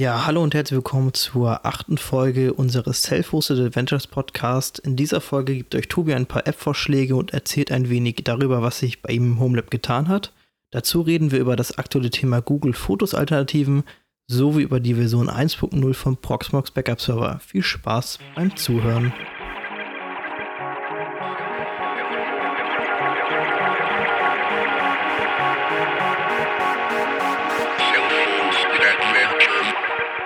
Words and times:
Ja, 0.00 0.24
hallo 0.24 0.42
und 0.42 0.54
herzlich 0.54 0.78
willkommen 0.78 1.12
zur 1.12 1.66
achten 1.66 1.98
Folge 1.98 2.54
unseres 2.54 3.02
Self-Hosted 3.02 3.58
Adventures 3.58 4.06
Podcast. 4.06 4.78
In 4.78 4.96
dieser 4.96 5.20
Folge 5.20 5.54
gibt 5.54 5.74
euch 5.74 5.88
Tobi 5.88 6.14
ein 6.14 6.24
paar 6.24 6.46
App-Vorschläge 6.46 7.14
und 7.14 7.34
erzählt 7.34 7.70
ein 7.70 7.90
wenig 7.90 8.22
darüber, 8.24 8.62
was 8.62 8.78
sich 8.78 9.02
bei 9.02 9.12
ihm 9.12 9.32
im 9.32 9.40
Homelab 9.40 9.70
getan 9.70 10.08
hat. 10.08 10.32
Dazu 10.70 11.02
reden 11.02 11.32
wir 11.32 11.38
über 11.38 11.54
das 11.54 11.76
aktuelle 11.76 12.08
Thema 12.08 12.40
Google 12.40 12.72
Fotos 12.72 13.14
Alternativen 13.14 13.84
sowie 14.26 14.62
über 14.62 14.80
die 14.80 14.94
Version 14.94 15.28
1.0 15.28 15.92
vom 15.92 16.16
Proxmox 16.16 16.70
Backup 16.70 17.02
Server. 17.02 17.38
Viel 17.40 17.62
Spaß 17.62 18.20
beim 18.34 18.56
Zuhören. 18.56 19.12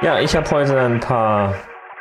Ja, 0.04 0.20
ich 0.20 0.36
habe 0.36 0.50
heute 0.50 0.78
ein 0.78 1.00
paar, 1.00 1.54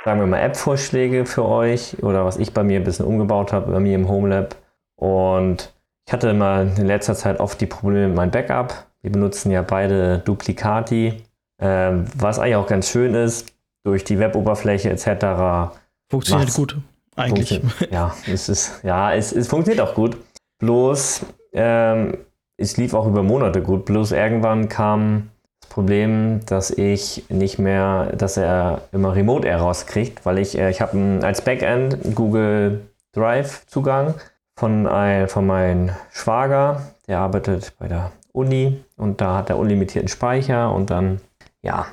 sagen 0.04 0.20
wir 0.20 0.27
mal, 0.27 0.41
App-Vorschläge 0.41 1.26
für 1.26 1.46
euch 1.46 2.04
oder 2.04 2.26
was 2.26 2.36
ich 2.36 2.54
bei 2.54 2.62
mir 2.62 2.82
ein 2.82 2.84
bisschen 2.84 3.05
umgebaut 3.05 3.54
habe, 3.54 3.72
bei 3.72 3.80
mir 3.80 3.96
im 3.96 4.10
Homelab. 4.10 4.58
Und 4.98 5.73
ich 6.05 6.12
hatte 6.12 6.34
mal 6.34 6.68
in 6.77 6.86
letzter 6.86 7.16
Zeit 7.16 7.40
oft 7.40 7.62
die 7.62 7.66
Probleme 7.66 8.08
mit 8.10 8.18
meinem 8.18 8.32
Backup. 8.32 8.88
Wir 9.04 9.12
benutzen 9.13 9.52
ja 9.52 9.62
beide 9.62 10.20
Duplicati, 10.20 11.24
ähm, 11.62 12.04
was 12.18 12.40
eigentlich 12.40 12.58
auch 12.58 12.68
ganz 12.68 12.90
schön 12.90 13.13
ist, 13.13 13.54
durch 13.86 14.04
die 14.04 14.20
Weboberfläche 14.20 14.90
etc. 14.90 15.74
Funktioniert 16.10 16.54
gut, 16.55 16.77
eigentlich. 17.16 17.58
Funktioniert, 17.58 17.94
ja, 17.94 18.13
es 18.30 18.49
ist, 18.49 18.84
ja, 18.84 19.13
es, 19.13 19.32
es 19.32 19.48
funktioniert 19.48 19.88
auch 19.88 19.96
gut. 19.96 20.18
Bloß, 20.60 21.26
ähm, 21.54 22.18
es 22.58 22.76
lief 22.76 22.96
auch 22.96 23.08
über 23.08 23.24
Monate 23.24 23.62
gut. 23.62 23.85
Bloß 23.85 24.12
irgendwann 24.12 24.68
kam 24.68 25.30
Problem, 25.73 26.41
dass 26.45 26.70
ich 26.70 27.26
nicht 27.30 27.58
mehr, 27.58 28.12
dass 28.16 28.38
er 28.38 28.84
immer 28.91 29.16
Remote 29.16 29.48
Air 29.48 29.58
rauskriegt, 29.58 30.23
weil 30.23 30.38
ich, 30.38 30.55
äh, 30.55 30.70
ich 30.70 30.82
habe 30.82 31.20
als 31.24 31.41
Backend 31.41 31.98
Google 32.13 32.82
Drive 33.12 33.66
Zugang 33.66 34.13
von, 34.55 34.85
ein, 34.85 35.27
von 35.27 35.48
meinem 35.48 35.90
Schwager, 36.12 36.84
der 37.07 37.20
arbeitet 37.20 37.74
bei 37.79 37.88
der 37.88 38.12
Uni 38.34 38.84
und 38.98 39.20
da 39.20 39.38
hat 39.38 39.49
er 39.49 39.57
unlimitierten 39.57 40.10
Speicher 40.10 40.71
und 40.71 40.91
dann, 40.91 41.21
ja, 41.63 41.88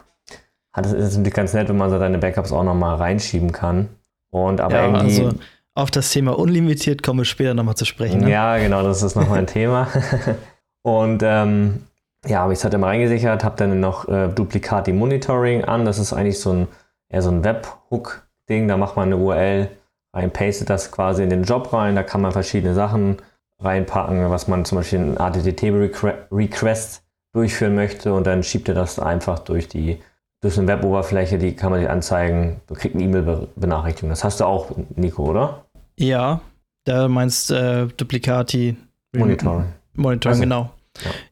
hat 0.74 0.84
es 0.84 0.92
ist 0.92 1.16
natürlich 1.16 1.32
ganz 1.32 1.54
nett, 1.54 1.70
wenn 1.70 1.78
man 1.78 1.88
so 1.88 1.98
deine 1.98 2.18
Backups 2.18 2.52
auch 2.52 2.64
nochmal 2.64 2.96
reinschieben 2.96 3.50
kann. 3.50 3.88
Und 4.30 4.60
aber 4.60 4.74
ja, 4.74 4.84
irgendwie. 4.84 5.24
Also 5.24 5.38
auf 5.74 5.90
das 5.90 6.10
Thema 6.10 6.38
unlimitiert 6.38 7.02
kommen 7.02 7.20
wir 7.20 7.24
später 7.24 7.54
nochmal 7.54 7.76
zu 7.76 7.86
sprechen. 7.86 8.20
Ne? 8.20 8.30
Ja, 8.30 8.58
genau, 8.58 8.82
das 8.82 9.02
ist 9.02 9.16
nochmal 9.16 9.38
ein 9.38 9.46
Thema. 9.46 9.88
und 10.82 11.22
ähm, 11.24 11.86
ja, 12.26 12.40
habe 12.40 12.52
ich 12.52 12.58
es 12.58 12.64
halt 12.64 12.74
immer 12.74 12.88
reingesichert, 12.88 13.44
habe 13.44 13.56
dann 13.56 13.80
noch 13.80 14.08
äh, 14.08 14.28
Duplicati 14.28 14.92
Monitoring 14.92 15.64
an. 15.64 15.84
Das 15.84 15.98
ist 15.98 16.12
eigentlich 16.12 16.40
so 16.40 16.52
ein, 16.52 16.68
eher 17.08 17.22
so 17.22 17.30
ein 17.30 17.44
Webhook-Ding. 17.44 18.68
Da 18.68 18.76
macht 18.76 18.96
man 18.96 19.08
eine 19.08 19.16
URL 19.16 19.68
rein, 20.12 20.30
pastet 20.30 20.70
das 20.70 20.90
quasi 20.92 21.22
in 21.22 21.30
den 21.30 21.44
Job 21.44 21.72
rein. 21.72 21.94
Da 21.94 22.02
kann 22.02 22.20
man 22.20 22.32
verschiedene 22.32 22.74
Sachen 22.74 23.16
reinpacken, 23.58 24.30
was 24.30 24.48
man 24.48 24.64
zum 24.64 24.78
Beispiel 24.78 24.98
einen 24.98 25.16
HTTP-Request 25.16 27.02
durchführen 27.32 27.74
möchte 27.74 28.12
und 28.12 28.26
dann 28.26 28.42
schiebt 28.42 28.68
er 28.68 28.74
das 28.74 28.98
einfach 28.98 29.38
durch 29.38 29.68
die 29.68 30.00
durch 30.40 30.56
eine 30.58 30.66
Web-Oberfläche, 30.68 31.36
die 31.36 31.54
kann 31.54 31.70
man 31.70 31.80
dir 31.80 31.90
anzeigen, 31.90 32.62
du 32.66 32.74
kriegst 32.74 32.94
eine 32.94 33.04
E-Mail-Benachrichtigung. 33.04 34.08
Das 34.08 34.24
hast 34.24 34.40
du 34.40 34.44
auch, 34.44 34.70
Nico, 34.96 35.24
oder? 35.24 35.66
Ja, 35.98 36.40
da 36.84 37.08
meinst 37.08 37.50
äh, 37.50 37.86
Duplicati 37.88 38.74
Monitoring. 39.12 39.66
Monitoring, 39.94 40.32
also, 40.32 40.40
genau. 40.40 40.70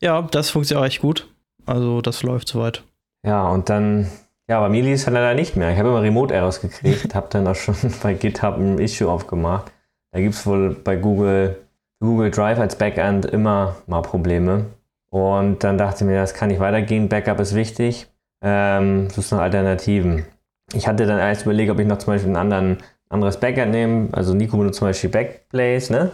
Ja. 0.01 0.23
das 0.23 0.51
funktioniert 0.51 0.83
auch 0.83 0.87
echt 0.87 1.01
gut. 1.01 1.29
Also 1.67 2.01
das 2.01 2.23
läuft 2.23 2.49
soweit. 2.49 2.83
Ja, 3.25 3.49
und 3.49 3.69
dann, 3.69 4.09
ja, 4.49 4.61
bei 4.61 4.69
mir 4.69 4.83
lief 4.83 4.95
es 4.95 5.05
dann 5.05 5.15
leider 5.15 5.35
nicht 5.35 5.57
mehr. 5.57 5.71
Ich 5.73 5.79
habe 5.79 5.89
immer 5.89 6.03
Remote-Errors 6.03 6.61
gekriegt, 6.61 7.15
habe 7.15 7.29
dann 7.31 7.47
auch 7.47 7.55
schon 7.55 7.75
bei 8.03 8.15
GitHub 8.15 8.57
ein 8.57 8.79
Issue 8.79 9.11
aufgemacht. 9.11 9.71
Da 10.13 10.21
gibt 10.21 10.35
es 10.35 10.47
wohl 10.47 10.75
bei 10.75 10.97
Google, 10.97 11.57
Google 12.01 12.31
Drive 12.31 12.59
als 12.59 12.77
Backend 12.77 13.27
immer 13.27 13.77
mal 13.87 14.03
Probleme. 14.03 14.67
Und 15.11 15.65
dann 15.65 15.79
dachte 15.79 16.05
ich 16.05 16.09
mir, 16.09 16.17
das 16.17 16.35
kann 16.35 16.49
nicht 16.49 16.61
weitergehen, 16.61 17.09
Backup 17.09 17.41
ist 17.41 17.55
wichtig. 17.55 18.07
Ähm, 18.43 19.11
suchst 19.11 19.33
nach 19.33 19.41
Alternativen. 19.41 20.25
Ich 20.73 20.87
hatte 20.87 21.07
dann 21.07 21.19
erst 21.19 21.43
überlegt, 21.43 21.71
ob 21.71 21.79
ich 21.81 21.87
noch 21.87 21.99
zum 21.99 22.13
Beispiel 22.15 22.31
ein 22.31 22.37
anderen, 22.37 22.79
anderes 23.09 23.41
Backend 23.41 23.73
nehme. 23.73 24.09
Also 24.13 24.35
Nico 24.35 24.57
benutzt 24.57 24.79
zum 24.79 24.89
Beispiel 24.89 25.11
Backblaze, 25.11 25.93
ne? 25.93 26.11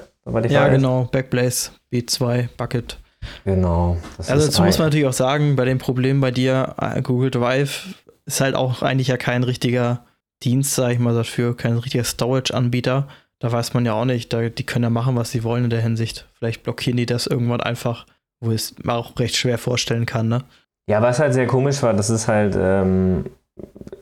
Ja, 0.54 0.68
genau, 0.68 1.08
Backblaze, 1.12 1.72
B2, 1.92 2.48
Bucket. 2.56 2.98
Genau. 3.44 3.96
also 4.18 4.46
dazu 4.46 4.62
muss 4.62 4.78
man 4.78 4.88
natürlich 4.88 5.06
auch 5.06 5.12
sagen, 5.12 5.56
bei 5.56 5.64
dem 5.64 5.78
Problem 5.78 6.20
bei 6.20 6.30
dir, 6.30 6.74
äh, 6.80 7.02
Google 7.02 7.30
Drive 7.30 7.86
ist 8.26 8.40
halt 8.40 8.54
auch 8.54 8.82
eigentlich 8.82 9.08
ja 9.08 9.16
kein 9.16 9.42
richtiger 9.42 10.04
Dienst, 10.42 10.74
sag 10.74 10.92
ich 10.92 10.98
mal, 10.98 11.14
dafür, 11.14 11.56
kein 11.56 11.76
richtiger 11.76 12.04
Storage-Anbieter. 12.04 13.08
Da 13.38 13.52
weiß 13.52 13.74
man 13.74 13.84
ja 13.84 13.94
auch 13.94 14.04
nicht, 14.04 14.32
da, 14.32 14.48
die 14.48 14.64
können 14.64 14.84
ja 14.84 14.90
machen, 14.90 15.16
was 15.16 15.30
sie 15.30 15.44
wollen 15.44 15.64
in 15.64 15.70
der 15.70 15.82
Hinsicht. 15.82 16.28
Vielleicht 16.34 16.62
blockieren 16.62 16.96
die 16.96 17.06
das 17.06 17.26
irgendwann 17.26 17.60
einfach, 17.60 18.06
wo 18.40 18.50
es 18.50 18.74
man 18.82 18.96
auch 18.96 19.18
recht 19.18 19.36
schwer 19.36 19.58
vorstellen 19.58 20.06
kann, 20.06 20.28
ne? 20.28 20.44
Ja, 20.86 21.00
was 21.00 21.18
halt 21.18 21.32
sehr 21.32 21.46
komisch 21.46 21.82
war, 21.82 21.94
dass 21.94 22.10
es 22.10 22.28
halt 22.28 22.56
ähm, 22.58 23.30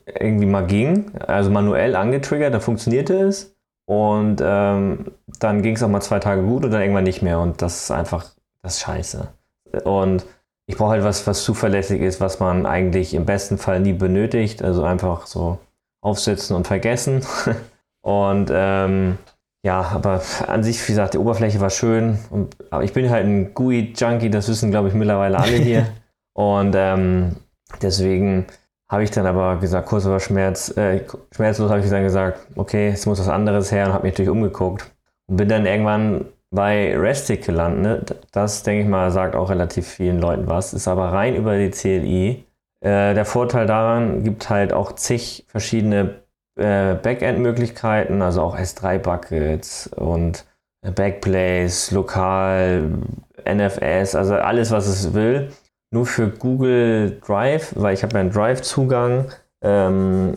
irgendwie 0.06 0.46
mal 0.46 0.66
ging, 0.66 1.12
also 1.18 1.50
manuell 1.50 1.94
angetriggert, 1.94 2.52
da 2.52 2.60
funktionierte 2.60 3.14
es. 3.20 3.54
Und 3.86 4.40
ähm, 4.42 5.12
dann 5.38 5.62
ging 5.62 5.74
es 5.74 5.82
auch 5.82 5.88
mal 5.88 6.00
zwei 6.00 6.18
Tage 6.18 6.42
gut 6.42 6.64
und 6.64 6.70
dann 6.70 6.80
irgendwann 6.80 7.04
nicht 7.04 7.22
mehr. 7.22 7.40
Und 7.40 7.62
das 7.62 7.84
ist 7.84 7.90
einfach 7.90 8.26
das 8.62 8.74
ist 8.74 8.80
scheiße. 8.80 9.28
Und 9.84 10.24
ich 10.66 10.76
brauche 10.76 10.90
halt 10.90 11.04
was, 11.04 11.26
was 11.26 11.42
zuverlässig 11.42 12.00
ist, 12.00 12.20
was 12.20 12.40
man 12.40 12.66
eigentlich 12.66 13.14
im 13.14 13.26
besten 13.26 13.58
Fall 13.58 13.80
nie 13.80 13.92
benötigt. 13.92 14.62
Also 14.62 14.84
einfach 14.84 15.26
so 15.26 15.58
aufsetzen 16.00 16.56
und 16.56 16.66
vergessen. 16.66 17.22
und 18.02 18.50
ähm, 18.52 19.18
ja, 19.64 19.82
aber 19.82 20.22
an 20.46 20.64
sich, 20.64 20.82
wie 20.82 20.92
gesagt, 20.92 21.14
die 21.14 21.18
Oberfläche 21.18 21.60
war 21.60 21.70
schön. 21.70 22.18
Und, 22.30 22.56
aber 22.70 22.84
ich 22.84 22.92
bin 22.92 23.10
halt 23.10 23.26
ein 23.26 23.54
GUI-Junkie, 23.54 24.30
das 24.30 24.48
wissen, 24.48 24.70
glaube 24.70 24.88
ich, 24.88 24.94
mittlerweile 24.94 25.38
alle 25.38 25.56
hier. 25.56 25.86
und 26.34 26.74
ähm, 26.76 27.36
deswegen 27.80 28.46
habe 28.90 29.04
ich 29.04 29.10
dann 29.10 29.26
aber 29.26 29.56
gesagt, 29.56 29.88
kurz 29.88 30.04
über 30.04 30.20
Schmerz, 30.20 30.76
äh, 30.76 31.04
schmerzlos 31.30 31.70
habe 31.70 31.80
ich 31.80 31.88
dann 31.88 32.02
gesagt, 32.02 32.46
okay, 32.56 32.88
es 32.88 33.06
muss 33.06 33.20
was 33.20 33.28
anderes 33.28 33.72
her 33.72 33.86
und 33.86 33.94
habe 33.94 34.04
mich 34.04 34.14
natürlich 34.14 34.30
umgeguckt. 34.30 34.90
Und 35.28 35.36
bin 35.36 35.48
dann 35.48 35.64
irgendwann 35.64 36.26
bei 36.52 36.96
Restic 36.96 37.44
gelandet. 37.44 38.14
Das, 38.30 38.62
denke 38.62 38.84
ich 38.84 38.88
mal, 38.88 39.10
sagt 39.10 39.34
auch 39.34 39.50
relativ 39.50 39.88
vielen 39.88 40.20
Leuten 40.20 40.46
was, 40.46 40.74
ist 40.74 40.86
aber 40.86 41.12
rein 41.12 41.34
über 41.34 41.58
die 41.58 41.70
CLI. 41.70 42.44
Äh, 42.80 43.14
der 43.14 43.24
Vorteil 43.24 43.66
daran 43.66 44.22
gibt 44.22 44.50
halt 44.50 44.72
auch 44.72 44.92
zig 44.92 45.44
verschiedene 45.48 46.22
äh, 46.56 46.94
Backend-Möglichkeiten, 46.94 48.22
also 48.22 48.42
auch 48.42 48.56
S3-Buckets 48.56 49.88
und 49.96 50.44
Backblaze, 50.82 51.94
lokal, 51.94 52.90
NFS, 53.48 54.14
also 54.14 54.34
alles, 54.34 54.70
was 54.70 54.86
es 54.86 55.14
will. 55.14 55.50
Nur 55.92 56.06
für 56.06 56.28
Google 56.28 57.20
Drive, 57.24 57.72
weil 57.76 57.94
ich 57.94 58.02
habe 58.02 58.14
ja 58.14 58.20
einen 58.20 58.30
Drive-Zugang, 58.30 59.30
ähm, 59.62 60.34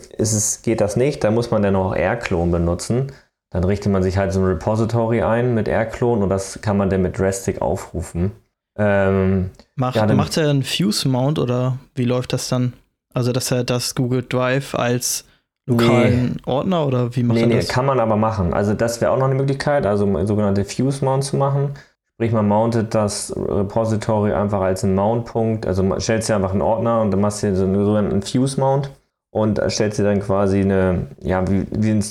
geht 0.62 0.80
das 0.80 0.96
nicht. 0.96 1.24
Da 1.24 1.30
muss 1.30 1.50
man 1.50 1.62
dann 1.62 1.76
auch 1.76 1.94
Airclone 1.94 2.52
benutzen. 2.52 3.12
Dann 3.56 3.64
richtet 3.64 3.90
man 3.90 4.02
sich 4.02 4.18
halt 4.18 4.34
so 4.34 4.40
ein 4.40 4.44
Repository 4.44 5.22
ein 5.22 5.54
mit 5.54 5.66
Airclone 5.66 6.22
und 6.22 6.28
das 6.28 6.60
kann 6.60 6.76
man 6.76 6.90
dann 6.90 7.00
mit 7.00 7.18
Drastic 7.18 7.62
aufrufen. 7.62 8.32
Ähm, 8.76 9.48
macht, 9.76 9.96
ja, 9.96 10.06
macht 10.14 10.36
er 10.36 10.50
einen 10.50 10.62
Fuse-Mount 10.62 11.38
oder 11.38 11.78
wie 11.94 12.04
läuft 12.04 12.34
das 12.34 12.50
dann? 12.50 12.74
Also, 13.14 13.32
dass 13.32 13.50
er 13.50 13.64
das 13.64 13.94
Google 13.94 14.22
Drive 14.28 14.74
als 14.74 15.24
lokalen 15.64 16.32
nee. 16.34 16.42
Ordner 16.44 16.86
oder 16.86 17.16
wie 17.16 17.22
macht 17.22 17.36
nee, 17.36 17.44
er 17.44 17.48
das? 17.48 17.68
Nee, 17.68 17.72
kann 17.72 17.86
man 17.86 17.98
aber 17.98 18.16
machen. 18.16 18.52
Also, 18.52 18.74
das 18.74 19.00
wäre 19.00 19.10
auch 19.10 19.16
noch 19.16 19.24
eine 19.24 19.36
Möglichkeit, 19.36 19.86
also 19.86 20.04
sogenannte 20.26 20.66
Fuse-Mount 20.66 21.24
zu 21.24 21.38
machen. 21.38 21.70
Sprich, 22.12 22.32
man 22.32 22.46
mountet 22.46 22.94
das 22.94 23.34
Repository 23.34 24.34
einfach 24.34 24.60
als 24.60 24.84
einen 24.84 24.96
Mount-Punkt. 24.96 25.64
Also, 25.64 25.82
man 25.82 25.98
stellt 26.02 26.28
dir 26.28 26.36
einfach 26.36 26.52
einen 26.52 26.60
Ordner 26.60 27.00
und 27.00 27.10
dann 27.10 27.22
machst 27.22 27.42
du 27.42 27.56
so 27.56 27.64
einen 27.64 27.86
sogenannten 27.86 28.20
Fuse-Mount 28.20 28.90
und 29.30 29.62
stellst 29.70 29.98
dir 29.98 30.04
dann 30.04 30.20
quasi 30.20 30.60
eine, 30.60 31.06
ja, 31.22 31.48
wie, 31.48 31.66
wie 31.70 31.92
ein 31.92 32.02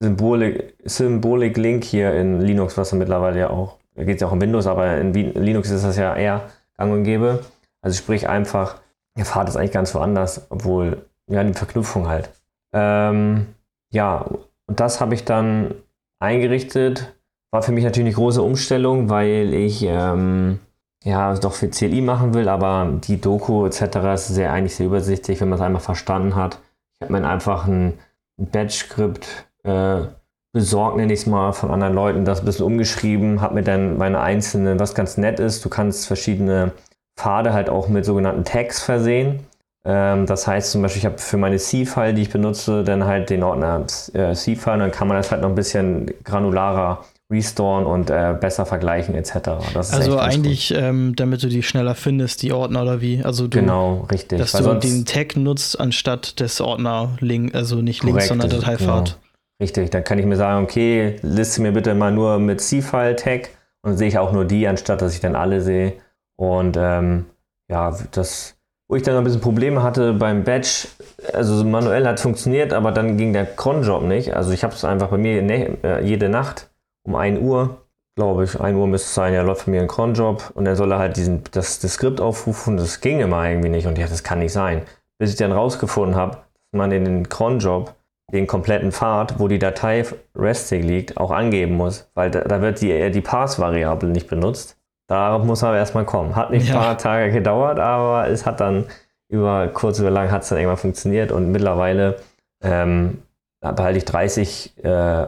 Symbolik, 0.00 0.74
Symbolik 0.84 1.56
Link 1.56 1.84
hier 1.84 2.14
in 2.14 2.40
Linux, 2.40 2.76
was 2.76 2.92
mittlerweile 2.92 3.40
ja 3.40 3.50
auch, 3.50 3.76
da 3.94 4.04
geht 4.04 4.16
es 4.16 4.20
ja 4.20 4.28
auch 4.28 4.32
in 4.32 4.40
Windows, 4.40 4.66
aber 4.66 4.96
in 4.96 5.12
Linux 5.12 5.70
ist 5.70 5.84
das 5.84 5.96
ja 5.96 6.14
eher 6.14 6.48
gang 6.76 6.92
und 6.92 7.04
gäbe. 7.04 7.44
Also 7.82 7.96
sprich 7.96 8.28
einfach, 8.28 8.80
der 9.16 9.24
Pfad 9.24 9.48
ist 9.48 9.56
eigentlich 9.56 9.72
ganz 9.72 9.94
woanders, 9.94 10.46
obwohl, 10.50 11.04
ja, 11.26 11.42
die 11.42 11.52
Verknüpfung 11.52 12.08
halt. 12.08 12.30
Ähm, 12.72 13.48
ja, 13.90 14.24
und 14.66 14.80
das 14.80 15.00
habe 15.00 15.14
ich 15.14 15.24
dann 15.24 15.74
eingerichtet. 16.20 17.14
War 17.50 17.62
für 17.62 17.72
mich 17.72 17.84
natürlich 17.84 18.08
eine 18.08 18.14
große 18.14 18.42
Umstellung, 18.42 19.08
weil 19.08 19.54
ich 19.54 19.82
ähm, 19.82 20.60
ja 21.02 21.34
doch 21.34 21.54
für 21.54 21.68
CLI 21.68 22.02
machen 22.02 22.34
will, 22.34 22.48
aber 22.48 22.92
die 23.04 23.20
Doku 23.20 23.66
etc. 23.66 23.96
ist 24.14 24.28
sehr 24.28 24.52
eigentlich 24.52 24.76
sehr 24.76 24.86
übersichtlich, 24.86 25.40
wenn 25.40 25.48
man 25.48 25.58
es 25.58 25.64
einmal 25.64 25.80
verstanden 25.80 26.36
hat. 26.36 26.60
Ich 27.00 27.06
habe 27.06 27.18
mir 27.18 27.26
einfach 27.26 27.66
ein, 27.66 27.98
ein 28.38 28.46
Batch-Skript 28.50 29.47
äh, 29.68 30.06
besorgt, 30.52 30.96
nenne 30.96 31.12
ich 31.12 31.20
es 31.20 31.26
mal, 31.26 31.52
von 31.52 31.70
anderen 31.70 31.94
Leuten, 31.94 32.24
das 32.24 32.40
ein 32.40 32.46
bisschen 32.46 32.64
umgeschrieben, 32.64 33.40
habe 33.40 33.54
mir 33.54 33.62
dann 33.62 33.98
meine 33.98 34.20
einzelnen, 34.20 34.80
was 34.80 34.94
ganz 34.94 35.16
nett 35.16 35.40
ist, 35.40 35.64
du 35.64 35.68
kannst 35.68 36.06
verschiedene 36.06 36.72
Pfade 37.16 37.52
halt 37.52 37.68
auch 37.68 37.88
mit 37.88 38.04
sogenannten 38.04 38.44
Tags 38.44 38.82
versehen. 38.82 39.40
Ähm, 39.84 40.26
das 40.26 40.46
heißt 40.46 40.70
zum 40.72 40.82
Beispiel, 40.82 41.00
ich 41.00 41.06
habe 41.06 41.18
für 41.18 41.36
meine 41.36 41.58
C-File, 41.58 42.14
die 42.14 42.22
ich 42.22 42.30
benutze, 42.30 42.82
dann 42.82 43.04
halt 43.04 43.30
den 43.30 43.42
Ordner 43.42 43.84
äh, 44.14 44.34
C-File 44.34 44.74
und 44.74 44.80
dann 44.80 44.90
kann 44.90 45.08
man 45.08 45.16
das 45.16 45.30
halt 45.30 45.42
noch 45.42 45.50
ein 45.50 45.54
bisschen 45.54 46.10
granularer 46.24 47.04
restoren 47.30 47.84
und 47.84 48.08
äh, 48.08 48.34
besser 48.40 48.64
vergleichen 48.64 49.14
etc. 49.14 49.50
also 49.74 50.18
eigentlich, 50.18 50.72
ähm, 50.74 51.14
damit 51.14 51.42
du 51.42 51.48
die 51.48 51.62
schneller 51.62 51.94
findest, 51.94 52.40
die 52.40 52.54
Ordner 52.54 52.82
oder 52.82 53.02
wie? 53.02 53.22
Also 53.22 53.48
du, 53.48 53.60
genau, 53.60 54.06
richtig. 54.10 54.38
Dass 54.38 54.52
du 54.52 54.74
den 54.74 55.04
Tag 55.04 55.36
nutzt 55.36 55.78
anstatt 55.78 56.40
des 56.40 56.62
Ordner 56.62 57.10
Link, 57.20 57.54
also 57.54 57.82
nicht 57.82 58.02
Links, 58.02 58.28
sondern 58.28 58.48
Dateifahrt. 58.48 59.08
Genau. 59.08 59.27
Richtig, 59.60 59.90
dann 59.90 60.04
kann 60.04 60.18
ich 60.18 60.26
mir 60.26 60.36
sagen, 60.36 60.64
okay, 60.64 61.16
liste 61.22 61.62
mir 61.62 61.72
bitte 61.72 61.94
mal 61.94 62.12
nur 62.12 62.38
mit 62.38 62.60
C-File-Tag 62.60 63.50
und 63.82 63.96
sehe 63.96 64.08
ich 64.08 64.18
auch 64.18 64.32
nur 64.32 64.44
die, 64.44 64.68
anstatt 64.68 65.02
dass 65.02 65.14
ich 65.14 65.20
dann 65.20 65.34
alle 65.34 65.60
sehe. 65.60 65.94
Und 66.36 66.76
ähm, 66.78 67.26
ja, 67.68 67.96
das, 68.12 68.56
wo 68.88 68.94
ich 68.94 69.02
dann 69.02 69.16
ein 69.16 69.24
bisschen 69.24 69.40
Probleme 69.40 69.82
hatte 69.82 70.12
beim 70.12 70.44
Batch, 70.44 70.88
also 71.32 71.64
manuell 71.64 72.06
hat 72.06 72.20
funktioniert, 72.20 72.72
aber 72.72 72.92
dann 72.92 73.16
ging 73.16 73.32
der 73.32 73.46
Cronjob 73.46 74.04
nicht. 74.04 74.34
Also 74.34 74.52
ich 74.52 74.62
habe 74.62 74.74
es 74.74 74.84
einfach 74.84 75.08
bei 75.08 75.18
mir 75.18 75.42
ne, 75.42 75.76
äh, 75.82 76.04
jede 76.04 76.28
Nacht 76.28 76.70
um 77.02 77.16
1 77.16 77.40
Uhr, 77.40 77.82
glaube 78.14 78.44
ich, 78.44 78.60
1 78.60 78.76
Uhr 78.76 78.86
müsste 78.86 79.06
es 79.06 79.14
sein, 79.14 79.34
ja, 79.34 79.42
läuft 79.42 79.66
bei 79.66 79.72
mir 79.72 79.80
ein 79.80 79.88
Cronjob 79.88 80.52
und 80.54 80.66
dann 80.66 80.76
soll 80.76 80.92
er 80.92 80.98
halt 81.00 81.16
diesen, 81.16 81.42
das, 81.50 81.80
das 81.80 81.94
Skript 81.94 82.20
aufrufen. 82.20 82.76
Das 82.76 83.00
ging 83.00 83.18
immer 83.18 83.48
irgendwie 83.48 83.70
nicht 83.70 83.88
und 83.88 83.98
ja, 83.98 84.06
das 84.06 84.22
kann 84.22 84.38
nicht 84.38 84.52
sein. 84.52 84.82
Bis 85.18 85.30
ich 85.30 85.36
dann 85.36 85.50
rausgefunden 85.50 86.14
habe, 86.14 86.36
dass 86.36 86.78
man 86.78 86.92
in 86.92 87.04
den 87.04 87.28
Cronjob 87.28 87.94
den 88.32 88.46
kompletten 88.46 88.92
Pfad, 88.92 89.38
wo 89.38 89.48
die 89.48 89.58
Datei 89.58 90.04
restig 90.36 90.84
liegt, 90.84 91.16
auch 91.16 91.30
angeben 91.30 91.76
muss, 91.76 92.10
weil 92.14 92.30
da, 92.30 92.40
da 92.40 92.60
wird 92.60 92.80
die, 92.80 93.10
die 93.10 93.20
Pass-Variable 93.20 94.10
nicht 94.10 94.28
benutzt. 94.28 94.76
Darauf 95.06 95.44
muss 95.44 95.62
man 95.62 95.74
erstmal 95.74 96.04
kommen. 96.04 96.36
Hat 96.36 96.50
nicht 96.50 96.68
ein 96.68 96.74
ja. 96.74 96.82
paar 96.82 96.98
Tage 96.98 97.32
gedauert, 97.32 97.78
aber 97.78 98.28
es 98.28 98.44
hat 98.44 98.60
dann 98.60 98.84
über 99.28 99.68
kurz 99.68 100.00
oder 100.00 100.10
lang 100.10 100.30
hat 100.30 100.42
es 100.42 100.50
dann 100.50 100.58
irgendwann 100.58 100.76
funktioniert 100.76 101.32
und 101.32 101.50
mittlerweile 101.50 102.16
ähm, 102.62 103.22
behalte 103.60 103.98
ich 103.98 104.04
30, 104.04 104.84
äh, 104.84 105.26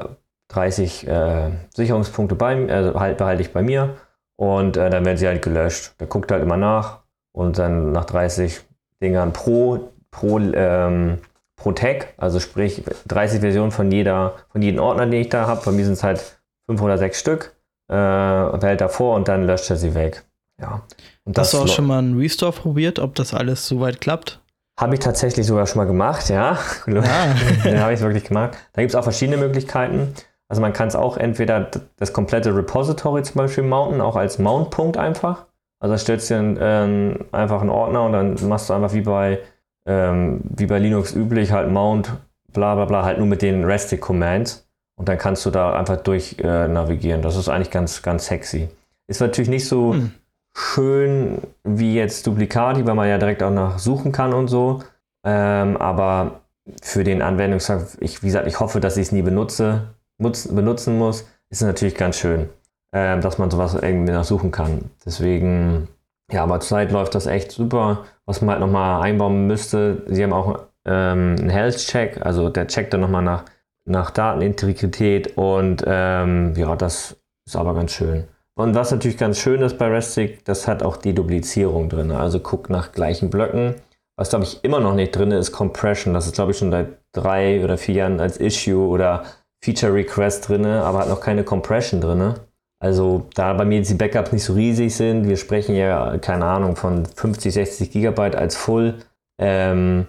30 0.49 1.09
äh, 1.09 1.51
Sicherungspunkte 1.75 2.35
bei, 2.35 2.71
also 2.71 2.99
halt, 2.99 3.19
behalte 3.19 3.43
ich 3.43 3.53
bei 3.53 3.63
mir 3.63 3.97
und 4.37 4.77
äh, 4.77 4.91
dann 4.91 5.05
werden 5.05 5.17
sie 5.17 5.27
halt 5.27 5.43
gelöscht. 5.43 5.95
Der 6.01 6.07
guckt 6.07 6.31
halt 6.31 6.43
immer 6.43 6.57
nach 6.57 7.01
und 7.33 7.59
dann 7.59 7.93
nach 7.93 8.05
30 8.05 8.61
Dingern 9.03 9.33
pro, 9.33 9.91
pro 10.11 10.39
ähm, 10.39 11.19
pro 11.61 11.73
Tag, 11.73 12.15
also 12.17 12.41
sprich 12.41 12.83
30 13.07 13.41
Versionen 13.41 13.71
von 13.71 13.93
jeder, 13.93 14.35
von 14.51 14.63
jedem 14.63 14.81
Ordner, 14.81 15.07
den 15.07 15.21
ich 15.21 15.29
da 15.29 15.47
habe. 15.47 15.63
Bei 15.65 15.71
mir 15.71 15.85
sind 15.85 15.95
es 15.95 16.03
halt 16.03 16.41
5 16.67 16.81
oder 16.83 16.99
6 16.99 17.19
Stück. 17.19 17.55
Äh, 17.89 18.57
behält 18.59 18.81
davor 18.81 19.17
und 19.17 19.27
dann 19.29 19.47
löscht 19.47 19.69
er 19.69 19.77
sie 19.77 19.95
weg. 19.95 20.25
Ja. 20.61 20.83
Und 21.25 21.37
Hast 21.37 21.55
du 21.55 21.59
auch 21.59 21.69
schon 21.69 21.87
mal 21.87 21.99
einen 21.99 22.19
Restore 22.19 22.53
probiert, 22.53 22.99
ob 22.99 23.15
das 23.17 23.35
alles 23.35 23.67
soweit 23.67 24.01
klappt? 24.01 24.41
Habe 24.79 24.95
ich 24.95 25.01
tatsächlich 25.01 25.45
sogar 25.47 25.67
schon 25.67 25.79
mal 25.79 25.87
gemacht, 25.87 26.29
ja. 26.31 26.57
Ah. 26.87 27.35
Den 27.65 27.81
habe 27.81 27.93
ich 27.93 28.01
wirklich 28.01 28.25
gemacht. 28.25 28.57
Da 28.73 28.83
gibt 28.83 28.93
es 28.93 28.95
auch 28.95 29.03
verschiedene 29.03 29.37
Möglichkeiten. 29.37 30.15
Also 30.49 30.63
man 30.63 30.73
kann 30.73 30.89
es 30.89 30.97
auch 30.97 31.17
entweder 31.17 31.69
das 31.97 32.13
komplette 32.13 32.55
Repository 32.55 33.23
zum 33.23 33.35
Beispiel 33.35 33.65
mounten, 33.65 34.01
auch 34.01 34.17
als 34.17 34.39
Mount-Punkt 34.39 34.97
einfach. 34.97 35.47
Also 35.81 35.97
stellst 35.97 36.31
du 36.31 36.35
dir 36.35 36.61
ähm, 36.61 37.25
einfach 37.33 37.61
einen 37.61 37.71
Ordner 37.71 38.05
und 38.05 38.13
dann 38.13 38.49
machst 38.49 38.69
du 38.69 38.75
einfach 38.75 38.93
wie 38.93 39.01
bei 39.01 39.41
ähm, 39.91 40.41
wie 40.45 40.67
bei 40.67 40.79
Linux 40.79 41.15
üblich, 41.15 41.51
halt 41.51 41.69
Mount, 41.69 42.13
bla 42.53 42.77
bla 42.77 42.85
bla, 42.85 43.05
halt 43.05 43.19
nur 43.19 43.27
mit 43.27 43.43
den 43.43 43.65
Restic 43.65 44.01
Commands. 44.01 44.67
Und 44.97 45.09
dann 45.09 45.19
kannst 45.19 45.45
du 45.47 45.51
da 45.51 45.73
einfach 45.73 45.97
durch 45.97 46.37
äh, 46.39 46.69
navigieren. 46.69 47.23
Das 47.23 47.37
ist 47.37 47.49
eigentlich 47.49 47.71
ganz, 47.71 48.03
ganz 48.03 48.27
sexy. 48.27 48.69
Ist 49.09 49.21
natürlich 49.21 49.49
nicht 49.49 49.67
so 49.67 49.95
hm. 49.95 50.13
schön 50.55 51.39
wie 51.65 51.95
jetzt 51.95 52.27
Duplicati, 52.27 52.87
weil 52.87 52.95
man 52.95 53.09
ja 53.09 53.19
direkt 53.19 53.43
auch 53.43 53.51
nach 53.51 53.79
suchen 53.79 54.13
kann 54.13 54.33
und 54.33 54.49
so. 54.49 54.81
Ähm, 55.25 55.77
aber 55.79 56.43
für 56.83 57.03
den 57.03 57.23
Anwendungstag, 57.23 57.87
ich, 58.01 58.23
wie 58.23 58.27
gesagt, 58.27 58.47
ich 58.47 58.61
hoffe, 58.61 58.79
dass 58.79 58.97
ich 58.97 59.07
es 59.07 59.13
nie 59.13 59.23
benutze, 59.23 59.89
nutzen, 60.19 60.55
benutzen 60.55 60.99
muss, 60.99 61.23
ist 61.49 61.63
es 61.63 61.67
natürlich 61.67 61.95
ganz 61.97 62.17
schön, 62.19 62.49
ähm, 62.93 63.23
dass 63.23 63.39
man 63.39 63.51
sowas 63.51 63.75
irgendwie 63.75 64.13
nachsuchen 64.13 64.53
kann. 64.53 64.91
Deswegen 65.05 65.89
ja, 66.33 66.45
aber 66.45 66.61
zurzeit 66.61 66.93
läuft 66.93 67.15
das 67.15 67.27
echt 67.27 67.51
super. 67.51 68.05
Was 68.31 68.41
man 68.43 68.51
halt 68.51 68.61
nochmal 68.61 69.03
einbauen 69.03 69.49
müsste, 69.49 70.05
sie 70.07 70.23
haben 70.23 70.33
auch 70.33 70.61
ähm, 70.85 71.35
einen 71.37 71.49
Health-Check, 71.49 72.25
also 72.25 72.49
der 72.49 72.69
checkt 72.69 72.95
dann 72.95 73.01
nochmal 73.01 73.25
nach, 73.25 73.45
nach 73.87 74.13
Datenintegrität 74.13 75.37
und 75.37 75.83
ähm, 75.85 76.55
ja, 76.55 76.77
das 76.77 77.17
ist 77.45 77.57
aber 77.57 77.75
ganz 77.75 77.91
schön. 77.91 78.29
Und 78.55 78.77
was 78.77 78.93
natürlich 78.93 79.19
ganz 79.19 79.41
schön 79.41 79.63
ist 79.63 79.79
bei 79.79 79.89
Restic, 79.89 80.45
das 80.45 80.69
hat 80.69 80.85
auch 80.85 80.97
die 80.97 81.13
Duplizierung 81.13 81.89
drin. 81.89 82.13
Also 82.13 82.39
guckt 82.39 82.71
nach 82.71 82.93
gleichen 82.93 83.31
Blöcken. 83.31 83.75
Was 84.15 84.31
glaube 84.31 84.45
ich 84.45 84.63
immer 84.63 84.79
noch 84.79 84.95
nicht 84.95 85.11
drin 85.11 85.33
ist, 85.33 85.51
Compression. 85.51 86.15
Das 86.15 86.27
ist 86.27 86.37
glaube 86.37 86.53
ich 86.53 86.59
schon 86.59 86.71
seit 86.71 86.99
drei 87.11 87.65
oder 87.65 87.79
vier 87.79 87.97
Jahren 87.97 88.21
als 88.21 88.37
Issue 88.37 88.87
oder 88.87 89.25
Feature 89.61 89.93
Request 89.93 90.49
drin, 90.49 90.67
aber 90.67 91.01
hat 91.01 91.09
noch 91.09 91.21
keine 91.21 91.43
Compression 91.43 92.01
drin. 92.01 92.35
Also 92.83 93.29
da 93.35 93.53
bei 93.53 93.67
mir 93.67 93.79
jetzt 93.79 93.91
die 93.91 93.95
Backups 93.95 94.33
nicht 94.33 94.43
so 94.43 94.55
riesig 94.55 94.95
sind, 94.95 95.29
wir 95.29 95.37
sprechen 95.37 95.75
ja, 95.77 96.17
keine 96.19 96.47
Ahnung, 96.47 96.77
von 96.77 97.05
50, 97.05 97.53
60 97.53 97.91
Gigabyte 97.91 98.37
als 98.37 98.57
Full, 98.57 98.97
ähm, 99.39 100.07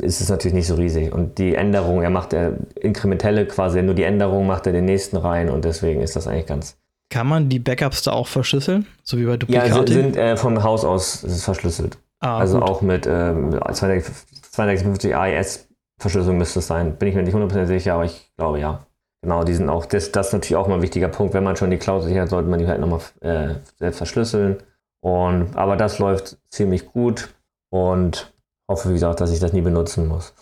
ist 0.00 0.22
es 0.22 0.30
natürlich 0.30 0.54
nicht 0.54 0.66
so 0.66 0.74
riesig. 0.74 1.12
Und 1.12 1.38
die 1.38 1.54
Änderung, 1.54 2.02
er 2.02 2.10
macht 2.10 2.32
er 2.32 2.54
inkrementelle 2.80 3.46
quasi, 3.46 3.82
nur 3.82 3.94
die 3.94 4.04
Änderung 4.04 4.46
macht 4.46 4.66
er 4.66 4.72
den 4.72 4.86
nächsten 4.86 5.18
rein 5.18 5.50
und 5.50 5.66
deswegen 5.66 6.00
ist 6.00 6.16
das 6.16 6.26
eigentlich 6.26 6.46
ganz. 6.46 6.78
Kann 7.10 7.26
man 7.26 7.50
die 7.50 7.58
Backups 7.58 8.02
da 8.02 8.12
auch 8.12 8.26
verschlüsseln? 8.26 8.86
So 9.02 9.18
wie 9.18 9.26
bei 9.26 9.36
Duplicati? 9.36 9.68
Ja, 9.68 9.86
sind 9.86 10.16
äh, 10.16 10.36
vom 10.38 10.62
Haus 10.62 10.84
aus 10.84 11.22
ist 11.22 11.44
verschlüsselt. 11.44 11.98
Ah, 12.20 12.38
also 12.38 12.58
gut. 12.58 12.68
auch 12.68 12.80
mit 12.80 13.06
äh, 13.06 13.34
256 13.70 15.14
AES 15.14 15.68
Verschlüsselung 16.00 16.38
müsste 16.38 16.58
es 16.58 16.66
sein. 16.66 16.96
Bin 16.96 17.08
ich 17.08 17.14
mir 17.14 17.22
nicht 17.22 17.34
100% 17.34 17.66
sicher, 17.66 17.94
aber 17.94 18.06
ich 18.06 18.32
glaube 18.36 18.58
ja. 18.60 18.86
Genau, 19.24 19.42
die 19.42 19.54
sind 19.54 19.70
auch, 19.70 19.86
das, 19.86 20.12
das 20.12 20.26
ist 20.26 20.32
natürlich 20.34 20.56
auch 20.56 20.68
mal 20.68 20.74
ein 20.74 20.82
wichtiger 20.82 21.08
Punkt. 21.08 21.32
Wenn 21.32 21.44
man 21.44 21.56
schon 21.56 21.70
die 21.70 21.78
Cloud 21.78 22.02
sichert, 22.02 22.28
sollte 22.28 22.46
man 22.46 22.58
die 22.58 22.66
halt 22.66 22.78
nochmal 22.78 23.00
äh, 23.22 23.54
selbst 23.78 23.96
verschlüsseln. 23.96 24.58
Und, 25.00 25.56
aber 25.56 25.76
das 25.76 25.98
läuft 25.98 26.36
ziemlich 26.50 26.92
gut 26.92 27.30
und 27.70 28.34
hoffe, 28.70 28.90
wie 28.90 28.92
gesagt, 28.92 29.22
dass 29.22 29.32
ich 29.32 29.40
das 29.40 29.54
nie 29.54 29.62
benutzen 29.62 30.08
muss. 30.08 30.34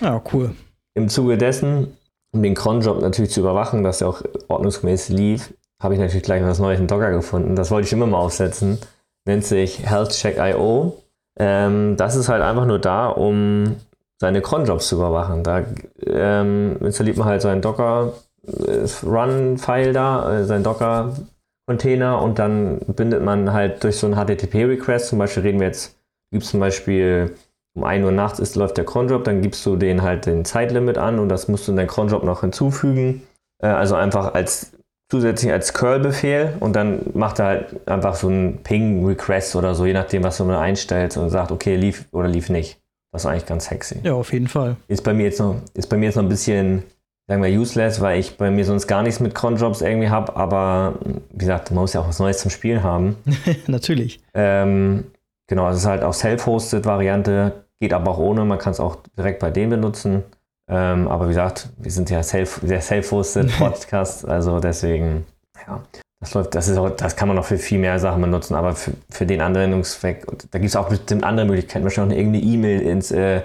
Ja, 0.00 0.22
cool. 0.32 0.56
Im 0.94 1.10
Zuge 1.10 1.36
dessen, 1.36 1.94
um 2.32 2.42
den 2.42 2.54
Cronjob 2.54 3.02
natürlich 3.02 3.32
zu 3.32 3.40
überwachen, 3.40 3.82
dass 3.82 4.00
er 4.00 4.08
auch 4.08 4.22
ordnungsgemäß 4.48 5.10
lief, 5.10 5.52
habe 5.78 5.92
ich 5.92 6.00
natürlich 6.00 6.22
gleich 6.22 6.42
was 6.42 6.58
Neues 6.58 6.80
in 6.80 6.86
Docker 6.86 7.10
gefunden. 7.10 7.54
Das 7.54 7.70
wollte 7.70 7.86
ich 7.86 7.92
immer 7.92 8.06
mal 8.06 8.16
aufsetzen. 8.16 8.78
Nennt 9.26 9.44
sich 9.44 9.86
Healthcheck.io. 9.86 11.02
Ähm, 11.38 11.98
das 11.98 12.16
ist 12.16 12.30
halt 12.30 12.40
einfach 12.42 12.64
nur 12.64 12.78
da, 12.78 13.08
um 13.08 13.76
seine 14.18 14.40
Cronjobs 14.40 14.88
zu 14.88 14.94
überwachen. 14.94 15.42
Da 15.42 15.66
ähm, 16.10 16.76
installiert 16.80 17.16
man 17.16 17.28
halt 17.28 17.42
seinen 17.42 17.62
Docker 17.62 18.14
äh, 18.46 19.92
da, 19.92 20.38
äh, 20.38 20.44
seinen 20.44 20.64
Docker-Container 20.64 22.22
und 22.22 22.38
dann 22.38 22.78
bindet 22.80 23.22
man 23.22 23.52
halt 23.52 23.82
durch 23.84 23.96
so 23.96 24.06
einen 24.06 24.16
HTTP-Request, 24.16 25.08
zum 25.08 25.18
Beispiel 25.18 25.42
reden 25.42 25.60
wir 25.60 25.66
jetzt, 25.66 25.98
gibt 26.30 26.44
es 26.44 26.50
zum 26.50 26.60
Beispiel 26.60 27.34
um 27.76 27.84
1 27.84 28.04
Uhr 28.04 28.12
nachts 28.12 28.38
ist, 28.38 28.56
läuft 28.56 28.78
der 28.78 28.84
Cronjob, 28.84 29.24
dann 29.24 29.42
gibst 29.42 29.64
du 29.66 29.76
den 29.76 30.02
halt 30.02 30.26
den 30.26 30.44
Zeitlimit 30.44 30.96
an 30.96 31.18
und 31.18 31.28
das 31.28 31.48
musst 31.48 31.68
du 31.68 31.72
in 31.72 31.76
deinen 31.76 31.88
Cronjob 31.88 32.24
noch 32.24 32.40
hinzufügen. 32.40 33.22
Äh, 33.62 33.68
also 33.68 33.94
einfach 33.94 34.34
als 34.34 34.72
zusätzlich 35.10 35.52
als 35.52 35.72
Curl-Befehl 35.72 36.54
und 36.58 36.74
dann 36.74 37.00
macht 37.14 37.38
er 37.38 37.46
halt 37.46 37.88
einfach 37.88 38.16
so 38.16 38.28
einen 38.28 38.62
Ping-Request 38.62 39.56
oder 39.56 39.74
so, 39.74 39.86
je 39.86 39.92
nachdem, 39.92 40.24
was 40.24 40.38
du 40.38 40.44
mal 40.44 40.58
einstellst 40.58 41.16
und 41.16 41.30
sagt, 41.30 41.52
okay, 41.52 41.76
lief 41.76 42.06
oder 42.12 42.28
lief 42.28 42.48
nicht. 42.48 42.80
Das 43.16 43.24
ist 43.24 43.30
eigentlich 43.30 43.46
ganz 43.46 43.64
sexy. 43.64 43.98
Ja, 44.02 44.12
auf 44.12 44.30
jeden 44.30 44.46
Fall. 44.46 44.76
Ist 44.88 45.02
bei 45.02 45.14
mir 45.14 45.24
jetzt 45.24 45.40
noch, 45.40 45.56
ist 45.72 45.86
bei 45.86 45.96
mir 45.96 46.04
jetzt 46.04 46.16
noch 46.16 46.22
ein 46.22 46.28
bisschen, 46.28 46.82
sagen 47.26 47.42
wir, 47.42 47.48
useless, 47.48 48.02
weil 48.02 48.20
ich 48.20 48.36
bei 48.36 48.50
mir 48.50 48.66
sonst 48.66 48.86
gar 48.86 49.02
nichts 49.02 49.20
mit 49.20 49.34
Cronjobs 49.34 49.80
irgendwie 49.80 50.10
habe, 50.10 50.36
aber 50.36 50.96
wie 51.32 51.38
gesagt, 51.38 51.70
man 51.70 51.80
muss 51.80 51.94
ja 51.94 52.02
auch 52.02 52.08
was 52.08 52.18
Neues 52.18 52.40
zum 52.40 52.50
Spielen 52.50 52.82
haben. 52.82 53.16
Natürlich. 53.68 54.20
Ähm, 54.34 55.04
genau, 55.46 55.66
es 55.70 55.78
ist 55.78 55.86
halt 55.86 56.02
auch 56.02 56.12
self-hosted 56.12 56.84
Variante, 56.84 57.64
geht 57.80 57.94
aber 57.94 58.10
auch 58.10 58.18
ohne, 58.18 58.44
man 58.44 58.58
kann 58.58 58.72
es 58.72 58.80
auch 58.80 58.98
direkt 59.16 59.40
bei 59.40 59.50
denen 59.50 59.70
benutzen. 59.70 60.22
Ähm, 60.68 61.08
aber 61.08 61.24
wie 61.24 61.30
gesagt, 61.30 61.70
wir 61.78 61.90
sind 61.90 62.10
ja 62.10 62.22
self, 62.22 62.60
der 62.62 62.82
self-hosted 62.82 63.50
Podcast, 63.58 64.28
also 64.28 64.60
deswegen, 64.60 65.24
ja. 65.66 65.82
Das 66.20 66.32
läuft, 66.34 66.54
das 66.54 66.68
ist 66.68 66.78
auch, 66.78 66.90
das 66.90 67.14
kann 67.14 67.28
man 67.28 67.38
auch 67.38 67.44
für 67.44 67.58
viel 67.58 67.78
mehr 67.78 67.98
Sachen 67.98 68.22
benutzen, 68.22 68.54
aber 68.54 68.74
für, 68.74 68.92
für 69.10 69.26
den 69.26 69.42
Anwendungszweck, 69.42 70.24
da 70.50 70.58
gibt 70.58 70.70
es 70.70 70.76
auch 70.76 70.88
bestimmt 70.88 71.24
andere 71.24 71.46
Möglichkeiten, 71.46 71.84
wahrscheinlich 71.84 72.16
auch 72.16 72.18
irgendeine 72.18 72.44
E-Mail 72.44 72.80
ins 72.80 73.10
äh, 73.10 73.42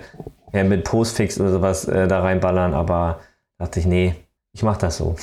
ja, 0.54 0.64
mit 0.64 0.86
Postfix 0.86 1.40
oder 1.40 1.52
sowas 1.52 1.86
äh, 1.86 2.08
da 2.08 2.22
reinballern, 2.22 2.74
aber 2.74 3.20
dachte 3.58 3.80
ich, 3.80 3.86
nee, 3.86 4.16
ich 4.54 4.64
mache 4.64 4.80
das 4.80 4.98
so. 4.98 5.16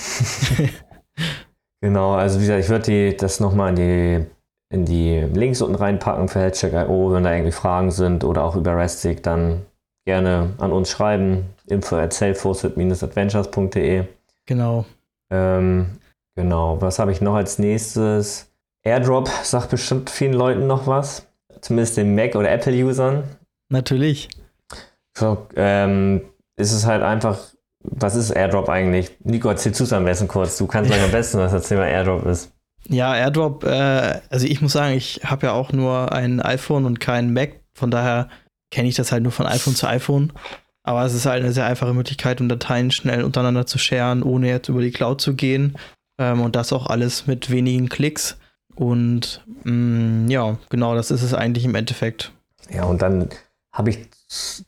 genau, 1.80 2.12
also 2.14 2.38
wie 2.38 2.42
gesagt, 2.42 2.60
ich 2.60 2.68
würde 2.68 3.14
das 3.14 3.40
nochmal 3.40 3.70
in 3.70 3.76
die, 3.76 4.26
in 4.70 4.84
die 4.84 5.20
Links 5.20 5.62
unten 5.62 5.76
reinpacken 5.76 6.28
für 6.28 6.40
Headcheck.io, 6.40 7.12
wenn 7.12 7.24
da 7.24 7.32
irgendwie 7.32 7.52
Fragen 7.52 7.90
sind 7.90 8.24
oder 8.24 8.44
auch 8.44 8.56
über 8.56 8.76
Restic, 8.76 9.22
dann 9.22 9.62
gerne 10.06 10.50
an 10.58 10.72
uns 10.72 10.90
schreiben. 10.90 11.46
info 11.66 11.96
at 11.96 12.12
self-adventures.de 12.12 14.04
Genau. 14.46 14.86
Ähm, 15.30 15.98
Genau, 16.38 16.80
was 16.80 17.00
habe 17.00 17.10
ich 17.10 17.20
noch 17.20 17.34
als 17.34 17.58
nächstes? 17.58 18.48
AirDrop 18.84 19.28
sagt 19.42 19.70
bestimmt 19.70 20.08
vielen 20.08 20.34
Leuten 20.34 20.68
noch 20.68 20.86
was. 20.86 21.26
Zumindest 21.62 21.96
den 21.96 22.14
Mac- 22.14 22.36
oder 22.36 22.48
Apple-Usern. 22.48 23.24
Natürlich. 23.70 24.28
So, 25.18 25.48
ähm, 25.56 26.20
ist 26.56 26.70
es 26.70 26.86
halt 26.86 27.02
einfach, 27.02 27.40
was 27.82 28.14
ist 28.14 28.30
AirDrop 28.30 28.68
eigentlich? 28.68 29.16
Nico, 29.24 29.48
erzähl 29.48 29.72
es 29.72 29.92
am 29.92 30.04
besten 30.04 30.28
kurz. 30.28 30.56
Du 30.58 30.68
kannst 30.68 30.92
gleich 30.92 31.02
am 31.02 31.10
besten 31.10 31.38
was 31.38 31.52
erzählen, 31.52 31.80
was 31.80 31.88
AirDrop 31.88 32.26
ist. 32.26 32.52
Ja, 32.86 33.16
AirDrop, 33.16 33.64
äh, 33.64 34.20
also 34.30 34.46
ich 34.46 34.60
muss 34.60 34.74
sagen, 34.74 34.94
ich 34.94 35.22
habe 35.24 35.46
ja 35.46 35.54
auch 35.54 35.72
nur 35.72 36.12
ein 36.12 36.40
iPhone 36.40 36.84
und 36.84 37.00
kein 37.00 37.32
Mac, 37.32 37.54
von 37.74 37.90
daher 37.90 38.28
kenne 38.70 38.86
ich 38.86 38.94
das 38.94 39.10
halt 39.10 39.24
nur 39.24 39.32
von 39.32 39.46
iPhone 39.46 39.74
zu 39.74 39.88
iPhone. 39.88 40.32
Aber 40.84 41.04
es 41.04 41.14
ist 41.14 41.26
halt 41.26 41.42
eine 41.42 41.52
sehr 41.52 41.66
einfache 41.66 41.94
Möglichkeit, 41.94 42.40
um 42.40 42.48
Dateien 42.48 42.92
schnell 42.92 43.24
untereinander 43.24 43.66
zu 43.66 43.76
scheren, 43.76 44.22
ohne 44.22 44.46
jetzt 44.48 44.68
über 44.68 44.82
die 44.82 44.92
Cloud 44.92 45.20
zu 45.20 45.34
gehen. 45.34 45.76
Ähm, 46.18 46.40
und 46.40 46.56
das 46.56 46.72
auch 46.72 46.86
alles 46.86 47.26
mit 47.26 47.50
wenigen 47.50 47.88
Klicks. 47.88 48.36
Und 48.74 49.44
mh, 49.64 49.72
mm, 49.72 50.30
ja, 50.30 50.56
genau, 50.68 50.94
das 50.94 51.10
ist 51.10 51.22
es 51.22 51.34
eigentlich 51.34 51.64
im 51.64 51.74
Endeffekt. 51.74 52.32
Ja, 52.70 52.84
und 52.84 53.02
dann 53.02 53.28
habe 53.72 53.90
ich 53.90 54.08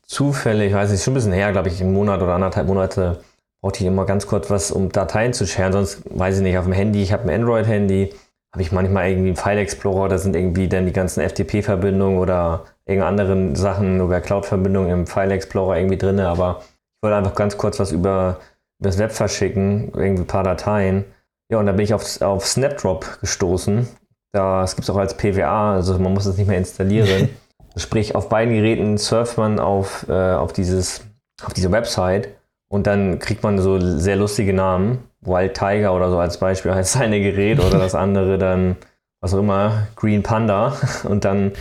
zufällig, 0.07 0.73
weiß 0.73 0.91
nicht, 0.91 1.03
schon 1.03 1.13
ein 1.13 1.15
bisschen 1.15 1.33
her, 1.33 1.53
glaube 1.53 1.69
ich, 1.69 1.81
einen 1.81 1.93
Monat 1.93 2.23
oder 2.23 2.35
anderthalb 2.35 2.67
Monate, 2.67 3.21
brauchte 3.61 3.81
ich 3.81 3.87
immer 3.87 4.07
ganz 4.07 4.27
kurz 4.27 4.49
was, 4.51 4.71
um 4.71 4.91
Dateien 4.91 5.33
zu 5.33 5.47
scheren. 5.47 5.73
Sonst 5.73 6.03
weiß 6.11 6.39
ich 6.39 6.43
nicht, 6.43 6.59
auf 6.59 6.65
dem 6.65 6.73
Handy, 6.73 7.03
ich 7.03 7.13
habe 7.13 7.25
ein 7.25 7.41
Android-Handy, 7.41 8.15
habe 8.53 8.63
ich 8.63 8.73
manchmal 8.73 9.11
irgendwie 9.11 9.29
einen 9.29 9.37
File 9.37 9.59
Explorer, 9.59 10.09
da 10.09 10.19
sind 10.19 10.35
irgendwie 10.35 10.69
dann 10.69 10.87
die 10.87 10.93
ganzen 10.93 11.21
FTP-Verbindungen 11.23 12.19
oder 12.19 12.65
irgendeine 12.87 13.23
anderen 13.23 13.55
Sachen 13.55 14.01
über 14.01 14.21
Cloud-Verbindungen 14.21 14.91
im 14.91 15.07
File 15.07 15.31
Explorer 15.31 15.77
irgendwie 15.77 15.99
drin, 15.99 16.19
aber 16.21 16.63
ich 16.63 17.03
wollte 17.03 17.17
einfach 17.17 17.35
ganz 17.35 17.57
kurz 17.59 17.79
was 17.79 17.93
über 17.93 18.41
das 18.81 18.99
Web 18.99 19.13
verschicken, 19.13 19.93
irgendwie 19.95 20.23
ein 20.23 20.27
paar 20.27 20.43
Dateien. 20.43 21.05
Ja, 21.51 21.59
und 21.59 21.67
da 21.67 21.73
bin 21.73 21.85
ich 21.85 21.93
auf, 21.95 22.21
auf 22.23 22.47
Snapdrop 22.47 23.21
gestoßen. 23.21 23.89
Das 24.33 24.77
gibt 24.77 24.85
es 24.85 24.91
auch 24.91 24.99
als 24.99 25.17
PWA, 25.17 25.75
also 25.75 25.99
man 25.99 26.15
muss 26.15 26.27
es 26.27 26.37
nicht 26.37 26.47
mehr 26.47 26.59
installieren. 26.59 27.29
Sprich, 27.77 28.15
auf 28.15 28.29
beiden 28.29 28.55
Geräten 28.55 28.99
surft 28.99 29.37
man 29.37 29.59
auf, 29.59 30.07
äh, 30.09 30.13
auf, 30.13 30.53
dieses, 30.53 31.03
auf 31.45 31.53
diese 31.53 31.73
Website 31.73 32.29
und 32.69 32.87
dann 32.87 33.19
kriegt 33.19 33.43
man 33.43 33.59
so 33.59 33.81
sehr 33.81 34.17
lustige 34.17 34.53
Namen. 34.53 35.05
Wild 35.23 35.55
Tiger 35.55 35.95
oder 35.95 36.11
so 36.11 36.19
als 36.19 36.39
Beispiel 36.39 36.75
heißt 36.75 36.93
seine 36.99 37.21
Gerät 37.21 37.61
oder 37.61 37.79
das 37.79 37.95
andere 37.95 38.39
dann, 38.39 38.77
was 39.21 39.35
auch 39.35 39.41
immer, 39.41 39.89
Green 39.97 40.23
Panda. 40.23 40.77
Und 41.05 41.25
dann 41.25 41.53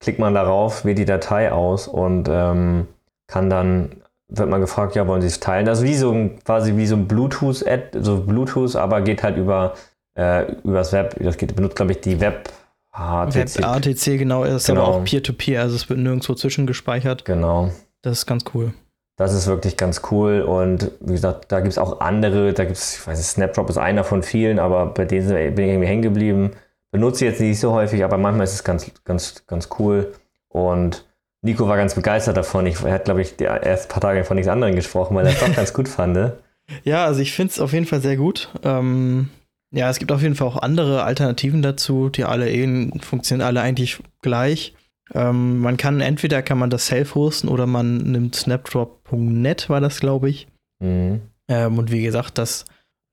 klickt 0.00 0.18
man 0.18 0.34
darauf, 0.34 0.84
wählt 0.84 0.98
die 0.98 1.04
Datei 1.04 1.50
aus 1.50 1.88
und 1.88 2.28
ähm, 2.30 2.86
kann 3.26 3.50
dann, 3.50 3.97
wird 4.28 4.48
man 4.48 4.60
gefragt, 4.60 4.94
ja, 4.94 5.06
wollen 5.06 5.22
Sie 5.22 5.26
es 5.26 5.40
teilen? 5.40 5.66
Das 5.66 5.78
ist 5.78 5.84
wie 5.84 5.94
so 5.94 6.12
ein, 6.12 6.38
quasi 6.44 6.76
wie 6.76 6.86
so 6.86 6.96
ein 6.96 7.08
Bluetooth-Ad, 7.08 7.98
so 8.00 8.22
Bluetooth, 8.22 8.76
aber 8.76 9.00
geht 9.00 9.22
halt 9.22 9.36
über, 9.36 9.74
äh, 10.14 10.52
übers 10.64 10.92
Web. 10.92 11.16
Das 11.20 11.36
geht, 11.36 11.54
benutzt, 11.56 11.76
glaube 11.76 11.92
ich, 11.92 12.00
die 12.00 12.20
Web 12.20 12.50
HTC. 12.92 13.34
Web 13.34 13.64
ATC, 13.64 14.18
genau, 14.18 14.44
ist 14.44 14.66
genau. 14.66 14.82
aber 14.82 14.96
auch 14.96 15.04
Peer-to-Peer, 15.04 15.60
-Peer, 15.60 15.62
also 15.62 15.76
es 15.76 15.88
wird 15.88 15.98
nirgendwo 15.98 16.34
zwischengespeichert. 16.34 17.24
Genau. 17.24 17.70
Das 18.02 18.18
ist 18.18 18.26
ganz 18.26 18.44
cool. 18.54 18.72
Das 19.16 19.34
ist 19.34 19.48
wirklich 19.48 19.76
ganz 19.76 20.02
cool 20.12 20.42
und 20.42 20.92
wie 21.00 21.12
gesagt, 21.12 21.50
da 21.50 21.58
gibt 21.58 21.72
es 21.72 21.78
auch 21.78 22.00
andere, 22.00 22.52
da 22.52 22.64
gibt 22.64 22.76
es, 22.76 22.98
ich 22.98 23.06
weiß 23.06 23.18
nicht, 23.18 23.26
Snapdrop 23.26 23.68
ist 23.68 23.76
einer 23.76 24.04
von 24.04 24.22
vielen, 24.22 24.60
aber 24.60 24.86
bei 24.86 25.06
denen 25.06 25.26
bin 25.26 25.64
ich 25.64 25.72
irgendwie 25.72 25.88
hängen 25.88 26.02
geblieben. 26.02 26.52
Benutze 26.92 27.24
ich 27.24 27.32
jetzt 27.32 27.40
nicht 27.40 27.58
so 27.58 27.72
häufig, 27.72 28.04
aber 28.04 28.16
manchmal 28.16 28.44
ist 28.44 28.54
es 28.54 28.62
ganz, 28.62 28.88
ganz, 29.04 29.44
ganz 29.48 29.68
cool. 29.80 30.12
Und 30.48 31.04
Nico 31.42 31.68
war 31.68 31.76
ganz 31.76 31.94
begeistert 31.94 32.36
davon. 32.36 32.66
Ich, 32.66 32.82
er 32.82 32.92
hat, 32.92 33.04
glaube 33.04 33.22
ich, 33.22 33.36
die 33.36 33.44
ersten 33.44 33.88
paar 33.88 34.00
Tage 34.00 34.24
von 34.24 34.36
nichts 34.36 34.50
anderem 34.50 34.74
gesprochen, 34.74 35.14
weil 35.14 35.26
er 35.26 35.32
es 35.32 35.40
doch 35.40 35.54
ganz 35.54 35.72
gut 35.72 35.88
fand. 35.88 36.32
Ja, 36.84 37.06
also 37.06 37.22
ich 37.22 37.32
finde 37.32 37.50
es 37.50 37.60
auf 37.60 37.72
jeden 37.72 37.86
Fall 37.86 38.02
sehr 38.02 38.18
gut. 38.18 38.50
Ähm, 38.62 39.30
ja, 39.70 39.88
es 39.88 39.98
gibt 39.98 40.12
auf 40.12 40.20
jeden 40.20 40.34
Fall 40.34 40.48
auch 40.48 40.58
andere 40.58 41.02
Alternativen 41.02 41.62
dazu, 41.62 42.10
die 42.10 42.24
alle 42.24 42.50
eh 42.50 42.90
funktionieren 43.00 43.46
alle 43.46 43.62
eigentlich 43.62 44.00
gleich. 44.20 44.74
Ähm, 45.14 45.60
man 45.60 45.78
kann 45.78 46.00
entweder 46.02 46.42
kann 46.42 46.58
man 46.58 46.68
das 46.68 46.86
self 46.86 47.14
hosten 47.14 47.48
oder 47.48 47.66
man 47.66 47.96
nimmt 47.98 48.34
snapdrop.net, 48.34 49.70
war 49.70 49.80
das, 49.80 50.00
glaube 50.00 50.28
ich. 50.28 50.48
Mhm. 50.80 51.22
Ähm, 51.48 51.78
und 51.78 51.90
wie 51.90 52.02
gesagt, 52.02 52.36
das 52.36 52.66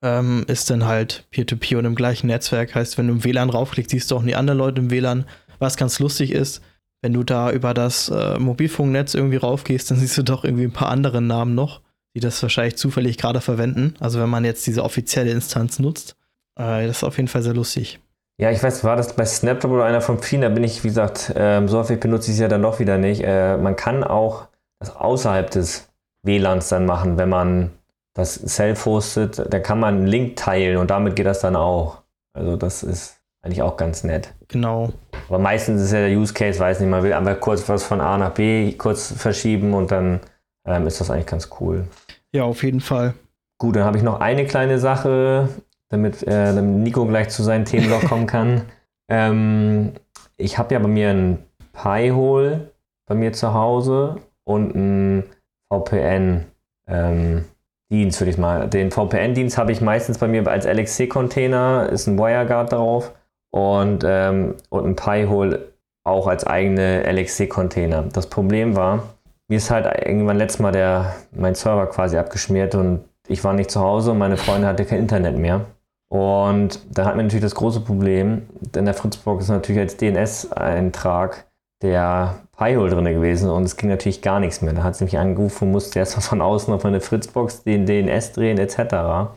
ähm, 0.04 0.44
ist 0.48 0.70
dann 0.70 0.86
halt 0.86 1.26
Peer-to-Peer 1.32 1.78
-Peer 1.78 1.80
und 1.80 1.86
im 1.86 1.96
gleichen 1.96 2.28
Netzwerk. 2.28 2.76
Heißt, 2.76 2.98
wenn 2.98 3.08
du 3.08 3.14
im 3.14 3.24
WLAN 3.24 3.50
raufklickst, 3.50 3.92
siehst 3.92 4.12
du 4.12 4.18
auch 4.18 4.24
die 4.24 4.36
anderen 4.36 4.60
Leute 4.60 4.82
im 4.82 4.92
WLAN. 4.92 5.26
Was 5.60 5.78
ganz 5.78 6.00
lustig 6.00 6.32
ist, 6.32 6.62
wenn 7.02 7.14
du 7.14 7.24
da 7.24 7.52
über 7.52 7.74
das 7.74 8.10
äh, 8.10 8.40
Mobilfunknetz 8.40 9.14
irgendwie 9.14 9.38
raufgehst, 9.38 9.92
dann 9.92 9.98
siehst 9.98 10.18
du 10.18 10.24
doch 10.24 10.44
irgendwie 10.44 10.64
ein 10.64 10.72
paar 10.72 10.90
andere 10.90 11.22
Namen 11.22 11.56
noch, 11.56 11.82
die 12.16 12.20
das 12.20 12.42
wahrscheinlich 12.42 12.78
zufällig 12.78 13.18
gerade 13.18 13.42
verwenden. 13.42 13.96
Also 14.00 14.20
wenn 14.20 14.30
man 14.30 14.46
jetzt 14.46 14.66
diese 14.66 14.84
offizielle 14.84 15.32
Instanz 15.32 15.80
nutzt. 15.80 16.16
Äh, 16.58 16.88
das 16.88 16.98
ist 16.98 17.04
auf 17.04 17.18
jeden 17.18 17.28
Fall 17.28 17.44
sehr 17.44 17.54
lustig. 17.54 18.00
Ja, 18.38 18.52
ich 18.52 18.62
weiß, 18.62 18.84
war 18.84 18.98
das 18.98 19.16
bei 19.16 19.26
Snapchat 19.26 19.72
oder 19.72 19.86
einer 19.86 20.02
von 20.02 20.22
vielen, 20.22 20.42
da 20.42 20.50
bin 20.50 20.64
ich, 20.64 20.84
wie 20.84 20.90
gesagt, 20.90 21.32
ähm, 21.36 21.70
so 21.70 21.78
häufig 21.78 22.02
benutze 22.02 22.32
ich 22.32 22.36
es 22.36 22.42
ja 22.42 22.50
dann 22.50 22.64
doch 22.64 22.80
wieder 22.80 22.98
nicht. 22.98 23.24
Äh, 23.24 23.58
man 23.58 23.76
kann 23.78 24.04
auch 24.04 24.48
das 24.80 24.94
außerhalb 24.94 25.50
des 25.50 25.88
WLANs 26.24 26.68
dann 26.68 26.86
machen, 26.86 27.18
wenn 27.18 27.30
man 27.30 27.72
das 28.14 28.36
self 28.36 28.86
hostet, 28.86 29.54
da 29.54 29.60
kann 29.60 29.80
man 29.80 29.96
einen 29.96 30.08
Link 30.08 30.36
teilen 30.38 30.78
und 30.78 30.90
damit 30.90 31.16
geht 31.16 31.26
das 31.26 31.42
dann 31.42 31.56
auch. 31.56 32.02
Also 32.34 32.58
das 32.58 32.84
ist 32.84 33.22
eigentlich 33.42 33.62
auch 33.62 33.78
ganz 33.78 34.04
nett. 34.04 34.34
Genau. 34.48 34.94
Aber 35.28 35.40
meistens 35.40 35.82
ist 35.82 35.92
ja 35.92 36.08
der 36.08 36.18
Use 36.18 36.34
Case, 36.34 36.60
weiß 36.60 36.80
nicht, 36.80 36.90
man 36.90 37.04
will 37.04 37.14
einfach 37.14 37.40
kurz 37.40 37.68
was 37.68 37.84
von 37.84 38.02
A 38.02 38.18
nach 38.18 38.32
B 38.32 38.74
kurz 38.74 39.12
verschieben 39.12 39.74
und 39.74 39.92
dann 39.92 40.20
ähm, 40.68 40.88
ist 40.88 41.00
das 41.00 41.10
eigentlich 41.10 41.26
ganz 41.26 41.50
cool. 41.60 41.88
Ja, 42.34 42.44
auf 42.44 42.64
jeden 42.64 42.82
Fall. 42.82 43.14
Gut, 43.58 43.76
dann 43.76 43.86
habe 43.86 43.98
ich 43.98 44.04
noch 44.04 44.20
eine 44.20 44.46
kleine 44.46 44.80
Sache, 44.80 45.50
damit, 45.90 46.24
äh, 46.24 46.54
damit 46.54 46.84
Nico 46.84 47.06
gleich 47.06 47.30
zu 47.30 47.44
seinen 47.44 47.66
Themenblock 47.66 48.06
kommen 48.06 48.28
kann. 48.28 48.62
Ähm, 49.08 49.92
ich 50.36 50.58
habe 50.58 50.74
ja 50.74 50.80
bei 50.80 50.88
mir 50.88 51.12
ein 51.12 51.38
Pi-Hole 51.74 52.72
bei 53.08 53.14
mir 53.14 53.34
zu 53.34 53.54
Hause 53.54 54.16
und 54.44 54.76
ein 54.76 55.24
VPN. 55.72 56.46
Ähm, 56.88 57.46
Dienst, 57.92 58.20
würde 58.20 58.32
ich 58.32 58.40
mal. 58.40 58.68
Den 58.68 58.90
VPN-Dienst 58.90 59.60
habe 59.60 59.72
ich 59.72 59.80
meistens 59.80 60.18
bei 60.18 60.28
mir 60.28 60.48
als 60.48 60.66
LXC-Container, 60.66 61.88
ist 61.92 62.08
ein 62.08 62.18
WireGuard 62.18 62.72
drauf 62.72 63.14
und, 63.56 64.04
ähm, 64.06 64.56
und 64.70 64.86
ein 64.86 64.96
Pi-Hole 64.98 65.72
auch 66.04 66.28
als 66.28 66.46
eigene 66.46 67.04
LXC-Container. 67.10 68.04
Das 68.12 68.28
Problem 68.28 68.76
war, 68.76 69.04
mir 69.48 69.58
ist 69.58 69.72
halt 69.72 69.86
irgendwann 70.06 70.38
letztes 70.38 70.60
Mal 70.60 70.74
der, 70.74 71.16
mein 71.32 71.56
Server 71.56 71.88
quasi 71.88 72.18
abgeschmiert 72.18 72.76
und 72.76 73.06
ich 73.30 73.46
war 73.46 73.54
nicht 73.54 73.72
zu 73.72 73.80
Hause 73.80 74.12
und 74.12 74.18
meine 74.18 74.36
Freundin 74.36 74.68
hatte 74.68 74.84
kein 74.84 75.00
Internet 75.00 75.38
mehr. 75.38 75.62
Und 76.10 76.82
da 76.92 77.06
hat 77.06 77.16
man 77.16 77.28
natürlich 77.28 77.44
das 77.44 77.56
große 77.56 77.80
Problem, 77.80 78.42
denn 78.60 78.84
der 78.84 78.94
Fritzbox 78.94 79.46
ist 79.46 79.50
natürlich 79.50 79.80
als 79.80 79.96
DNS-Eintrag 79.96 81.46
der 81.82 82.36
Pi-Hole 82.58 82.90
drin 82.90 83.06
gewesen 83.06 83.50
und 83.50 83.64
es 83.64 83.78
ging 83.78 83.90
natürlich 83.90 84.22
gar 84.22 84.42
nichts 84.42 84.62
mehr. 84.62 84.74
Da 84.74 84.84
hat 84.84 84.98
sie 84.98 85.06
mich 85.06 85.18
angerufen 85.18 85.68
und 85.68 85.72
musste 85.72 86.00
erst 86.00 86.18
mal 86.18 86.22
von 86.22 86.42
außen 86.42 86.74
auf 86.74 86.84
meine 86.84 87.00
Fritzbox 87.00 87.64
den 87.64 87.86
DNS 87.86 88.34
drehen 88.34 88.58
etc. 88.58 89.32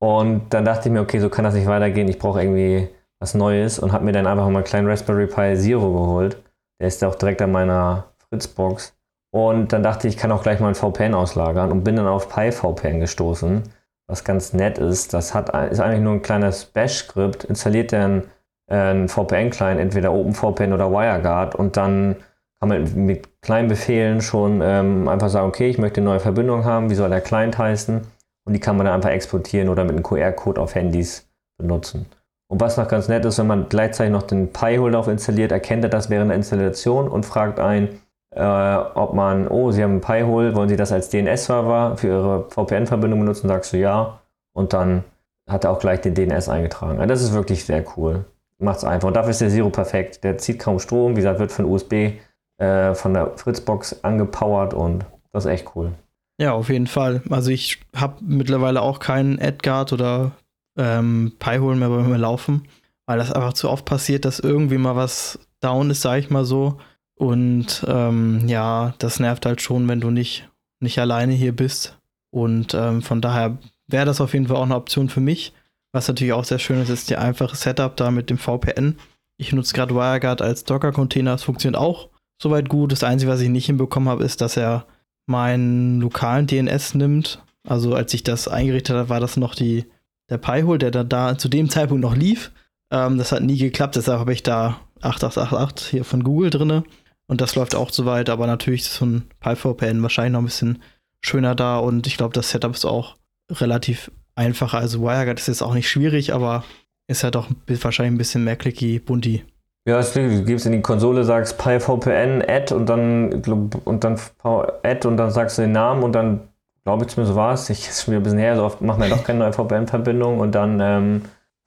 Und 0.00 0.46
dann 0.48 0.64
dachte 0.64 0.88
ich 0.88 0.92
mir, 0.94 1.02
okay, 1.02 1.18
so 1.20 1.28
kann 1.28 1.44
das 1.44 1.52
nicht 1.52 1.66
weitergehen. 1.66 2.08
Ich 2.08 2.18
brauche 2.18 2.40
irgendwie 2.40 2.88
was 3.20 3.34
Neues 3.34 3.78
und 3.78 3.92
habe 3.92 4.04
mir 4.04 4.12
dann 4.12 4.26
einfach 4.26 4.48
mal 4.48 4.56
einen 4.56 4.64
kleinen 4.64 4.88
Raspberry 4.88 5.26
Pi 5.26 5.56
Zero 5.56 5.92
geholt. 5.92 6.42
Der 6.80 6.88
ist 6.88 7.02
ja 7.02 7.08
auch 7.08 7.16
direkt 7.16 7.42
an 7.42 7.52
meiner 7.52 8.12
Fritzbox. 8.28 8.94
Und 9.30 9.72
dann 9.72 9.82
dachte 9.82 10.08
ich, 10.08 10.14
ich 10.14 10.20
kann 10.20 10.32
auch 10.32 10.42
gleich 10.42 10.60
mal 10.60 10.68
ein 10.68 10.74
VPN 10.74 11.14
auslagern 11.14 11.70
und 11.72 11.84
bin 11.84 11.96
dann 11.96 12.06
auf 12.06 12.28
PyVPN 12.28 13.00
gestoßen 13.00 13.64
was 14.08 14.24
ganz 14.24 14.52
nett 14.52 14.78
ist. 14.78 15.14
Das 15.14 15.34
hat, 15.34 15.50
ist 15.70 15.80
eigentlich 15.80 16.00
nur 16.00 16.14
ein 16.14 16.22
kleines 16.22 16.64
Bash-Skript, 16.64 17.44
installiert 17.44 17.92
dann 17.92 18.24
äh, 18.68 18.74
einen 18.74 19.08
VPN-Client, 19.08 19.78
entweder 19.78 20.12
OpenVPN 20.12 20.72
oder 20.72 20.90
WireGuard 20.90 21.54
und 21.54 21.76
dann 21.76 22.16
kann 22.58 22.70
man 22.70 23.06
mit 23.06 23.40
kleinen 23.40 23.68
Befehlen 23.68 24.20
schon 24.20 24.60
ähm, 24.64 25.06
einfach 25.06 25.28
sagen, 25.28 25.46
okay, 25.46 25.68
ich 25.68 25.78
möchte 25.78 26.00
eine 26.00 26.10
neue 26.10 26.20
Verbindung 26.20 26.64
haben, 26.64 26.90
wie 26.90 26.96
soll 26.96 27.08
der 27.08 27.20
Client 27.20 27.56
heißen? 27.56 28.00
Und 28.44 28.52
die 28.52 28.60
kann 28.60 28.76
man 28.76 28.86
dann 28.86 28.96
einfach 28.96 29.10
exportieren 29.10 29.68
oder 29.68 29.84
mit 29.84 29.92
einem 29.92 30.02
QR-Code 30.02 30.60
auf 30.60 30.74
Handys 30.74 31.28
benutzen. 31.58 32.06
Und 32.50 32.60
was 32.60 32.76
noch 32.76 32.88
ganz 32.88 33.08
nett 33.08 33.24
ist, 33.24 33.38
wenn 33.38 33.46
man 33.46 33.68
gleichzeitig 33.68 34.12
noch 34.12 34.22
den 34.22 34.52
Pi-Holder 34.52 34.98
auf 34.98 35.08
installiert, 35.08 35.52
erkennt 35.52 35.84
er 35.84 35.90
das 35.90 36.08
während 36.08 36.30
der 36.30 36.36
Installation 36.36 37.08
und 37.08 37.26
fragt 37.26 37.60
ein, 37.60 38.00
äh, 38.34 38.76
ob 38.94 39.14
man, 39.14 39.48
oh, 39.48 39.70
Sie 39.70 39.82
haben 39.82 39.96
ein 39.96 40.00
Pi-Hole, 40.00 40.54
wollen 40.54 40.68
Sie 40.68 40.76
das 40.76 40.92
als 40.92 41.10
DNS-Server 41.10 41.96
für 41.96 42.08
Ihre 42.08 42.46
VPN-Verbindung 42.48 43.20
benutzen? 43.20 43.48
Sagst 43.48 43.72
du 43.72 43.78
ja. 43.78 44.20
Und 44.54 44.72
dann 44.72 45.04
hat 45.48 45.64
er 45.64 45.70
auch 45.70 45.78
gleich 45.78 46.00
den 46.00 46.14
DNS 46.14 46.48
eingetragen. 46.48 46.98
Also 46.98 47.08
das 47.08 47.22
ist 47.22 47.32
wirklich 47.32 47.64
sehr 47.64 47.84
cool. 47.96 48.24
Macht 48.58 48.78
es 48.78 48.84
einfach. 48.84 49.08
Und 49.08 49.14
dafür 49.14 49.30
ist 49.30 49.40
der 49.40 49.50
Zero 49.50 49.70
perfekt. 49.70 50.24
Der 50.24 50.38
zieht 50.38 50.58
kaum 50.58 50.78
Strom. 50.78 51.12
Wie 51.12 51.20
gesagt, 51.20 51.38
wird 51.38 51.52
von 51.52 51.64
USB 51.64 52.18
äh, 52.58 52.94
von 52.94 53.14
der 53.14 53.32
Fritzbox 53.36 54.02
angepowert 54.02 54.74
und 54.74 55.04
das 55.32 55.44
ist 55.44 55.50
echt 55.50 55.76
cool. 55.76 55.92
Ja, 56.40 56.52
auf 56.52 56.68
jeden 56.68 56.86
Fall. 56.86 57.22
Also 57.30 57.50
ich 57.50 57.80
habe 57.94 58.16
mittlerweile 58.20 58.82
auch 58.82 58.98
keinen 59.00 59.38
Edgard 59.38 59.92
oder 59.92 60.32
ähm, 60.78 61.32
mehr 61.44 61.88
bei 61.88 62.02
mir 62.02 62.18
laufen, 62.18 62.62
weil 63.06 63.18
das 63.18 63.32
einfach 63.32 63.52
zu 63.52 63.68
oft 63.68 63.84
passiert, 63.84 64.24
dass 64.24 64.38
irgendwie 64.38 64.78
mal 64.78 64.96
was 64.96 65.38
down 65.60 65.90
ist, 65.90 66.00
sage 66.00 66.20
ich 66.20 66.30
mal 66.30 66.44
so. 66.44 66.78
Und 67.16 67.84
ähm, 67.88 68.46
ja, 68.46 68.94
das 68.98 69.18
nervt 69.18 69.44
halt 69.44 69.60
schon, 69.60 69.88
wenn 69.88 70.00
du 70.00 70.10
nicht, 70.10 70.48
nicht 70.80 70.98
alleine 70.98 71.32
hier 71.34 71.54
bist. 71.54 71.98
Und 72.30 72.74
ähm, 72.74 73.02
von 73.02 73.20
daher 73.20 73.58
wäre 73.88 74.06
das 74.06 74.20
auf 74.20 74.32
jeden 74.32 74.46
Fall 74.46 74.56
auch 74.56 74.62
eine 74.62 74.76
Option 74.76 75.08
für 75.08 75.20
mich. 75.20 75.52
Was 75.92 76.06
natürlich 76.06 76.32
auch 76.32 76.44
sehr 76.44 76.58
schön 76.58 76.80
ist, 76.80 76.90
ist 76.90 77.10
die 77.10 77.16
einfache 77.16 77.56
Setup 77.56 77.96
da 77.96 78.10
mit 78.10 78.30
dem 78.30 78.38
VPN. 78.38 78.98
Ich 79.36 79.52
nutze 79.52 79.74
gerade 79.74 79.94
WireGuard 79.94 80.42
als 80.42 80.64
Docker-Container. 80.64 81.34
Es 81.34 81.44
funktioniert 81.44 81.80
auch 81.80 82.08
soweit 82.40 82.68
gut. 82.68 82.92
Das 82.92 83.02
Einzige, 83.02 83.32
was 83.32 83.40
ich 83.40 83.48
nicht 83.48 83.66
hinbekommen 83.66 84.08
habe, 84.08 84.24
ist, 84.24 84.40
dass 84.40 84.56
er 84.56 84.86
meinen 85.26 86.00
lokalen 86.00 86.46
DNS 86.46 86.94
nimmt. 86.94 87.42
Also 87.66 87.94
als 87.94 88.14
ich 88.14 88.22
das 88.22 88.48
eingerichtet 88.48 88.96
habe, 88.96 89.08
war 89.08 89.20
das 89.20 89.36
noch 89.36 89.54
die, 89.54 89.86
der 90.30 90.38
Pi-Hole, 90.38 90.78
der 90.78 90.90
da, 90.90 91.04
da 91.04 91.38
zu 91.38 91.48
dem 91.48 91.70
Zeitpunkt 91.70 92.02
noch 92.02 92.16
lief. 92.16 92.50
Ähm, 92.90 93.18
das 93.18 93.32
hat 93.32 93.42
nie 93.42 93.58
geklappt, 93.58 93.96
deshalb 93.96 94.20
habe 94.20 94.32
ich 94.32 94.42
da 94.42 94.80
8888 95.00 95.88
hier 95.88 96.04
von 96.04 96.24
Google 96.24 96.50
drinne. 96.50 96.84
Und 97.26 97.40
das 97.40 97.54
läuft 97.54 97.74
auch 97.74 97.90
soweit, 97.90 98.30
aber 98.30 98.46
natürlich 98.46 98.82
ist 98.82 98.94
so 98.94 99.04
ein 99.04 99.24
PyVPN 99.40 100.02
wahrscheinlich 100.02 100.32
noch 100.32 100.40
ein 100.40 100.46
bisschen 100.46 100.82
schöner 101.22 101.54
da 101.54 101.78
und 101.78 102.06
ich 102.06 102.16
glaube, 102.16 102.32
das 102.32 102.50
Setup 102.50 102.74
ist 102.74 102.86
auch 102.86 103.16
relativ 103.50 104.10
einfacher. 104.34 104.78
Also 104.78 105.02
WireGuard 105.02 105.38
ist 105.38 105.48
jetzt 105.48 105.62
auch 105.62 105.74
nicht 105.74 105.88
schwierig, 105.88 106.32
aber 106.32 106.64
ist 107.06 107.24
halt 107.24 107.36
auch 107.36 107.48
wahrscheinlich 107.66 108.14
ein 108.14 108.18
bisschen 108.18 108.44
mehr 108.44 108.56
clicky, 108.56 108.98
bunti. 108.98 109.44
Ja, 109.86 110.00
du 110.02 110.44
gibst 110.44 110.66
in 110.66 110.72
die 110.72 110.82
Konsole, 110.82 111.24
sagst 111.24 111.56
PyVPN, 111.58 112.42
add 112.46 112.74
und 112.74 112.86
dann 112.86 113.42
und 113.84 114.04
dann 114.04 114.20
add 114.42 115.08
und 115.08 115.16
dann 115.16 115.30
sagst 115.30 115.56
du 115.56 115.62
den 115.62 115.72
Namen 115.72 116.02
und 116.02 116.12
dann 116.12 116.48
glaube 116.88 117.04
ich 117.04 117.10
zumindest 117.10 117.36
war 117.36 117.52
es, 117.52 117.68
ich 117.68 117.86
ist 117.86 118.08
wieder 118.08 118.16
ein 118.16 118.22
bisschen 118.22 118.38
her, 118.38 118.56
so 118.56 118.64
oft 118.64 118.80
machen 118.80 119.02
wir 119.02 119.10
doch 119.10 119.22
keine 119.22 119.40
neue 119.40 119.52
VPN-Verbindung 119.52 120.40
und 120.40 120.54
dann 120.54 120.80
ähm, 120.80 121.22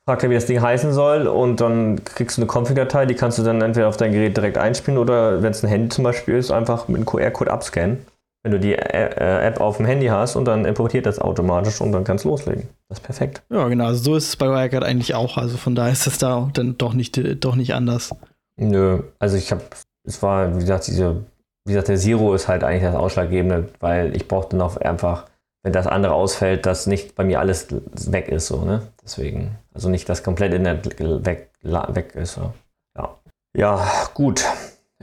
fragt 0.07 0.23
er, 0.23 0.31
wie 0.31 0.33
das 0.33 0.47
Ding 0.47 0.59
heißen 0.59 0.93
soll 0.93 1.27
und 1.27 1.61
dann 1.61 2.03
kriegst 2.03 2.37
du 2.37 2.41
eine 2.41 2.49
Config-Datei, 2.49 3.05
die 3.05 3.13
kannst 3.13 3.37
du 3.37 3.43
dann 3.43 3.61
entweder 3.61 3.87
auf 3.87 3.97
dein 3.97 4.11
Gerät 4.11 4.35
direkt 4.35 4.57
einspielen 4.57 4.97
oder 4.97 5.43
wenn 5.43 5.51
es 5.51 5.63
ein 5.63 5.69
Handy 5.69 5.89
zum 5.89 6.03
Beispiel 6.03 6.37
ist, 6.37 6.49
einfach 6.49 6.87
mit 6.87 6.97
einem 6.97 7.05
QR-Code 7.05 7.51
abscannen. 7.51 8.03
Wenn 8.43 8.53
du 8.53 8.59
die 8.59 8.73
äh, 8.73 9.45
App 9.45 9.61
auf 9.61 9.77
dem 9.77 9.85
Handy 9.85 10.07
hast 10.07 10.35
und 10.35 10.45
dann 10.45 10.65
importiert 10.65 11.05
das 11.05 11.19
automatisch 11.19 11.79
und 11.79 11.91
dann 11.91 12.03
kannst 12.03 12.25
du 12.25 12.29
loslegen. 12.29 12.67
Das 12.89 12.97
ist 12.97 13.03
perfekt. 13.03 13.43
Ja, 13.51 13.67
genau. 13.67 13.85
Also 13.85 14.03
so 14.03 14.15
ist 14.15 14.29
es 14.29 14.35
bei 14.35 14.47
Wirecard 14.47 14.83
eigentlich 14.83 15.13
auch. 15.13 15.37
Also 15.37 15.57
von 15.57 15.75
daher 15.75 15.93
ist 15.93 16.07
es 16.07 16.17
da 16.17 16.49
dann 16.51 16.75
doch 16.79 16.95
nicht, 16.95 17.21
doch 17.43 17.55
nicht 17.55 17.75
anders. 17.75 18.09
Nö, 18.57 19.03
also 19.19 19.37
ich 19.37 19.51
habe, 19.51 19.61
es 20.07 20.23
war, 20.23 20.55
wie 20.55 20.59
gesagt, 20.61 20.87
diese, 20.87 21.23
wie 21.65 21.73
gesagt, 21.73 21.89
der 21.89 21.97
Zero 21.97 22.33
ist 22.33 22.47
halt 22.47 22.63
eigentlich 22.63 22.83
das 22.83 22.95
Ausschlaggebende, 22.95 23.69
weil 23.79 24.15
ich 24.15 24.27
brauchte 24.27 24.55
noch 24.55 24.77
einfach 24.77 25.25
wenn 25.63 25.73
das 25.73 25.87
andere 25.87 26.13
ausfällt, 26.13 26.65
dass 26.65 26.87
nicht 26.87 27.15
bei 27.15 27.23
mir 27.23 27.39
alles 27.39 27.67
weg 27.69 28.27
ist, 28.29 28.47
so, 28.47 28.63
ne? 28.65 28.87
Deswegen, 29.03 29.57
also 29.73 29.89
nicht 29.89 30.09
das 30.09 30.23
komplette 30.23 30.55
Internet 30.55 30.99
weg, 31.25 31.51
weg 31.61 32.15
ist. 32.15 32.33
So. 32.33 32.53
Ja. 32.97 33.19
ja, 33.55 33.91
gut. 34.13 34.43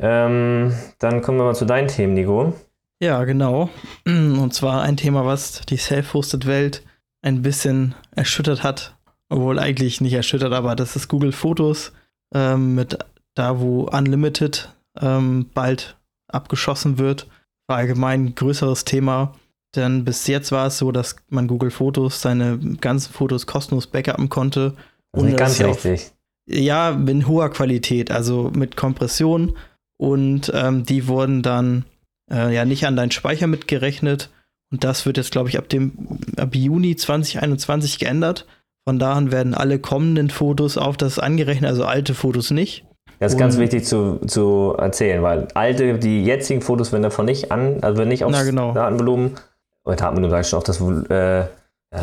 Ähm, 0.00 0.74
dann 0.98 1.22
kommen 1.22 1.38
wir 1.38 1.44
mal 1.44 1.54
zu 1.54 1.64
deinen 1.64 1.88
Themen, 1.88 2.14
Nico. 2.14 2.54
Ja, 3.00 3.24
genau. 3.24 3.70
Und 4.06 4.52
zwar 4.52 4.82
ein 4.82 4.96
Thema, 4.96 5.24
was 5.24 5.62
die 5.62 5.76
Self-Hosted-Welt 5.76 6.82
ein 7.22 7.42
bisschen 7.42 7.94
erschüttert 8.14 8.62
hat. 8.62 8.96
Obwohl 9.28 9.58
eigentlich 9.58 10.00
nicht 10.00 10.14
erschüttert, 10.14 10.52
aber 10.52 10.74
das 10.74 10.96
ist 10.96 11.08
Google 11.08 11.32
Fotos 11.32 11.92
ähm, 12.34 12.74
mit 12.74 12.98
da, 13.34 13.60
wo 13.60 13.82
Unlimited 13.82 14.74
ähm, 15.00 15.50
bald 15.52 15.97
abgeschossen 16.28 16.98
wird. 16.98 17.26
War 17.66 17.78
allgemein 17.78 18.26
ein 18.26 18.34
größeres 18.34 18.84
Thema. 18.84 19.34
Denn 19.76 20.04
bis 20.04 20.26
jetzt 20.26 20.50
war 20.52 20.66
es 20.66 20.78
so, 20.78 20.92
dass 20.92 21.16
man 21.28 21.46
Google 21.46 21.70
Fotos 21.70 22.22
seine 22.22 22.58
ganzen 22.80 23.12
Fotos 23.12 23.46
kostenlos 23.46 23.86
backuppen 23.86 24.28
konnte. 24.28 24.74
Das 25.12 25.24
ist 25.24 25.36
ganz 25.36 25.60
richtig. 25.60 26.12
ja, 26.48 26.90
in 26.90 27.26
hoher 27.26 27.50
Qualität, 27.50 28.10
also 28.10 28.50
mit 28.54 28.76
Kompression. 28.76 29.56
Und 29.98 30.50
ähm, 30.54 30.84
die 30.84 31.06
wurden 31.06 31.42
dann 31.42 31.84
äh, 32.30 32.54
ja 32.54 32.64
nicht 32.64 32.86
an 32.86 32.96
deinen 32.96 33.10
Speicher 33.10 33.46
mitgerechnet. 33.46 34.30
Und 34.70 34.84
das 34.84 35.06
wird 35.06 35.16
jetzt, 35.16 35.32
glaube 35.32 35.48
ich, 35.48 35.58
ab 35.58 35.68
dem 35.68 36.20
ab 36.36 36.54
Juni 36.54 36.96
2021 36.96 37.98
geändert. 37.98 38.46
Von 38.86 38.98
da 38.98 39.14
an 39.14 39.30
werden 39.32 39.54
alle 39.54 39.78
kommenden 39.78 40.30
Fotos 40.30 40.78
auf 40.78 40.96
das 40.96 41.18
angerechnet, 41.18 41.68
also 41.68 41.84
alte 41.84 42.14
Fotos 42.14 42.50
nicht. 42.50 42.86
Das 43.18 43.32
ist 43.32 43.34
und 43.34 43.40
ganz 43.40 43.58
wichtig 43.58 43.84
zu, 43.84 44.20
zu 44.26 44.74
erzählen, 44.78 45.22
weil 45.22 45.48
alte, 45.54 45.98
die 45.98 46.24
jetzigen 46.24 46.60
Fotos 46.60 46.92
werden 46.92 47.02
davon 47.02 47.26
nicht 47.26 47.50
an, 47.50 47.78
also 47.82 47.98
werden 47.98 48.08
nicht 48.08 48.24
aufs 48.24 48.44
genau. 48.44 48.72
Datenvolumen 48.72 49.36
oder 49.84 49.96
Datenvolumen 49.96 50.30
sage 50.30 50.42
ich 50.42 50.48
schon, 50.48 50.58
auf 50.58 50.64
das, 50.64 50.80
äh, 51.10 51.44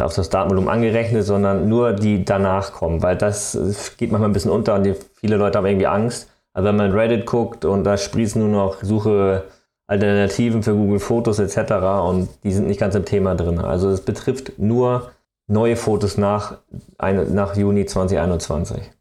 auf 0.01 0.15
das 0.15 0.29
Datenvolumen 0.29 0.69
angerechnet, 0.69 1.23
sondern 1.23 1.69
nur 1.69 1.93
die 1.93 2.25
danach 2.25 2.73
kommen, 2.73 3.01
weil 3.01 3.15
das 3.15 3.57
geht 3.97 4.11
manchmal 4.11 4.29
ein 4.29 4.33
bisschen 4.33 4.51
unter 4.51 4.75
und 4.75 4.95
viele 5.13 5.37
Leute 5.37 5.57
haben 5.57 5.65
irgendwie 5.65 5.87
Angst. 5.87 6.29
Also 6.53 6.67
wenn 6.67 6.75
man 6.77 6.91
Reddit 6.91 7.25
guckt 7.25 7.65
und 7.65 7.83
da 7.83 7.97
sprießen 7.97 8.41
nur 8.41 8.49
noch 8.49 8.81
Suche 8.81 9.43
Alternativen 9.87 10.63
für 10.63 10.73
Google 10.73 10.99
Fotos 10.99 11.39
etc. 11.39 11.73
und 12.07 12.29
die 12.43 12.51
sind 12.51 12.67
nicht 12.67 12.79
ganz 12.79 12.95
im 12.95 13.05
Thema 13.05 13.35
drin. 13.35 13.59
Also 13.59 13.89
es 13.89 14.01
betrifft 14.01 14.57
nur 14.57 15.11
neue 15.47 15.75
Fotos 15.75 16.17
nach, 16.17 16.57
nach 16.99 17.55
Juni 17.55 17.85
2021. 17.85 18.94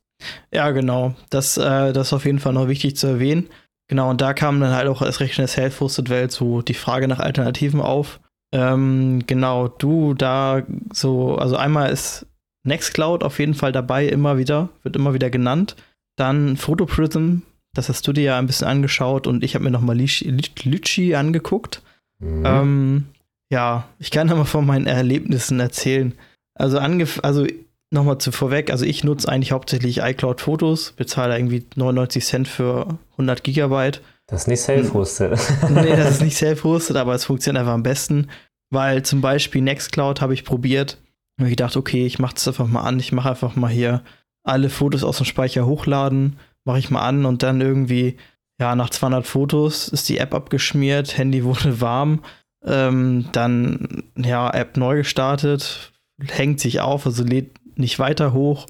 Ja, 0.52 0.70
genau. 0.70 1.14
Das, 1.30 1.56
äh, 1.56 1.92
das 1.92 2.08
ist 2.08 2.12
auf 2.12 2.24
jeden 2.24 2.38
Fall 2.38 2.52
noch 2.52 2.68
wichtig 2.68 2.96
zu 2.96 3.06
erwähnen. 3.06 3.48
Genau, 3.88 4.10
und 4.10 4.20
da 4.20 4.32
kam 4.32 4.60
dann 4.60 4.74
halt 4.74 4.88
auch 4.88 5.02
als 5.02 5.20
recht 5.20 5.38
in 5.38 5.42
der 5.42 5.48
Self-Hosted-Welt 5.48 6.32
so 6.32 6.62
die 6.62 6.74
Frage 6.74 7.06
nach 7.06 7.18
Alternativen 7.18 7.80
auf. 7.80 8.20
Ähm, 8.52 9.24
genau, 9.26 9.68
du 9.68 10.14
da 10.14 10.62
so, 10.92 11.36
also 11.36 11.56
einmal 11.56 11.90
ist 11.90 12.26
Nextcloud 12.64 13.22
auf 13.22 13.38
jeden 13.38 13.54
Fall 13.54 13.72
dabei, 13.72 14.06
immer 14.06 14.38
wieder, 14.38 14.70
wird 14.82 14.96
immer 14.96 15.12
wieder 15.12 15.28
genannt. 15.28 15.76
Dann 16.16 16.56
Photoprism, 16.56 17.38
das 17.74 17.88
hast 17.88 18.06
du 18.06 18.12
dir 18.12 18.24
ja 18.24 18.38
ein 18.38 18.46
bisschen 18.46 18.68
angeschaut 18.68 19.26
und 19.26 19.44
ich 19.44 19.54
habe 19.54 19.64
mir 19.64 19.70
nochmal 19.70 19.96
Litchi 19.96 21.14
angeguckt. 21.14 21.82
Mhm. 22.20 22.42
Ähm, 22.46 23.04
ja, 23.50 23.88
ich 23.98 24.10
kann 24.10 24.28
ja 24.28 24.34
mal 24.34 24.44
von 24.44 24.64
meinen 24.64 24.86
Erlebnissen 24.86 25.60
erzählen. 25.60 26.14
Also, 26.54 26.78
also 26.78 27.46
nochmal 27.94 28.18
zu 28.18 28.32
vorweg, 28.32 28.70
also 28.70 28.84
ich 28.84 29.04
nutze 29.04 29.28
eigentlich 29.28 29.52
hauptsächlich 29.52 29.98
iCloud 29.98 30.40
Fotos, 30.40 30.92
bezahle 30.92 31.36
irgendwie 31.36 31.64
99 31.76 32.24
Cent 32.24 32.48
für 32.48 32.98
100 33.12 33.42
Gigabyte 33.42 34.02
das 34.26 34.42
ist 34.42 34.48
nicht 34.48 34.60
self-hosted. 34.60 35.38
nee, 35.70 35.96
das 35.96 36.12
ist 36.12 36.22
nicht 36.22 36.36
self-hosted, 36.38 36.96
aber 36.96 37.14
es 37.14 37.24
funktioniert 37.24 37.60
einfach 37.60 37.74
am 37.74 37.82
besten, 37.82 38.28
weil 38.70 39.02
zum 39.02 39.20
Beispiel 39.20 39.62
Nextcloud 39.62 40.20
habe 40.20 40.34
ich 40.34 40.44
probiert. 40.44 40.98
Und 41.38 41.46
ich 41.46 41.50
gedacht, 41.50 41.76
okay, 41.76 42.06
ich 42.06 42.18
mache 42.18 42.34
das 42.34 42.48
einfach 42.48 42.66
mal 42.66 42.82
an. 42.82 42.98
Ich 43.00 43.12
mache 43.12 43.30
einfach 43.30 43.56
mal 43.56 43.70
hier 43.70 44.02
alle 44.44 44.70
Fotos 44.70 45.04
aus 45.04 45.18
dem 45.18 45.26
Speicher 45.26 45.66
hochladen, 45.66 46.38
mache 46.64 46.78
ich 46.78 46.90
mal 46.90 47.02
an 47.02 47.24
und 47.24 47.42
dann 47.42 47.60
irgendwie, 47.60 48.16
ja, 48.60 48.74
nach 48.76 48.90
200 48.90 49.26
Fotos 49.26 49.88
ist 49.88 50.08
die 50.08 50.18
App 50.18 50.34
abgeschmiert, 50.34 51.16
Handy 51.16 51.44
wurde 51.44 51.80
warm, 51.80 52.22
ähm, 52.64 53.26
dann, 53.32 54.04
ja, 54.16 54.50
App 54.50 54.76
neu 54.76 54.98
gestartet, 54.98 55.92
hängt 56.28 56.60
sich 56.60 56.80
auf, 56.80 57.06
also 57.06 57.24
lädt 57.24 57.52
nicht 57.76 57.98
weiter 57.98 58.32
hoch. 58.32 58.66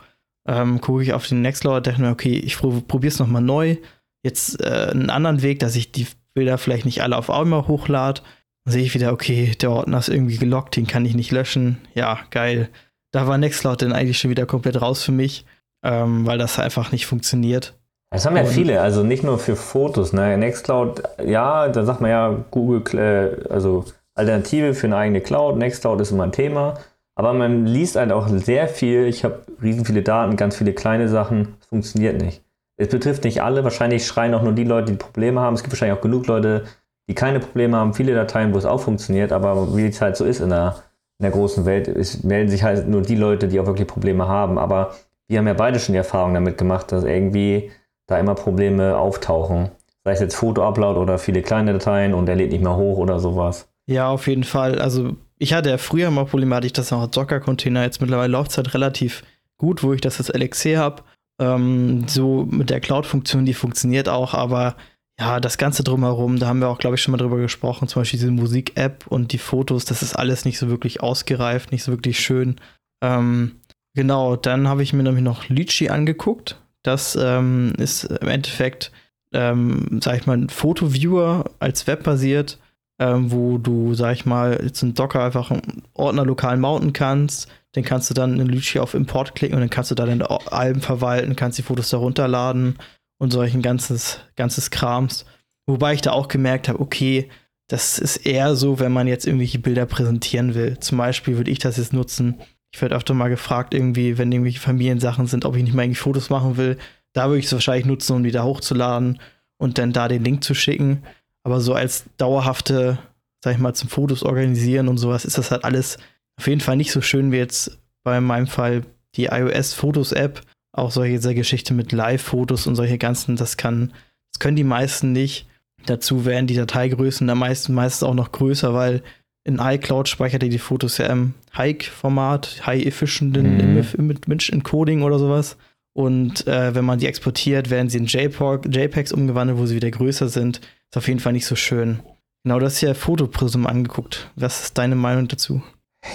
Ähm, 0.46 0.80
gucke 0.80 1.02
ich 1.02 1.12
auf 1.12 1.26
den 1.26 1.42
Nextcloud, 1.42 1.86
dachte 1.86 2.02
mir, 2.02 2.10
okay, 2.10 2.36
ich 2.36 2.58
probiere 2.58 3.08
es 3.08 3.18
nochmal 3.18 3.42
neu, 3.42 3.76
jetzt 4.22 4.60
äh, 4.60 4.90
einen 4.90 5.08
anderen 5.08 5.42
Weg, 5.42 5.58
dass 5.60 5.74
ich 5.74 5.90
die 5.90 6.06
Bilder 6.34 6.58
vielleicht 6.58 6.84
nicht 6.84 7.02
alle 7.02 7.16
auf 7.16 7.30
einmal 7.30 7.66
hochlade. 7.66 8.20
Dann 8.64 8.72
sehe 8.72 8.82
ich 8.82 8.94
wieder, 8.94 9.12
okay, 9.12 9.52
der 9.60 9.70
Ordner 9.70 9.98
ist 9.98 10.08
irgendwie 10.08 10.36
gelockt, 10.36 10.76
den 10.76 10.86
kann 10.86 11.06
ich 11.06 11.14
nicht 11.14 11.30
löschen. 11.30 11.78
Ja, 11.94 12.18
geil. 12.30 12.68
Da 13.12 13.26
war 13.26 13.38
Nextcloud 13.38 13.80
dann 13.80 13.92
eigentlich 13.92 14.18
schon 14.18 14.30
wieder 14.30 14.46
komplett 14.46 14.80
raus 14.80 15.02
für 15.04 15.12
mich, 15.12 15.46
ähm, 15.84 16.26
weil 16.26 16.38
das 16.38 16.58
einfach 16.58 16.92
nicht 16.92 17.06
funktioniert. 17.06 17.74
Das 18.10 18.26
haben 18.26 18.36
ja 18.36 18.44
viele, 18.44 18.80
also 18.80 19.02
nicht 19.02 19.24
nur 19.24 19.38
für 19.38 19.56
Fotos. 19.56 20.12
Ne? 20.12 20.36
Nextcloud, 20.36 21.02
ja, 21.24 21.68
da 21.68 21.84
sagt 21.84 22.00
man 22.00 22.10
ja, 22.10 22.44
Google, 22.50 22.98
äh, 22.98 23.52
also 23.52 23.84
Alternative 24.14 24.74
für 24.74 24.86
eine 24.86 24.96
eigene 24.96 25.20
Cloud. 25.20 25.56
Nextcloud 25.56 26.00
ist 26.00 26.12
immer 26.12 26.24
ein 26.24 26.32
Thema. 26.32 26.74
Aber 27.14 27.32
man 27.32 27.66
liest 27.66 27.96
halt 27.96 28.12
auch 28.12 28.28
sehr 28.28 28.68
viel. 28.68 29.06
Ich 29.06 29.24
habe 29.24 29.42
riesen 29.62 29.84
viele 29.84 30.02
Daten, 30.02 30.36
ganz 30.36 30.56
viele 30.56 30.72
kleine 30.72 31.08
Sachen. 31.08 31.54
Es 31.60 31.66
funktioniert 31.66 32.20
nicht. 32.20 32.42
Es 32.76 32.88
betrifft 32.88 33.24
nicht 33.24 33.42
alle. 33.42 33.62
Wahrscheinlich 33.62 34.06
schreien 34.06 34.34
auch 34.34 34.42
nur 34.42 34.52
die 34.52 34.64
Leute, 34.64 34.92
die 34.92 34.98
Probleme 34.98 35.40
haben. 35.40 35.54
Es 35.54 35.62
gibt 35.62 35.72
wahrscheinlich 35.72 35.96
auch 35.96 36.02
genug 36.02 36.26
Leute, 36.26 36.64
die 37.08 37.14
keine 37.14 37.38
Probleme 37.38 37.76
haben. 37.76 37.94
Viele 37.94 38.14
Dateien, 38.14 38.52
wo 38.52 38.58
es 38.58 38.64
auch 38.64 38.80
funktioniert. 38.80 39.32
Aber 39.32 39.76
wie 39.76 39.86
es 39.86 40.00
halt 40.00 40.16
so 40.16 40.24
ist 40.24 40.40
in 40.40 40.50
der, 40.50 40.76
in 41.20 41.24
der 41.24 41.30
großen 41.30 41.64
Welt, 41.66 41.86
ist, 41.86 42.24
melden 42.24 42.50
sich 42.50 42.64
halt 42.64 42.88
nur 42.88 43.02
die 43.02 43.16
Leute, 43.16 43.46
die 43.46 43.60
auch 43.60 43.66
wirklich 43.66 43.86
Probleme 43.86 44.26
haben. 44.26 44.58
Aber 44.58 44.94
wir 45.28 45.38
haben 45.38 45.46
ja 45.46 45.54
beide 45.54 45.78
schon 45.78 45.92
die 45.92 45.98
Erfahrung 45.98 46.34
damit 46.34 46.58
gemacht, 46.58 46.90
dass 46.90 47.04
irgendwie 47.04 47.70
da 48.06 48.18
immer 48.18 48.34
Probleme 48.34 48.96
auftauchen. 48.96 49.70
Sei 50.02 50.12
es 50.12 50.20
jetzt 50.20 50.34
Foto-Upload 50.34 50.98
oder 50.98 51.18
viele 51.18 51.42
kleine 51.42 51.72
Dateien 51.72 52.12
und 52.12 52.26
der 52.26 52.36
lädt 52.36 52.50
nicht 52.50 52.62
mehr 52.62 52.76
hoch 52.76 52.98
oder 52.98 53.20
sowas. 53.20 53.68
Ja, 53.86 54.08
auf 54.08 54.26
jeden 54.26 54.44
Fall. 54.44 54.78
Also 54.78 55.12
ich 55.38 55.52
hatte 55.52 55.70
ja 55.70 55.78
früher 55.78 56.10
mal 56.10 56.26
Probleme, 56.26 56.54
hatte 56.54 56.66
ich 56.66 56.72
das 56.72 56.90
noch 56.90 57.00
als 57.00 57.10
Docker-Container. 57.12 57.82
Jetzt 57.82 58.00
mittlerweile 58.00 58.32
läuft 58.32 58.52
es 58.52 58.56
halt 58.56 58.74
relativ 58.74 59.22
gut, 59.58 59.82
wo 59.82 59.92
ich 59.92 60.00
das 60.00 60.18
als 60.18 60.28
LXC 60.28 60.76
habe. 60.76 61.02
Ähm, 61.40 62.06
so 62.06 62.46
mit 62.48 62.70
der 62.70 62.80
Cloud-Funktion, 62.80 63.44
die 63.44 63.54
funktioniert 63.54 64.08
auch, 64.08 64.34
aber 64.34 64.76
ja, 65.18 65.40
das 65.40 65.58
Ganze 65.58 65.84
drumherum, 65.84 66.38
da 66.38 66.48
haben 66.48 66.60
wir 66.60 66.68
auch, 66.68 66.78
glaube 66.78 66.96
ich, 66.96 67.02
schon 67.02 67.12
mal 67.12 67.18
drüber 67.18 67.38
gesprochen, 67.38 67.88
zum 67.88 68.00
Beispiel 68.00 68.18
diese 68.18 68.30
Musik-App 68.30 69.06
und 69.08 69.32
die 69.32 69.38
Fotos, 69.38 69.84
das 69.84 70.02
ist 70.02 70.14
alles 70.14 70.44
nicht 70.44 70.58
so 70.58 70.68
wirklich 70.68 71.02
ausgereift, 71.02 71.70
nicht 71.70 71.84
so 71.84 71.92
wirklich 71.92 72.18
schön. 72.20 72.56
Ähm, 73.00 73.60
genau, 73.94 74.36
dann 74.36 74.68
habe 74.68 74.82
ich 74.82 74.92
mir 74.92 75.02
nämlich 75.02 75.24
noch 75.24 75.48
Litchi 75.48 75.88
angeguckt. 75.88 76.60
Das 76.82 77.16
ähm, 77.20 77.72
ist 77.78 78.04
im 78.04 78.28
Endeffekt, 78.28 78.92
ähm, 79.32 80.00
sag 80.02 80.16
ich 80.16 80.26
mal, 80.26 80.36
ein 80.36 80.48
Fotoviewer 80.48 81.50
als 81.60 81.86
webbasiert, 81.86 82.58
ähm, 82.98 83.32
wo 83.32 83.58
du, 83.58 83.94
sag 83.94 84.14
ich 84.14 84.26
mal, 84.26 84.60
jetzt 84.62 84.82
einen 84.82 84.94
Docker 84.94 85.24
einfach 85.24 85.50
einen 85.50 85.82
Ordner 85.94 86.24
lokal 86.24 86.56
mounten 86.56 86.92
kannst 86.92 87.48
den 87.74 87.84
kannst 87.84 88.08
du 88.10 88.14
dann 88.14 88.38
in 88.38 88.46
Lychee 88.46 88.78
auf 88.78 88.94
Import 88.94 89.34
klicken 89.34 89.56
und 89.56 89.60
dann 89.60 89.70
kannst 89.70 89.90
du 89.90 89.94
da 89.94 90.06
deine 90.06 90.30
Alben 90.52 90.80
verwalten, 90.80 91.36
kannst 91.36 91.58
die 91.58 91.62
Fotos 91.62 91.90
da 91.90 91.96
runterladen 91.96 92.76
und 93.18 93.32
solchen 93.32 93.62
ganzes, 93.62 94.20
ganzes 94.36 94.70
Krams. 94.70 95.24
Wobei 95.66 95.94
ich 95.94 96.00
da 96.00 96.12
auch 96.12 96.28
gemerkt 96.28 96.68
habe, 96.68 96.80
okay, 96.80 97.28
das 97.68 97.98
ist 97.98 98.18
eher 98.18 98.54
so, 98.56 98.78
wenn 98.78 98.92
man 98.92 99.06
jetzt 99.06 99.26
irgendwelche 99.26 99.58
Bilder 99.58 99.86
präsentieren 99.86 100.54
will. 100.54 100.78
Zum 100.78 100.98
Beispiel 100.98 101.36
würde 101.36 101.50
ich 101.50 101.58
das 101.58 101.78
jetzt 101.78 101.92
nutzen. 101.92 102.40
Ich 102.72 102.80
werde 102.82 102.94
öfter 102.94 103.14
mal 103.14 103.28
gefragt, 103.28 103.72
irgendwie, 103.72 104.18
wenn 104.18 104.30
irgendwelche 104.30 104.60
Familiensachen 104.60 105.26
sind, 105.26 105.44
ob 105.44 105.56
ich 105.56 105.62
nicht 105.62 105.74
mal 105.74 105.84
irgendwie 105.84 106.00
Fotos 106.00 106.30
machen 106.30 106.56
will. 106.56 106.76
Da 107.12 107.28
würde 107.28 107.38
ich 107.38 107.46
es 107.46 107.52
wahrscheinlich 107.52 107.86
nutzen, 107.86 108.16
um 108.16 108.22
die 108.22 108.32
da 108.32 108.44
hochzuladen 108.44 109.20
und 109.56 109.78
dann 109.78 109.92
da 109.92 110.08
den 110.08 110.24
Link 110.24 110.44
zu 110.44 110.54
schicken. 110.54 111.04
Aber 111.44 111.60
so 111.60 111.74
als 111.74 112.04
dauerhafte, 112.16 112.98
sag 113.42 113.54
ich 113.54 113.60
mal, 113.60 113.74
zum 113.74 113.88
Fotos 113.88 114.22
organisieren 114.22 114.88
und 114.88 114.98
sowas 114.98 115.24
ist 115.24 115.38
das 115.38 115.50
halt 115.50 115.64
alles 115.64 115.98
auf 116.36 116.48
jeden 116.48 116.60
Fall 116.60 116.76
nicht 116.76 116.90
so 116.90 117.00
schön 117.00 117.30
wie 117.32 117.36
jetzt 117.36 117.78
bei 118.02 118.20
meinem 118.20 118.46
Fall 118.46 118.82
die 119.14 119.26
iOS-Fotos-App. 119.26 120.40
Auch 120.72 120.90
solche 120.90 121.34
Geschichte 121.34 121.72
mit 121.72 121.92
Live-Fotos 121.92 122.66
und 122.66 122.74
solche 122.74 122.98
ganzen, 122.98 123.36
das 123.36 123.56
kann, 123.56 123.92
das 124.32 124.40
können 124.40 124.56
die 124.56 124.64
meisten 124.64 125.12
nicht. 125.12 125.46
Dazu 125.86 126.24
werden 126.24 126.46
die 126.46 126.56
Dateigrößen 126.56 127.28
am 127.30 127.38
meisten 127.38 127.74
meistens 127.74 128.02
auch 128.02 128.14
noch 128.14 128.32
größer, 128.32 128.74
weil 128.74 129.02
in 129.44 129.58
iCloud 129.60 130.08
speichert 130.08 130.42
ihr 130.42 130.48
die 130.48 130.58
Fotos 130.58 130.98
ja 130.98 131.06
im 131.06 131.34
High-Format, 131.56 132.66
High-Efficient 132.66 133.36
mhm. 133.36 133.84
Image 134.26 134.50
Encoding 134.50 135.02
oder 135.02 135.18
sowas. 135.18 135.56
Und 135.94 136.46
äh, 136.46 136.74
wenn 136.74 136.84
man 136.84 136.98
die 136.98 137.06
exportiert, 137.06 137.70
werden 137.70 137.88
sie 137.88 137.98
in 137.98 138.06
JPEG, 138.06 138.66
JPEGs 138.66 139.12
umgewandelt, 139.12 139.58
wo 139.58 139.66
sie 139.66 139.76
wieder 139.76 139.90
größer 139.90 140.28
sind. 140.28 140.60
Ist 140.90 140.96
auf 140.96 141.08
jeden 141.08 141.20
Fall 141.20 141.32
nicht 141.32 141.46
so 141.46 141.56
schön. 141.56 142.00
Genau, 142.42 142.58
das 142.58 142.78
hier 142.78 142.94
Fotoprism 142.94 143.66
angeguckt. 143.66 144.30
Was 144.36 144.64
ist 144.64 144.78
deine 144.78 144.96
Meinung 144.96 145.28
dazu? 145.28 145.62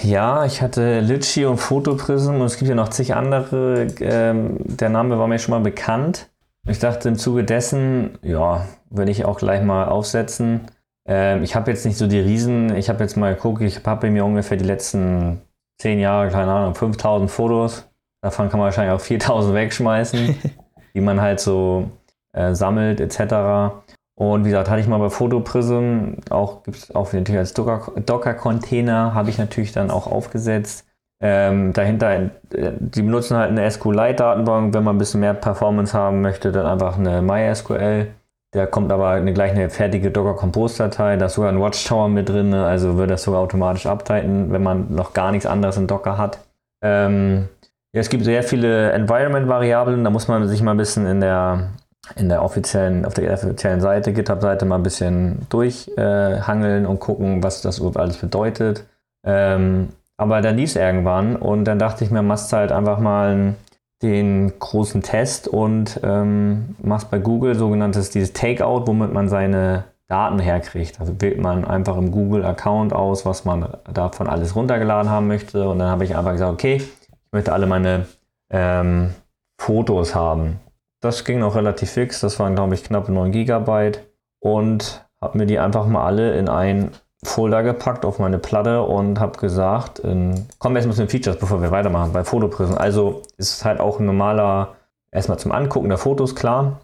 Ja, 0.04 0.44
ich 0.44 0.62
hatte 0.62 1.00
Litchi 1.00 1.44
und 1.46 1.56
Fotoprism 1.56 2.36
und 2.36 2.42
es 2.42 2.58
gibt 2.58 2.68
ja 2.68 2.74
noch 2.74 2.90
zig 2.90 3.14
andere. 3.14 3.88
Ähm, 4.00 4.58
der 4.60 4.90
Name 4.90 5.18
war 5.18 5.26
mir 5.26 5.38
schon 5.38 5.52
mal 5.52 5.60
bekannt. 5.60 6.30
Ich 6.68 6.78
dachte 6.78 7.08
im 7.08 7.16
Zuge 7.16 7.42
dessen, 7.42 8.18
ja, 8.22 8.66
würde 8.90 9.10
ich 9.10 9.24
auch 9.24 9.38
gleich 9.38 9.62
mal 9.62 9.86
aufsetzen. 9.86 10.62
Ähm, 11.06 11.42
ich 11.42 11.56
habe 11.56 11.70
jetzt 11.70 11.86
nicht 11.86 11.96
so 11.98 12.06
die 12.06 12.20
Riesen, 12.20 12.76
ich 12.76 12.88
habe 12.88 13.02
jetzt 13.02 13.16
mal 13.16 13.34
geguckt, 13.34 13.62
ich 13.62 13.84
habe 13.84 14.10
mir 14.10 14.24
ungefähr 14.24 14.56
die 14.56 14.64
letzten 14.64 15.40
zehn 15.78 15.98
Jahre, 15.98 16.30
keine 16.30 16.52
Ahnung, 16.52 16.74
5000 16.74 17.30
Fotos. 17.30 17.89
Davon 18.22 18.48
kann 18.48 18.58
man 18.58 18.66
wahrscheinlich 18.66 18.94
auch 18.94 19.00
4000 19.00 19.54
wegschmeißen, 19.54 20.36
die 20.94 21.00
man 21.00 21.20
halt 21.20 21.40
so 21.40 21.90
äh, 22.32 22.54
sammelt, 22.54 23.00
etc. 23.00 23.74
Und 24.14 24.44
wie 24.44 24.50
gesagt, 24.50 24.68
hatte 24.68 24.80
ich 24.80 24.86
mal 24.86 24.98
bei 24.98 25.10
Photoprism, 25.10 26.14
auch 26.28 26.62
gibt 26.62 26.76
es 26.76 26.94
auch 26.94 27.12
natürlich 27.12 27.38
als 27.38 27.54
Docker-Container, 27.54 29.14
habe 29.14 29.30
ich 29.30 29.38
natürlich 29.38 29.72
dann 29.72 29.90
auch 29.90 30.06
aufgesetzt. 30.06 30.86
Ähm, 31.22 31.72
dahinter, 31.74 32.12
äh, 32.12 32.30
die 32.78 33.02
benutzen 33.02 33.36
halt 33.36 33.50
eine 33.50 33.70
SQLite-Datenbank. 33.70 34.72
Wenn 34.74 34.84
man 34.84 34.96
ein 34.96 34.98
bisschen 34.98 35.20
mehr 35.20 35.34
Performance 35.34 35.96
haben 35.96 36.22
möchte, 36.22 36.50
dann 36.50 36.66
einfach 36.66 36.98
eine 36.98 37.22
MySQL. 37.22 38.08
Da 38.52 38.66
kommt 38.66 38.90
aber 38.90 39.10
eine, 39.10 39.32
gleich 39.32 39.52
eine 39.52 39.70
fertige 39.70 40.10
Docker-Compose-Datei. 40.10 41.16
Da 41.16 41.26
ist 41.26 41.34
sogar 41.34 41.52
ein 41.52 41.60
Watchtower 41.60 42.08
mit 42.08 42.28
drin, 42.28 42.52
also 42.54 42.96
wird 42.96 43.10
das 43.10 43.22
sogar 43.22 43.40
automatisch 43.40 43.86
updaten, 43.86 44.50
wenn 44.50 44.62
man 44.62 44.92
noch 44.94 45.12
gar 45.12 45.30
nichts 45.30 45.46
anderes 45.46 45.76
in 45.76 45.86
Docker 45.86 46.18
hat. 46.18 46.40
Ähm, 46.82 47.48
ja, 47.92 48.00
es 48.00 48.08
gibt 48.08 48.24
sehr 48.24 48.42
viele 48.42 48.92
Environment-Variablen. 48.92 50.04
Da 50.04 50.10
muss 50.10 50.28
man 50.28 50.46
sich 50.48 50.62
mal 50.62 50.72
ein 50.72 50.76
bisschen 50.76 51.06
in 51.06 51.20
der 51.20 51.70
in 52.16 52.28
der 52.28 52.42
offiziellen, 52.42 53.04
auf 53.04 53.14
der 53.14 53.32
offiziellen 53.32 53.80
Seite, 53.80 54.12
GitHub-Seite 54.12 54.64
mal 54.64 54.76
ein 54.76 54.82
bisschen 54.82 55.46
durchhangeln 55.48 56.84
äh, 56.84 56.88
und 56.88 56.98
gucken, 56.98 57.42
was 57.42 57.62
das 57.62 57.78
überhaupt 57.78 57.98
alles 57.98 58.16
bedeutet. 58.16 58.84
Ähm, 59.24 59.90
aber 60.16 60.40
dann 60.40 60.56
lief 60.56 60.70
es 60.70 60.76
irgendwann 60.76 61.36
und 61.36 61.64
dann 61.64 61.78
dachte 61.78 62.04
ich 62.04 62.10
mir, 62.10 62.22
machst 62.22 62.52
halt 62.52 62.72
einfach 62.72 62.98
mal 62.98 63.54
den 64.02 64.58
großen 64.58 65.02
Test 65.02 65.46
und 65.46 66.00
ähm, 66.02 66.74
machst 66.82 67.10
bei 67.10 67.18
Google 67.18 67.54
sogenanntes 67.54 68.10
dieses 68.10 68.32
Takeout, 68.32 68.86
womit 68.86 69.12
man 69.12 69.28
seine 69.28 69.84
Daten 70.08 70.38
herkriegt. 70.38 71.00
Also 71.00 71.20
wählt 71.20 71.38
man 71.38 71.64
einfach 71.64 71.96
im 71.96 72.10
Google-Account 72.10 72.92
aus, 72.92 73.24
was 73.24 73.44
man 73.44 73.68
davon 73.92 74.26
alles 74.26 74.56
runtergeladen 74.56 75.10
haben 75.10 75.28
möchte. 75.28 75.68
Und 75.68 75.78
dann 75.78 75.88
habe 75.88 76.04
ich 76.04 76.16
einfach 76.16 76.32
gesagt, 76.32 76.52
okay, 76.52 76.82
ich 77.30 77.32
möchte 77.32 77.52
alle 77.52 77.66
meine 77.66 78.06
ähm, 78.50 79.14
Fotos 79.56 80.16
haben. 80.16 80.58
Das 81.00 81.24
ging 81.24 81.44
auch 81.44 81.54
relativ 81.54 81.92
fix. 81.92 82.18
Das 82.18 82.40
waren, 82.40 82.56
glaube 82.56 82.74
ich, 82.74 82.82
knapp 82.82 83.08
9 83.08 83.30
GB. 83.30 83.92
Und 84.40 85.06
habe 85.20 85.38
mir 85.38 85.46
die 85.46 85.60
einfach 85.60 85.86
mal 85.86 86.04
alle 86.04 86.36
in 86.36 86.48
ein 86.48 86.90
Folder 87.22 87.62
gepackt 87.62 88.04
auf 88.04 88.18
meine 88.18 88.38
Platte 88.38 88.82
und 88.82 89.20
habe 89.20 89.38
gesagt, 89.38 90.00
in, 90.00 90.48
kommen 90.58 90.74
wir 90.74 90.78
erstmal 90.80 90.96
zu 90.96 91.02
den 91.02 91.08
Features, 91.08 91.38
bevor 91.38 91.62
wir 91.62 91.70
weitermachen 91.70 92.12
bei 92.12 92.24
Fotoprisen. 92.24 92.76
Also 92.76 93.22
ist 93.36 93.64
halt 93.64 93.78
auch 93.78 94.00
ein 94.00 94.06
normaler, 94.06 94.74
erstmal 95.12 95.38
zum 95.38 95.52
Angucken 95.52 95.88
der 95.88 95.98
Fotos, 95.98 96.34
klar. 96.34 96.80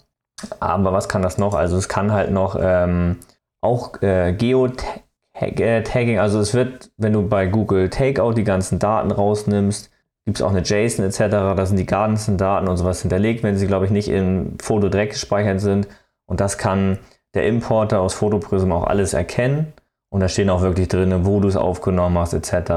Aber 0.61 0.93
was 0.93 1.09
kann 1.09 1.23
das 1.23 1.39
noch? 1.39 1.55
Also 1.55 1.77
es 1.77 1.89
kann 1.89 2.13
halt 2.13 2.31
noch 2.31 2.57
ähm, 2.61 3.19
auch 3.63 4.01
äh, 4.03 4.33
Geotagging, 4.35 6.21
also 6.21 6.39
es 6.39 6.55
wird, 6.55 6.93
wenn 6.99 7.15
du 7.15 7.27
bei 7.29 7.47
Google 7.47 7.91
Takeout 7.91 8.35
die 8.35 8.45
ganzen 8.45 8.79
Daten 8.79 9.11
rausnimmst, 9.11 9.91
gibt 10.27 10.39
es 10.39 10.43
auch 10.43 10.51
eine 10.51 10.63
JSON 10.63 11.05
etc. 11.05 11.19
Da 11.31 11.67
sind 11.67 11.79
die 11.79 11.87
ganzen 11.87 12.37
Daten 12.37 12.69
und 12.69 12.77
sowas 12.77 13.01
hinterlegt, 13.01 13.43
wenn 13.45 13.57
sie, 13.57 13.69
glaube 13.69 13.87
ich, 13.87 13.93
nicht 13.93 14.09
im 14.09 14.59
Foto 14.61 14.89
direkt 14.89 15.13
gespeichert 15.13 15.61
sind. 15.61 15.89
Und 16.27 16.41
das 16.41 16.59
kann 16.59 16.99
der 17.35 17.47
Importer 17.47 18.01
aus 18.01 18.15
Fotoprism 18.15 18.73
auch 18.73 18.85
alles 18.85 19.15
erkennen. 19.15 19.73
Und 20.11 20.21
da 20.21 20.29
stehen 20.29 20.51
auch 20.51 20.63
wirklich 20.63 20.89
drin, 20.89 21.25
wo 21.25 21.39
du 21.41 21.49
es 21.49 21.57
aufgenommen 21.57 22.19
hast 22.19 22.35
etc. 22.35 22.71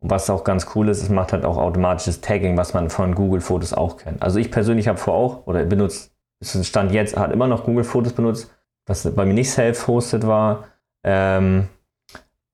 Und 0.00 0.10
was 0.10 0.30
auch 0.30 0.42
ganz 0.42 0.68
cool 0.74 0.88
ist, 0.88 1.02
es 1.02 1.10
macht 1.10 1.34
halt 1.34 1.44
auch 1.44 1.58
automatisches 1.58 2.22
Tagging, 2.22 2.56
was 2.56 2.72
man 2.72 2.88
von 2.88 3.14
Google 3.14 3.42
Fotos 3.42 3.74
auch 3.74 3.98
kennt. 3.98 4.22
Also 4.22 4.38
ich 4.38 4.50
persönlich 4.50 4.88
habe 4.88 4.98
vor 4.98 5.14
auch 5.14 5.46
oder 5.46 5.64
benutzt, 5.64 6.12
Stand 6.42 6.92
jetzt, 6.92 7.18
hat 7.18 7.32
immer 7.32 7.46
noch 7.46 7.64
Google 7.64 7.84
Fotos 7.84 8.14
benutzt, 8.14 8.50
was 8.86 9.14
bei 9.14 9.26
mir 9.26 9.34
nicht 9.34 9.50
self-hosted 9.50 10.26
war. 10.26 10.64
Ähm, 11.04 11.68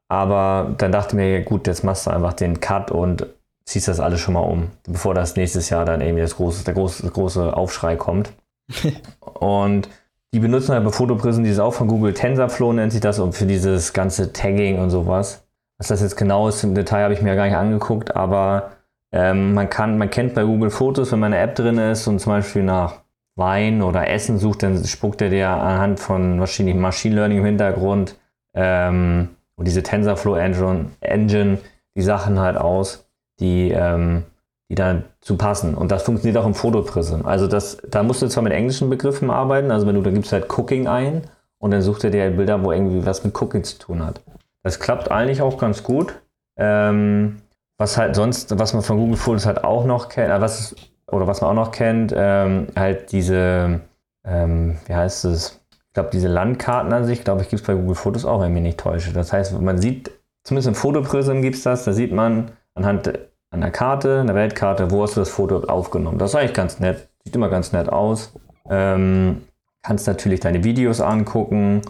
aber 0.08 0.74
dann 0.78 0.90
dachte 0.90 1.10
ich 1.10 1.14
mir, 1.14 1.42
gut, 1.42 1.68
jetzt 1.68 1.84
machst 1.84 2.06
du 2.06 2.10
einfach 2.10 2.32
den 2.32 2.58
Cut 2.58 2.90
und 2.90 3.26
ziehst 3.66 3.88
das 3.88 4.00
alles 4.00 4.20
schon 4.20 4.34
mal 4.34 4.40
um, 4.40 4.70
bevor 4.86 5.14
das 5.14 5.36
nächstes 5.36 5.68
Jahr 5.70 5.84
dann 5.84 6.00
irgendwie 6.00 6.22
das 6.22 6.36
große, 6.36 6.64
der 6.64 6.74
große, 6.74 7.10
große 7.10 7.56
Aufschrei 7.56 7.96
kommt. 7.96 8.32
und 9.20 9.88
die 10.32 10.40
benutzen 10.40 10.72
halt 10.72 10.84
bei 10.84 10.90
Fotoprisen 10.90 11.44
dieses 11.44 11.60
auch 11.60 11.74
von 11.74 11.88
Google 11.88 12.14
TensorFlow 12.14 12.72
nennt 12.72 12.92
sich 12.92 13.00
das 13.00 13.18
und 13.18 13.34
für 13.34 13.46
dieses 13.46 13.92
ganze 13.92 14.32
Tagging 14.32 14.78
und 14.78 14.90
sowas. 14.90 15.46
Was 15.78 15.88
das 15.88 16.00
jetzt 16.00 16.16
genau 16.16 16.48
ist 16.48 16.62
im 16.64 16.74
Detail 16.74 17.04
habe 17.04 17.14
ich 17.14 17.22
mir 17.22 17.30
ja 17.30 17.34
gar 17.34 17.46
nicht 17.46 17.56
angeguckt, 17.56 18.16
aber 18.16 18.72
ähm, 19.12 19.54
man 19.54 19.68
kann, 19.68 19.98
man 19.98 20.10
kennt 20.10 20.34
bei 20.34 20.44
Google 20.44 20.70
Fotos, 20.70 21.12
wenn 21.12 21.20
man 21.20 21.32
eine 21.32 21.42
App 21.42 21.54
drin 21.54 21.78
ist 21.78 22.06
und 22.06 22.18
zum 22.18 22.32
Beispiel 22.32 22.62
nach 22.62 23.02
Wein 23.36 23.82
oder 23.82 24.08
Essen 24.08 24.38
sucht, 24.38 24.62
dann 24.62 24.82
spuckt 24.84 25.20
er 25.20 25.28
dir 25.28 25.48
anhand 25.48 26.00
von 26.00 26.40
wahrscheinlich 26.40 26.74
Machine 26.74 27.14
Learning 27.14 27.38
im 27.38 27.44
Hintergrund 27.44 28.16
ähm, 28.54 29.28
und 29.56 29.66
diese 29.66 29.82
TensorFlow 29.82 30.36
Engine, 30.36 30.90
Engine 31.00 31.58
die 31.96 32.02
Sachen 32.02 32.38
halt 32.38 32.56
aus 32.56 33.05
die, 33.40 33.70
ähm, 33.70 34.24
die 34.68 34.74
dazu 34.74 35.36
passen. 35.36 35.74
Und 35.74 35.90
das 35.90 36.02
funktioniert 36.02 36.42
auch 36.42 36.46
im 36.46 36.54
Fotoprism. 36.54 37.24
Also 37.24 37.46
das, 37.46 37.78
da 37.88 38.02
musst 38.02 38.22
du 38.22 38.28
zwar 38.28 38.42
mit 38.42 38.52
englischen 38.52 38.90
Begriffen 38.90 39.30
arbeiten, 39.30 39.70
also 39.70 39.86
wenn 39.86 39.94
du, 39.94 40.02
da 40.02 40.10
gibst 40.10 40.32
halt 40.32 40.50
Cooking 40.56 40.86
ein 40.88 41.22
und 41.58 41.70
dann 41.70 41.82
sucht 41.82 42.04
er 42.04 42.10
dir 42.10 42.22
halt 42.22 42.36
Bilder, 42.36 42.62
wo 42.64 42.72
irgendwie 42.72 43.04
was 43.06 43.24
mit 43.24 43.40
Cooking 43.40 43.64
zu 43.64 43.78
tun 43.78 44.04
hat. 44.04 44.20
Das 44.62 44.80
klappt 44.80 45.10
eigentlich 45.10 45.42
auch 45.42 45.58
ganz 45.58 45.82
gut. 45.82 46.20
Ähm, 46.58 47.36
was 47.78 47.96
halt 47.98 48.16
sonst, 48.16 48.58
was 48.58 48.72
man 48.72 48.82
von 48.82 48.96
Google 48.96 49.16
Fotos 49.16 49.46
halt 49.46 49.62
auch 49.62 49.84
noch 49.84 50.08
kennt, 50.08 50.30
äh, 50.30 50.40
was 50.40 50.74
oder 51.10 51.26
was 51.26 51.40
man 51.40 51.50
auch 51.50 51.66
noch 51.66 51.72
kennt, 51.72 52.12
ähm, 52.16 52.68
halt 52.74 53.12
diese, 53.12 53.80
ähm, 54.26 54.76
wie 54.86 54.94
heißt 54.94 55.24
es? 55.26 55.60
Ich 55.70 55.92
glaube, 55.92 56.10
diese 56.12 56.28
Landkarten 56.28 56.92
an 56.92 57.04
sich, 57.04 57.24
glaube 57.24 57.42
ich, 57.42 57.48
gibt 57.48 57.60
es 57.60 57.66
bei 57.66 57.74
Google 57.74 57.94
Fotos 57.94 58.24
auch, 58.24 58.40
wenn 58.40 58.48
ich 58.48 58.54
mich 58.54 58.62
nicht 58.62 58.80
täusche. 58.80 59.12
Das 59.12 59.32
heißt, 59.32 59.58
man 59.60 59.78
sieht, 59.78 60.10
zumindest 60.44 60.68
im 60.68 60.74
Fotoprism 60.74 61.40
gibt 61.42 61.56
es 61.56 61.62
das, 61.62 61.84
da 61.84 61.92
sieht 61.92 62.12
man, 62.12 62.50
anhand 62.76 63.12
einer 63.50 63.70
Karte, 63.70 64.20
einer 64.20 64.34
Weltkarte, 64.34 64.90
wo 64.90 65.02
hast 65.02 65.16
du 65.16 65.20
das 65.20 65.30
Foto 65.30 65.64
aufgenommen. 65.64 66.18
Das 66.18 66.30
ist 66.30 66.36
eigentlich 66.36 66.54
ganz 66.54 66.78
nett, 66.78 67.08
sieht 67.24 67.34
immer 67.34 67.48
ganz 67.48 67.72
nett 67.72 67.88
aus. 67.88 68.32
Ähm, 68.68 69.42
kannst 69.82 70.06
natürlich 70.06 70.40
deine 70.40 70.62
Videos 70.62 71.00
angucken 71.00 71.82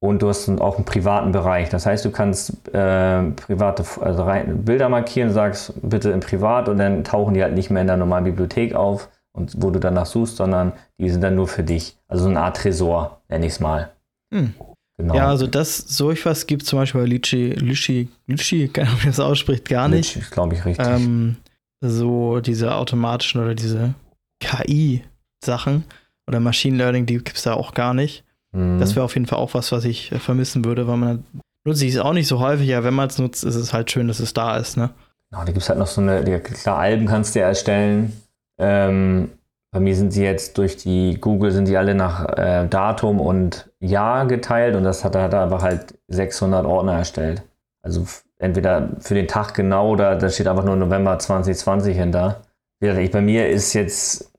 und 0.00 0.22
du 0.22 0.28
hast 0.28 0.48
auch 0.60 0.76
einen 0.76 0.84
privaten 0.84 1.32
Bereich. 1.32 1.70
Das 1.70 1.86
heißt, 1.86 2.04
du 2.04 2.10
kannst 2.10 2.68
äh, 2.72 3.22
private 3.32 3.84
also 4.00 4.22
rein, 4.22 4.64
Bilder 4.64 4.88
markieren, 4.88 5.32
sagst 5.32 5.72
bitte 5.82 6.10
im 6.10 6.20
Privat 6.20 6.68
und 6.68 6.78
dann 6.78 7.04
tauchen 7.04 7.34
die 7.34 7.42
halt 7.42 7.54
nicht 7.54 7.70
mehr 7.70 7.82
in 7.82 7.88
der 7.88 7.96
normalen 7.96 8.24
Bibliothek 8.24 8.74
auf 8.74 9.08
und 9.32 9.54
wo 9.62 9.70
du 9.70 9.80
danach 9.80 10.06
suchst, 10.06 10.36
sondern 10.36 10.72
die 10.98 11.10
sind 11.10 11.22
dann 11.22 11.34
nur 11.34 11.48
für 11.48 11.64
dich. 11.64 11.98
Also 12.06 12.24
so 12.24 12.30
eine 12.30 12.40
Art 12.40 12.58
Tresor, 12.58 13.22
nenne 13.28 13.46
ich 13.46 13.52
es 13.52 13.60
mal. 13.60 13.90
Hm. 14.32 14.54
Genau. 14.98 15.14
Ja, 15.14 15.28
also 15.28 15.46
das, 15.46 15.78
so 15.78 16.10
etwas 16.10 16.46
gibt 16.46 16.62
es 16.62 16.68
zum 16.68 16.80
Beispiel 16.80 17.00
bei 17.00 17.06
Litchi, 17.06 17.50
Litchi, 17.52 18.08
Litchi, 18.26 18.68
keine 18.68 18.88
Ahnung, 18.88 19.02
wie 19.02 19.06
das 19.06 19.20
ausspricht, 19.20 19.68
gar 19.68 19.88
nicht. 19.88 20.16
Litchi, 20.16 20.30
glaube 20.30 20.56
ich, 20.56 20.64
richtig. 20.64 20.84
Ähm, 20.86 21.36
so 21.80 22.40
diese 22.40 22.74
automatischen 22.74 23.40
oder 23.40 23.54
diese 23.54 23.94
KI-Sachen 24.40 25.84
oder 26.26 26.40
Machine 26.40 26.76
Learning, 26.76 27.06
die 27.06 27.14
gibt 27.14 27.36
es 27.36 27.44
da 27.44 27.54
auch 27.54 27.74
gar 27.74 27.94
nicht. 27.94 28.24
Mhm. 28.52 28.80
Das 28.80 28.96
wäre 28.96 29.04
auf 29.04 29.14
jeden 29.14 29.26
Fall 29.26 29.38
auch 29.38 29.54
was, 29.54 29.70
was 29.70 29.84
ich 29.84 30.10
äh, 30.10 30.18
vermissen 30.18 30.64
würde, 30.64 30.88
weil 30.88 30.96
man 30.96 31.24
nutzt 31.64 31.82
es 31.82 31.98
auch 31.98 32.12
nicht 32.12 32.26
so 32.26 32.40
häufig, 32.40 32.66
ja, 32.66 32.82
wenn 32.82 32.94
man 32.94 33.08
es 33.08 33.18
nutzt, 33.18 33.44
ist 33.44 33.54
es 33.54 33.72
halt 33.72 33.92
schön, 33.92 34.08
dass 34.08 34.18
es 34.18 34.34
da 34.34 34.56
ist, 34.56 34.76
ne? 34.76 34.90
Genau, 35.30 35.44
da 35.44 35.52
gibt 35.52 35.58
es 35.58 35.68
halt 35.68 35.78
noch 35.78 35.86
so 35.86 36.00
eine, 36.00 36.24
die, 36.24 36.38
klar, 36.38 36.78
Alben 36.78 37.06
kannst 37.06 37.34
du 37.34 37.40
ja 37.40 37.46
erstellen. 37.46 38.20
Ähm, 38.58 39.30
bei 39.78 39.84
mir 39.84 39.94
sind 39.94 40.12
sie 40.12 40.24
jetzt 40.24 40.58
durch 40.58 40.76
die 40.76 41.18
Google 41.20 41.52
sind 41.52 41.68
die 41.68 41.76
alle 41.76 41.94
nach 41.94 42.36
äh, 42.36 42.66
Datum 42.66 43.20
und 43.20 43.70
Jahr 43.78 44.26
geteilt 44.26 44.74
und 44.74 44.82
das 44.82 45.04
hat, 45.04 45.14
hat 45.14 45.32
er 45.32 45.42
aber 45.42 45.62
halt 45.62 45.94
600 46.08 46.66
Ordner 46.66 46.94
erstellt. 46.94 47.42
Also 47.80 48.04
entweder 48.40 48.88
für 48.98 49.14
den 49.14 49.28
Tag 49.28 49.54
genau 49.54 49.90
oder 49.90 50.16
da 50.16 50.28
steht 50.30 50.48
einfach 50.48 50.64
nur 50.64 50.74
November 50.74 51.16
2020 51.16 51.96
hinter. 51.96 52.42
Wie 52.80 52.88
gesagt, 52.88 53.04
ich, 53.04 53.12
bei 53.12 53.20
mir 53.20 53.48
ist 53.48 53.72
jetzt, 53.72 54.32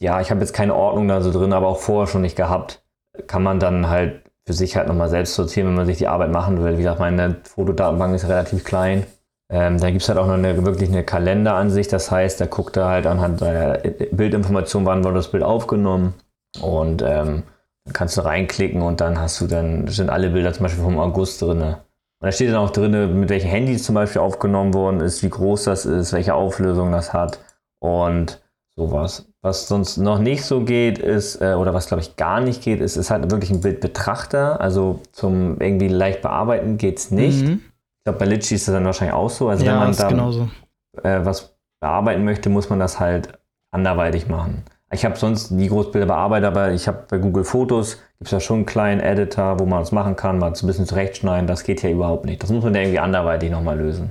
ja, 0.00 0.22
ich 0.22 0.30
habe 0.30 0.40
jetzt 0.40 0.54
keine 0.54 0.74
Ordnung 0.74 1.06
da 1.06 1.20
so 1.20 1.32
drin, 1.32 1.52
aber 1.52 1.68
auch 1.68 1.80
vorher 1.80 2.06
schon 2.06 2.22
nicht 2.22 2.36
gehabt. 2.36 2.82
Kann 3.26 3.42
man 3.42 3.60
dann 3.60 3.90
halt 3.90 4.22
für 4.46 4.54
sich 4.54 4.74
halt 4.74 4.88
nochmal 4.88 5.10
selbst 5.10 5.34
sortieren, 5.34 5.68
wenn 5.68 5.74
man 5.74 5.86
sich 5.86 5.98
die 5.98 6.08
Arbeit 6.08 6.30
machen 6.30 6.64
will. 6.64 6.78
Wie 6.78 6.82
gesagt, 6.82 6.98
meine 6.98 7.36
Fotodatenbank 7.44 8.14
ist 8.14 8.26
relativ 8.26 8.64
klein. 8.64 9.04
Ähm, 9.50 9.78
da 9.78 9.90
gibt 9.90 10.02
es 10.02 10.08
halt 10.08 10.18
auch 10.18 10.26
noch 10.26 10.34
eine, 10.34 10.64
wirklich 10.64 10.90
eine 10.90 11.04
Kalenderansicht. 11.04 11.92
Das 11.92 12.10
heißt, 12.10 12.40
da 12.40 12.46
guckt 12.46 12.76
er 12.76 12.86
halt 12.86 13.06
anhand 13.06 13.40
der 13.40 13.82
Bildinformation, 14.12 14.86
wann 14.86 15.04
wurde 15.04 15.16
das 15.16 15.30
Bild 15.30 15.42
aufgenommen. 15.42 16.14
Und 16.60 17.02
ähm, 17.02 17.42
dann 17.84 17.92
kannst 17.92 18.16
du 18.16 18.22
reinklicken 18.22 18.82
und 18.82 19.00
dann 19.00 19.18
hast 19.18 19.40
du 19.40 19.46
dann, 19.46 19.88
sind 19.88 20.10
alle 20.10 20.30
Bilder 20.30 20.52
zum 20.52 20.64
Beispiel 20.64 20.84
vom 20.84 20.98
August 20.98 21.42
drin. 21.42 21.60
Und 21.60 21.76
da 22.20 22.32
steht 22.32 22.50
dann 22.50 22.56
auch 22.56 22.70
drin, 22.70 23.18
mit 23.18 23.28
welchen 23.28 23.48
Handys 23.48 23.84
zum 23.84 23.94
Beispiel 23.94 24.20
aufgenommen 24.20 24.74
worden 24.74 25.00
ist, 25.00 25.22
wie 25.22 25.30
groß 25.30 25.64
das 25.64 25.86
ist, 25.86 26.12
welche 26.12 26.34
Auflösung 26.34 26.92
das 26.92 27.12
hat 27.12 27.40
und 27.80 28.40
sowas. 28.76 29.26
Was 29.42 29.66
sonst 29.66 29.96
noch 29.96 30.20
nicht 30.20 30.44
so 30.44 30.60
geht, 30.60 30.98
ist, 30.98 31.42
äh, 31.42 31.54
oder 31.54 31.74
was 31.74 31.88
glaube 31.88 32.00
ich 32.02 32.16
gar 32.16 32.40
nicht 32.40 32.62
geht, 32.62 32.80
ist, 32.80 32.96
ist 32.96 33.10
halt 33.10 33.30
wirklich 33.30 33.50
ein 33.50 33.60
Bildbetrachter. 33.60 34.60
Also 34.60 35.00
zum 35.10 35.60
irgendwie 35.60 35.88
leicht 35.88 36.22
bearbeiten 36.22 36.78
geht 36.78 36.98
es 36.98 37.10
nicht. 37.10 37.44
Mhm. 37.44 37.62
Ich 38.02 38.04
glaube, 38.04 38.18
bei 38.18 38.26
Litchi 38.26 38.56
ist 38.56 38.66
das 38.66 38.74
dann 38.74 38.84
wahrscheinlich 38.84 39.14
auch 39.14 39.30
so. 39.30 39.48
Also 39.48 39.64
ja, 39.64 39.72
wenn 39.80 39.90
man 39.90 39.96
da 39.96 41.08
äh, 41.08 41.24
was 41.24 41.56
bearbeiten 41.80 42.24
möchte, 42.24 42.50
muss 42.50 42.68
man 42.68 42.80
das 42.80 42.98
halt 42.98 43.38
anderweitig 43.72 44.26
machen. 44.26 44.64
Ich 44.92 45.04
habe 45.04 45.16
sonst 45.16 45.52
nie 45.52 45.68
Großbilder 45.68 46.08
bearbeitet, 46.08 46.48
aber 46.48 46.72
ich 46.72 46.88
habe 46.88 47.04
bei 47.08 47.18
Google 47.18 47.44
Fotos, 47.44 47.98
gibt 48.18 48.26
es 48.26 48.30
ja 48.32 48.40
schon 48.40 48.56
einen 48.56 48.66
kleinen 48.66 49.00
Editor, 49.00 49.58
wo 49.60 49.66
man 49.66 49.78
das 49.78 49.92
machen 49.92 50.16
kann, 50.16 50.38
mal 50.38 50.54
so 50.54 50.66
ein 50.66 50.68
bisschen 50.68 50.84
zurechtschneiden. 50.84 51.46
Das 51.46 51.64
geht 51.64 51.82
ja 51.82 51.90
überhaupt 51.90 52.26
nicht. 52.26 52.42
Das 52.42 52.50
muss 52.50 52.64
man 52.64 52.74
ja 52.74 52.80
irgendwie 52.82 52.98
anderweitig 52.98 53.50
nochmal 53.50 53.78
lösen. 53.78 54.10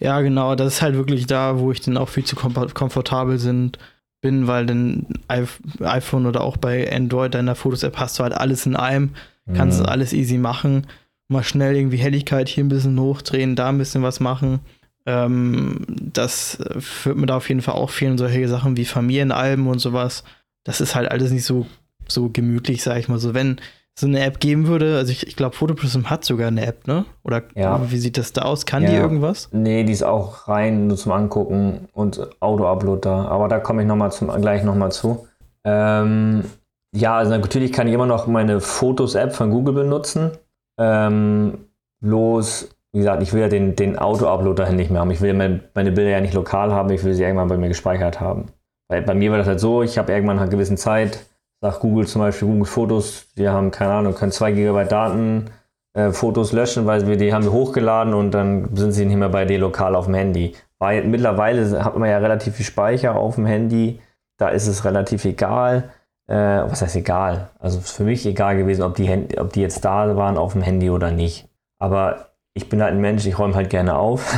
Ja, 0.00 0.20
genau. 0.20 0.54
Das 0.56 0.74
ist 0.74 0.82
halt 0.82 0.94
wirklich 0.94 1.26
da, 1.26 1.60
wo 1.60 1.70
ich 1.70 1.80
dann 1.80 1.96
auch 1.96 2.08
viel 2.08 2.24
zu 2.24 2.34
komfortabel 2.34 3.38
sind, 3.38 3.78
bin, 4.20 4.46
weil 4.46 4.66
dann 4.66 5.06
iPhone 5.28 6.26
oder 6.26 6.40
auch 6.40 6.56
bei 6.56 6.90
Android 6.92 7.34
deiner 7.34 7.54
Fotos-App 7.54 7.98
hast 7.98 8.18
du 8.18 8.24
halt 8.24 8.34
alles 8.34 8.66
in 8.66 8.76
einem, 8.76 9.10
kannst 9.54 9.80
mhm. 9.80 9.86
alles 9.86 10.12
easy 10.12 10.38
machen. 10.38 10.86
Mal 11.30 11.44
schnell 11.44 11.76
irgendwie 11.76 11.96
Helligkeit 11.96 12.48
hier 12.48 12.64
ein 12.64 12.68
bisschen 12.68 12.98
hochdrehen, 12.98 13.56
da 13.56 13.68
ein 13.68 13.78
bisschen 13.78 14.02
was 14.02 14.20
machen. 14.20 14.60
Ähm, 15.06 15.86
das 15.88 16.58
führt 16.78 17.16
mir 17.16 17.26
da 17.26 17.36
auf 17.36 17.48
jeden 17.48 17.62
Fall 17.62 17.74
auch 17.74 17.90
fehlen, 17.90 18.18
solche 18.18 18.48
Sachen 18.48 18.76
wie 18.76 18.84
Familienalben 18.84 19.66
und 19.66 19.78
sowas. 19.78 20.24
Das 20.64 20.80
ist 20.80 20.94
halt 20.94 21.10
alles 21.10 21.30
nicht 21.30 21.44
so, 21.44 21.66
so 22.08 22.30
gemütlich, 22.30 22.82
sag 22.82 22.98
ich 22.98 23.08
mal. 23.08 23.18
So, 23.18 23.32
wenn 23.32 23.60
so 23.94 24.06
eine 24.06 24.24
App 24.24 24.40
geben 24.40 24.66
würde, 24.66 24.96
also 24.96 25.12
ich, 25.12 25.26
ich 25.26 25.36
glaube, 25.36 25.54
Photoprism 25.54 26.06
hat 26.06 26.24
sogar 26.24 26.48
eine 26.48 26.66
App, 26.66 26.86
ne? 26.86 27.04
Oder 27.22 27.42
ja. 27.54 27.80
wie 27.90 27.98
sieht 27.98 28.18
das 28.18 28.32
da 28.32 28.42
aus? 28.42 28.66
Kann 28.66 28.82
ja. 28.82 28.90
die 28.90 28.96
irgendwas? 28.96 29.48
Nee, 29.52 29.84
die 29.84 29.92
ist 29.92 30.02
auch 30.02 30.48
rein 30.48 30.86
nur 30.86 30.96
zum 30.96 31.12
Angucken 31.12 31.88
und 31.92 32.20
Auto-Upload 32.40 33.02
da. 33.02 33.26
Aber 33.26 33.48
da 33.48 33.58
komme 33.60 33.82
ich 33.82 33.88
noch 33.88 33.96
mal 33.96 34.10
zum, 34.10 34.28
gleich 34.40 34.64
nochmal 34.64 34.90
zu. 34.90 35.28
Ähm, 35.64 36.44
ja, 36.92 37.16
also 37.16 37.30
natürlich 37.30 37.72
kann 37.72 37.86
ich 37.86 37.94
immer 37.94 38.06
noch 38.06 38.26
meine 38.26 38.60
Fotos-App 38.60 39.32
von 39.32 39.50
Google 39.50 39.74
benutzen. 39.74 40.32
Ähm, 40.80 41.66
bloß, 42.00 42.74
wie 42.92 42.98
gesagt, 42.98 43.22
ich 43.22 43.32
will 43.34 43.42
ja 43.42 43.48
den, 43.48 43.76
den 43.76 43.98
Auto-Upload 43.98 44.60
dahin 44.60 44.76
nicht 44.76 44.90
mehr 44.90 45.00
haben. 45.00 45.10
Ich 45.10 45.20
will 45.20 45.34
meine, 45.34 45.60
meine 45.74 45.92
Bilder 45.92 46.10
ja 46.10 46.20
nicht 46.20 46.34
lokal 46.34 46.72
haben, 46.72 46.90
ich 46.90 47.04
will 47.04 47.12
sie 47.12 47.22
irgendwann 47.22 47.48
bei 47.48 47.58
mir 47.58 47.68
gespeichert 47.68 48.18
haben. 48.18 48.46
Weil 48.88 49.02
bei 49.02 49.14
mir 49.14 49.30
war 49.30 49.38
das 49.38 49.46
halt 49.46 49.60
so, 49.60 49.82
ich 49.82 49.98
habe 49.98 50.12
irgendwann 50.12 50.38
eine 50.38 50.50
gewisse 50.50 50.74
Zeit, 50.76 51.26
sagt 51.60 51.80
Google 51.80 52.06
zum 52.06 52.22
Beispiel, 52.22 52.48
Google 52.48 52.64
Fotos, 52.64 53.26
wir 53.36 53.52
haben, 53.52 53.70
keine 53.70 53.92
Ahnung, 53.92 54.14
können 54.14 54.32
2 54.32 54.52
GB 54.52 54.84
Daten 54.86 55.50
äh, 55.92 56.12
Fotos 56.12 56.52
löschen, 56.52 56.86
weil 56.86 57.06
wir 57.06 57.16
die 57.16 57.32
haben 57.32 57.44
wir 57.44 57.52
hochgeladen 57.52 58.14
und 58.14 58.32
dann 58.32 58.74
sind 58.74 58.92
sie 58.92 59.04
nicht 59.04 59.16
mehr 59.16 59.28
bei 59.28 59.44
dir 59.44 59.58
lokal 59.58 59.94
auf 59.94 60.06
dem 60.06 60.14
Handy. 60.14 60.54
Weil 60.78 61.04
mittlerweile 61.04 61.84
hat 61.84 61.96
man 61.96 62.08
ja 62.08 62.18
relativ 62.18 62.56
viel 62.56 62.64
Speicher 62.64 63.16
auf 63.16 63.34
dem 63.34 63.44
Handy, 63.46 64.00
da 64.38 64.48
ist 64.48 64.66
es 64.66 64.84
relativ 64.84 65.24
egal. 65.26 65.90
Äh, 66.30 66.70
was 66.70 66.80
heißt 66.80 66.94
egal? 66.94 67.50
Also 67.58 67.80
für 67.80 68.04
mich 68.04 68.24
egal 68.24 68.56
gewesen, 68.56 68.82
ob 68.82 68.94
die, 68.94 69.06
Handy, 69.06 69.36
ob 69.38 69.52
die 69.52 69.62
jetzt 69.62 69.84
da 69.84 70.16
waren 70.16 70.38
auf 70.38 70.52
dem 70.52 70.62
Handy 70.62 70.88
oder 70.88 71.10
nicht. 71.10 71.48
Aber 71.80 72.28
ich 72.54 72.68
bin 72.68 72.80
halt 72.80 72.92
ein 72.92 73.00
Mensch, 73.00 73.26
ich 73.26 73.36
räume 73.36 73.56
halt 73.56 73.68
gerne 73.68 73.98
auf. 73.98 74.32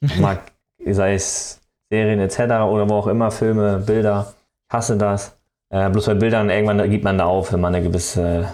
mag, 0.20 0.38
sei 0.86 1.14
es 1.14 1.60
Serien 1.90 2.20
etc. 2.20 2.38
oder 2.68 2.88
wo 2.88 2.94
auch 2.94 3.08
immer, 3.08 3.32
Filme, 3.32 3.78
Bilder, 3.78 4.32
hasse 4.72 4.96
das. 4.96 5.36
Äh, 5.70 5.90
bloß 5.90 6.06
bei 6.06 6.14
Bildern 6.14 6.50
irgendwann 6.50 6.88
gibt 6.88 7.02
man 7.02 7.18
da 7.18 7.24
auf, 7.24 7.52
wenn 7.52 7.60
man 7.60 7.74
eine 7.74 7.84
gewisse, 7.84 8.46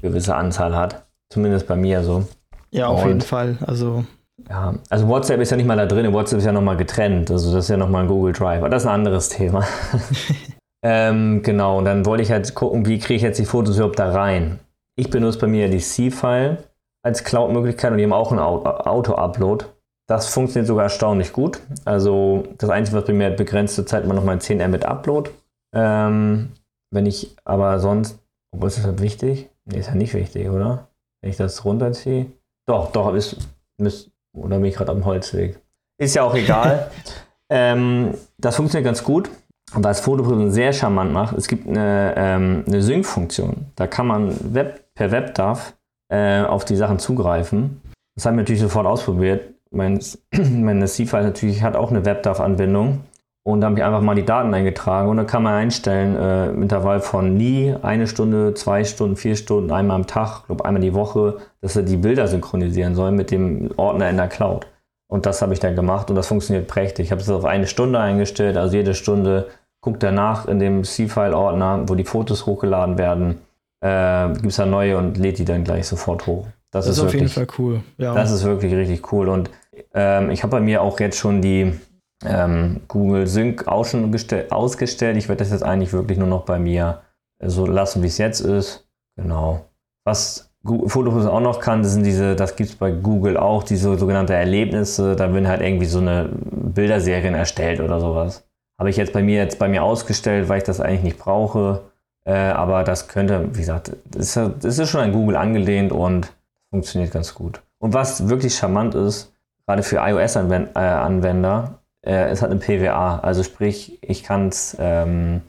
gewisse 0.00 0.34
Anzahl 0.34 0.74
hat. 0.74 1.04
Zumindest 1.28 1.66
bei 1.66 1.76
mir 1.76 2.02
so. 2.02 2.26
Ja, 2.70 2.86
auf 2.86 3.02
Und, 3.02 3.08
jeden 3.08 3.20
Fall. 3.20 3.58
Also. 3.66 4.04
Ja, 4.48 4.74
also 4.88 5.08
WhatsApp 5.08 5.40
ist 5.40 5.50
ja 5.50 5.58
nicht 5.58 5.66
mal 5.66 5.76
da 5.76 5.84
drin, 5.84 6.10
WhatsApp 6.12 6.38
ist 6.38 6.46
ja 6.46 6.52
nochmal 6.52 6.78
getrennt. 6.78 7.30
Also 7.30 7.52
das 7.52 7.64
ist 7.64 7.70
ja 7.70 7.76
nochmal 7.76 8.04
ein 8.04 8.08
Google 8.08 8.32
Drive. 8.32 8.60
Aber 8.60 8.70
das 8.70 8.84
ist 8.84 8.88
ein 8.88 8.94
anderes 8.94 9.28
Thema. 9.28 9.66
ähm, 10.84 11.42
genau, 11.42 11.78
und 11.78 11.86
dann 11.86 12.04
wollte 12.04 12.22
ich 12.22 12.30
halt 12.30 12.54
gucken, 12.54 12.84
wie 12.84 12.98
kriege 12.98 13.14
ich 13.14 13.22
jetzt 13.22 13.38
die 13.38 13.46
Fotos 13.46 13.76
überhaupt 13.76 13.98
da 13.98 14.12
rein. 14.12 14.60
Ich 14.96 15.08
benutze 15.08 15.38
bei 15.38 15.46
mir 15.46 15.70
die 15.70 15.78
C-File 15.78 16.58
als 17.02 17.24
Cloud-Möglichkeit 17.24 17.92
und 17.92 17.98
die 17.98 18.04
haben 18.04 18.12
auch 18.12 18.30
einen 18.30 18.40
Auto-Upload. 18.40 19.64
Das 20.06 20.28
funktioniert 20.28 20.66
sogar 20.66 20.84
erstaunlich 20.84 21.32
gut. 21.32 21.60
Also 21.86 22.44
das 22.58 22.68
Einzige, 22.68 22.98
was 22.98 23.06
bei 23.06 23.14
mir 23.14 23.30
begrenzt 23.30 23.76
zur 23.76 23.86
Zeit 23.86 24.04
immer 24.04 24.12
noch 24.12 24.24
mein 24.24 24.40
10 24.40 24.58
Mbit 24.58 24.84
Upload. 24.84 25.30
Ähm, 25.74 26.52
wenn 26.90 27.06
ich 27.06 27.34
aber 27.44 27.80
sonst, 27.80 28.18
obwohl 28.52 28.68
ist 28.68 28.78
das 28.78 28.84
halt 28.84 29.00
wichtig? 29.00 29.48
Nee, 29.64 29.78
ist 29.78 29.88
ja 29.88 29.94
nicht 29.94 30.12
wichtig, 30.12 30.50
oder? 30.50 30.88
Wenn 31.22 31.30
ich 31.30 31.38
das 31.38 31.64
runterziehe. 31.64 32.26
Doch, 32.66 32.92
doch, 32.92 33.14
ist, 33.14 33.38
ist 33.78 34.10
oder 34.36 34.56
bin 34.56 34.66
ich 34.66 34.76
gerade 34.76 34.92
am 34.92 35.06
Holzweg? 35.06 35.58
Ist 35.98 36.14
ja 36.14 36.24
auch 36.24 36.34
egal. 36.34 36.90
ähm, 37.48 38.14
das 38.36 38.56
funktioniert 38.56 38.84
ganz 38.84 39.02
gut. 39.02 39.30
Was 39.72 40.00
Fotoprüfung 40.00 40.50
sehr 40.50 40.72
charmant 40.72 41.12
macht, 41.12 41.36
es 41.36 41.48
gibt 41.48 41.66
eine, 41.66 42.14
ähm, 42.16 42.64
eine 42.66 42.80
Sync-Funktion. 42.80 43.66
Da 43.74 43.86
kann 43.86 44.06
man 44.06 44.54
Web, 44.54 44.84
per 44.94 45.10
WebDAV 45.10 45.74
äh, 46.10 46.42
auf 46.42 46.64
die 46.64 46.76
Sachen 46.76 46.98
zugreifen. 46.98 47.80
Das 48.14 48.26
haben 48.26 48.36
wir 48.36 48.42
natürlich 48.42 48.60
sofort 48.62 48.86
ausprobiert. 48.86 49.54
Mein, 49.70 49.98
meine 50.32 50.86
C-File 50.86 51.24
natürlich 51.24 51.62
hat 51.62 51.76
auch 51.76 51.90
eine 51.90 52.04
WebDAV-Anbindung. 52.04 53.00
Und 53.46 53.60
da 53.60 53.66
habe 53.66 53.78
ich 53.78 53.84
einfach 53.84 54.00
mal 54.00 54.14
die 54.14 54.24
Daten 54.24 54.54
eingetragen 54.54 55.10
und 55.10 55.18
dann 55.18 55.26
kann 55.26 55.42
man 55.42 55.52
einstellen, 55.52 56.16
äh, 56.16 56.48
im 56.48 56.62
Intervall 56.62 57.00
von 57.00 57.36
nie, 57.36 57.74
eine 57.82 58.06
Stunde, 58.06 58.54
zwei 58.54 58.84
Stunden, 58.84 59.16
vier 59.16 59.36
Stunden, 59.36 59.70
einmal 59.70 59.96
am 59.96 60.06
Tag, 60.06 60.46
glaube 60.46 60.64
einmal 60.64 60.80
die 60.80 60.94
Woche, 60.94 61.36
dass 61.60 61.76
er 61.76 61.82
die 61.82 61.98
Bilder 61.98 62.26
synchronisieren 62.26 62.94
soll 62.94 63.12
mit 63.12 63.30
dem 63.30 63.70
Ordner 63.76 64.08
in 64.08 64.16
der 64.16 64.28
Cloud. 64.28 64.66
Und 65.08 65.26
das 65.26 65.42
habe 65.42 65.52
ich 65.52 65.60
dann 65.60 65.76
gemacht 65.76 66.10
und 66.10 66.16
das 66.16 66.26
funktioniert 66.26 66.66
prächtig. 66.66 67.06
Ich 67.06 67.12
habe 67.12 67.20
es 67.20 67.28
auf 67.28 67.44
eine 67.44 67.66
Stunde 67.66 68.00
eingestellt, 68.00 68.56
also 68.56 68.76
jede 68.76 68.94
Stunde 68.94 69.48
guckt 69.80 70.02
er 70.02 70.12
nach 70.12 70.46
in 70.46 70.58
dem 70.58 70.82
C-File-Ordner, 70.82 71.88
wo 71.88 71.94
die 71.94 72.04
Fotos 72.04 72.46
hochgeladen 72.46 72.96
werden, 72.96 73.42
äh, 73.84 74.28
gibt 74.32 74.46
es 74.46 74.56
da 74.56 74.64
neue 74.64 74.96
und 74.96 75.18
lädt 75.18 75.38
die 75.38 75.44
dann 75.44 75.62
gleich 75.62 75.86
sofort 75.86 76.26
hoch. 76.26 76.46
Das, 76.70 76.86
das 76.86 76.96
ist, 76.96 76.98
ist 76.98 77.04
auf 77.04 77.12
wirklich, 77.12 77.34
jeden 77.34 77.46
Fall 77.46 77.56
cool. 77.58 77.80
Ja. 77.98 78.14
Das 78.14 78.30
ist 78.30 78.44
wirklich 78.44 78.74
richtig 78.74 79.12
cool. 79.12 79.28
Und 79.28 79.50
ähm, 79.92 80.30
ich 80.30 80.42
habe 80.42 80.52
bei 80.52 80.60
mir 80.60 80.82
auch 80.82 80.98
jetzt 81.00 81.18
schon 81.18 81.42
die 81.42 81.78
ähm, 82.24 82.80
Google 82.88 83.26
Sync 83.26 83.68
auch 83.68 83.84
schon 83.84 84.10
ausgestellt. 84.50 85.16
Ich 85.16 85.28
werde 85.28 85.40
das 85.40 85.50
jetzt 85.50 85.62
eigentlich 85.62 85.92
wirklich 85.92 86.18
nur 86.18 86.28
noch 86.28 86.44
bei 86.44 86.58
mir 86.58 87.02
so 87.42 87.66
lassen, 87.66 88.02
wie 88.02 88.06
es 88.06 88.18
jetzt 88.18 88.40
ist. 88.40 88.88
Genau. 89.16 89.66
Was 90.04 90.53
Fotos 90.64 91.26
auch 91.26 91.40
noch 91.40 91.60
kann, 91.60 91.82
das 91.82 91.92
sind 91.92 92.04
diese, 92.04 92.34
das 92.36 92.56
gibt 92.56 92.70
es 92.70 92.76
bei 92.76 92.90
Google 92.90 93.36
auch, 93.36 93.64
diese 93.64 93.98
sogenannte 93.98 94.34
Erlebnisse. 94.34 95.14
Da 95.14 95.32
werden 95.32 95.46
halt 95.46 95.60
irgendwie 95.60 95.86
so 95.86 95.98
eine 95.98 96.30
Bilderserien 96.32 97.34
erstellt 97.34 97.80
oder 97.80 98.00
sowas. 98.00 98.44
Habe 98.78 98.90
ich 98.90 98.96
jetzt 98.96 99.12
bei 99.12 99.22
mir 99.22 99.36
jetzt 99.36 99.58
bei 99.58 99.68
mir 99.68 99.82
ausgestellt, 99.82 100.48
weil 100.48 100.58
ich 100.58 100.64
das 100.64 100.80
eigentlich 100.80 101.02
nicht 101.02 101.18
brauche. 101.18 101.82
Äh, 102.24 102.32
aber 102.32 102.82
das 102.82 103.08
könnte, 103.08 103.48
wie 103.52 103.60
gesagt, 103.60 103.92
das 104.06 104.36
ist, 104.36 104.50
das 104.60 104.78
ist 104.78 104.88
schon 104.88 105.02
an 105.02 105.12
Google 105.12 105.36
angelehnt 105.36 105.92
und 105.92 106.32
funktioniert 106.70 107.12
ganz 107.12 107.34
gut. 107.34 107.60
Und 107.78 107.92
was 107.92 108.28
wirklich 108.28 108.54
charmant 108.54 108.94
ist, 108.94 109.32
gerade 109.66 109.82
für 109.82 109.96
iOS-Anwender, 109.96 111.78
äh, 112.04 112.30
es 112.30 112.40
hat 112.40 112.50
eine 112.50 112.58
PWA. 112.58 113.18
Also 113.18 113.42
sprich, 113.42 113.98
ich 114.02 114.22
kann 114.22 114.48
es 114.48 114.76
ähm, 114.80 115.42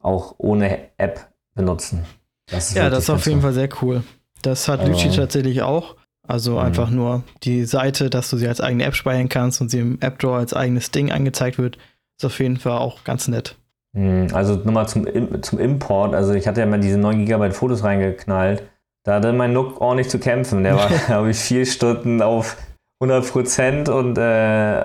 auch 0.00 0.34
ohne 0.36 0.78
App 0.98 1.26
benutzen. 1.54 2.04
Das 2.50 2.74
ja, 2.74 2.90
das 2.90 3.04
ist 3.04 3.10
auf 3.10 3.26
jeden 3.26 3.40
Fall 3.40 3.54
sehr 3.54 3.68
cool. 3.82 4.02
Das 4.46 4.68
hat 4.68 4.86
Lucci 4.86 5.10
tatsächlich 5.10 5.62
auch. 5.62 5.96
Also 6.26 6.52
mhm. 6.52 6.58
einfach 6.58 6.90
nur 6.90 7.22
die 7.42 7.64
Seite, 7.64 8.10
dass 8.10 8.30
du 8.30 8.36
sie 8.36 8.48
als 8.48 8.60
eigene 8.60 8.84
App 8.84 8.94
speichern 8.94 9.28
kannst 9.28 9.60
und 9.60 9.70
sie 9.70 9.80
im 9.80 10.00
App 10.00 10.18
Drawer 10.18 10.38
als 10.38 10.54
eigenes 10.54 10.90
Ding 10.90 11.10
angezeigt 11.10 11.58
wird, 11.58 11.78
ist 12.18 12.24
auf 12.24 12.38
jeden 12.38 12.56
Fall 12.56 12.78
auch 12.78 13.04
ganz 13.04 13.28
nett. 13.28 13.56
Mhm. 13.92 14.28
Also 14.32 14.54
nochmal 14.54 14.88
zum, 14.88 15.06
zum 15.42 15.58
Import. 15.58 16.14
Also 16.14 16.32
ich 16.34 16.46
hatte 16.46 16.60
ja 16.60 16.66
mal 16.66 16.80
diese 16.80 16.98
9 16.98 17.26
GB 17.26 17.50
Fotos 17.50 17.82
reingeknallt. 17.82 18.62
Da 19.04 19.14
hatte 19.14 19.32
mein 19.32 19.52
Nook 19.52 19.80
ordentlich 19.80 20.08
zu 20.08 20.18
kämpfen. 20.18 20.62
Der 20.62 20.76
war, 20.76 20.88
glaube 21.06 21.30
ich, 21.30 21.38
vier 21.38 21.66
Stunden 21.66 22.22
auf 22.22 22.56
100 23.00 23.30
Prozent 23.30 23.88
und 23.88 24.16
äh, 24.16 24.82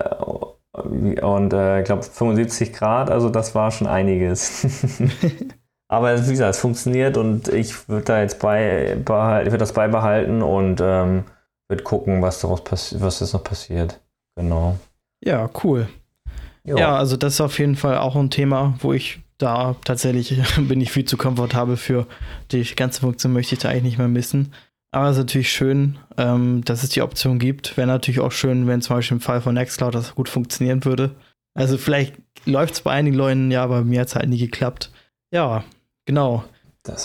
Und 0.72 1.52
äh, 1.52 1.80
ich 1.80 1.84
glaube 1.84 2.02
75 2.02 2.72
Grad, 2.72 3.10
also 3.10 3.28
das 3.28 3.54
war 3.54 3.70
schon 3.70 3.86
einiges. 3.86 4.66
Aber 5.92 6.26
wie 6.26 6.30
gesagt, 6.30 6.54
es 6.54 6.60
funktioniert 6.60 7.18
und 7.18 7.48
ich 7.48 7.86
würde 7.86 8.06
da 8.06 8.22
jetzt 8.22 8.38
bei, 8.38 8.96
behalten, 9.04 9.46
ich 9.46 9.52
würde 9.52 9.60
das 9.60 9.74
beibehalten 9.74 10.40
und 10.40 10.80
ähm, 10.80 11.24
würde 11.68 11.82
gucken, 11.82 12.22
was 12.22 12.40
daraus 12.40 12.64
passiert, 12.64 13.02
was 13.02 13.20
jetzt 13.20 13.34
noch 13.34 13.44
passiert. 13.44 14.00
Genau. 14.34 14.78
Ja, 15.22 15.50
cool. 15.62 15.86
Jo. 16.64 16.78
Ja, 16.78 16.96
also 16.96 17.18
das 17.18 17.34
ist 17.34 17.40
auf 17.42 17.58
jeden 17.58 17.76
Fall 17.76 17.98
auch 17.98 18.16
ein 18.16 18.30
Thema, 18.30 18.72
wo 18.78 18.94
ich 18.94 19.20
da 19.36 19.76
tatsächlich 19.84 20.42
bin 20.56 20.80
ich 20.80 20.90
viel 20.90 21.04
zu 21.04 21.18
komfortabel 21.18 21.76
für. 21.76 22.06
Die 22.52 22.64
ganze 22.74 23.02
Funktion 23.02 23.34
möchte 23.34 23.54
ich 23.54 23.60
da 23.60 23.68
eigentlich 23.68 23.82
nicht 23.82 23.98
mehr 23.98 24.08
missen. 24.08 24.54
Aber 24.92 25.08
es 25.08 25.18
ist 25.18 25.24
natürlich 25.24 25.52
schön, 25.52 25.98
ähm, 26.16 26.64
dass 26.64 26.82
es 26.84 26.88
die 26.88 27.02
Option 27.02 27.38
gibt. 27.38 27.76
Wäre 27.76 27.86
natürlich 27.86 28.20
auch 28.20 28.32
schön, 28.32 28.66
wenn 28.66 28.80
zum 28.80 28.96
Beispiel 28.96 29.16
im 29.16 29.20
Fall 29.20 29.42
von 29.42 29.52
Nextcloud 29.52 29.94
das 29.94 30.14
gut 30.14 30.30
funktionieren 30.30 30.86
würde. 30.86 31.16
Also 31.52 31.76
vielleicht 31.76 32.14
läuft 32.46 32.72
es 32.72 32.80
bei 32.80 32.92
einigen 32.92 33.14
Leuten, 33.16 33.50
ja, 33.50 33.62
aber 33.62 33.84
mir 33.84 34.00
hat 34.00 34.08
es 34.08 34.14
halt 34.14 34.30
nie 34.30 34.38
geklappt. 34.38 34.90
Ja, 35.34 35.64
genau. 36.04 36.44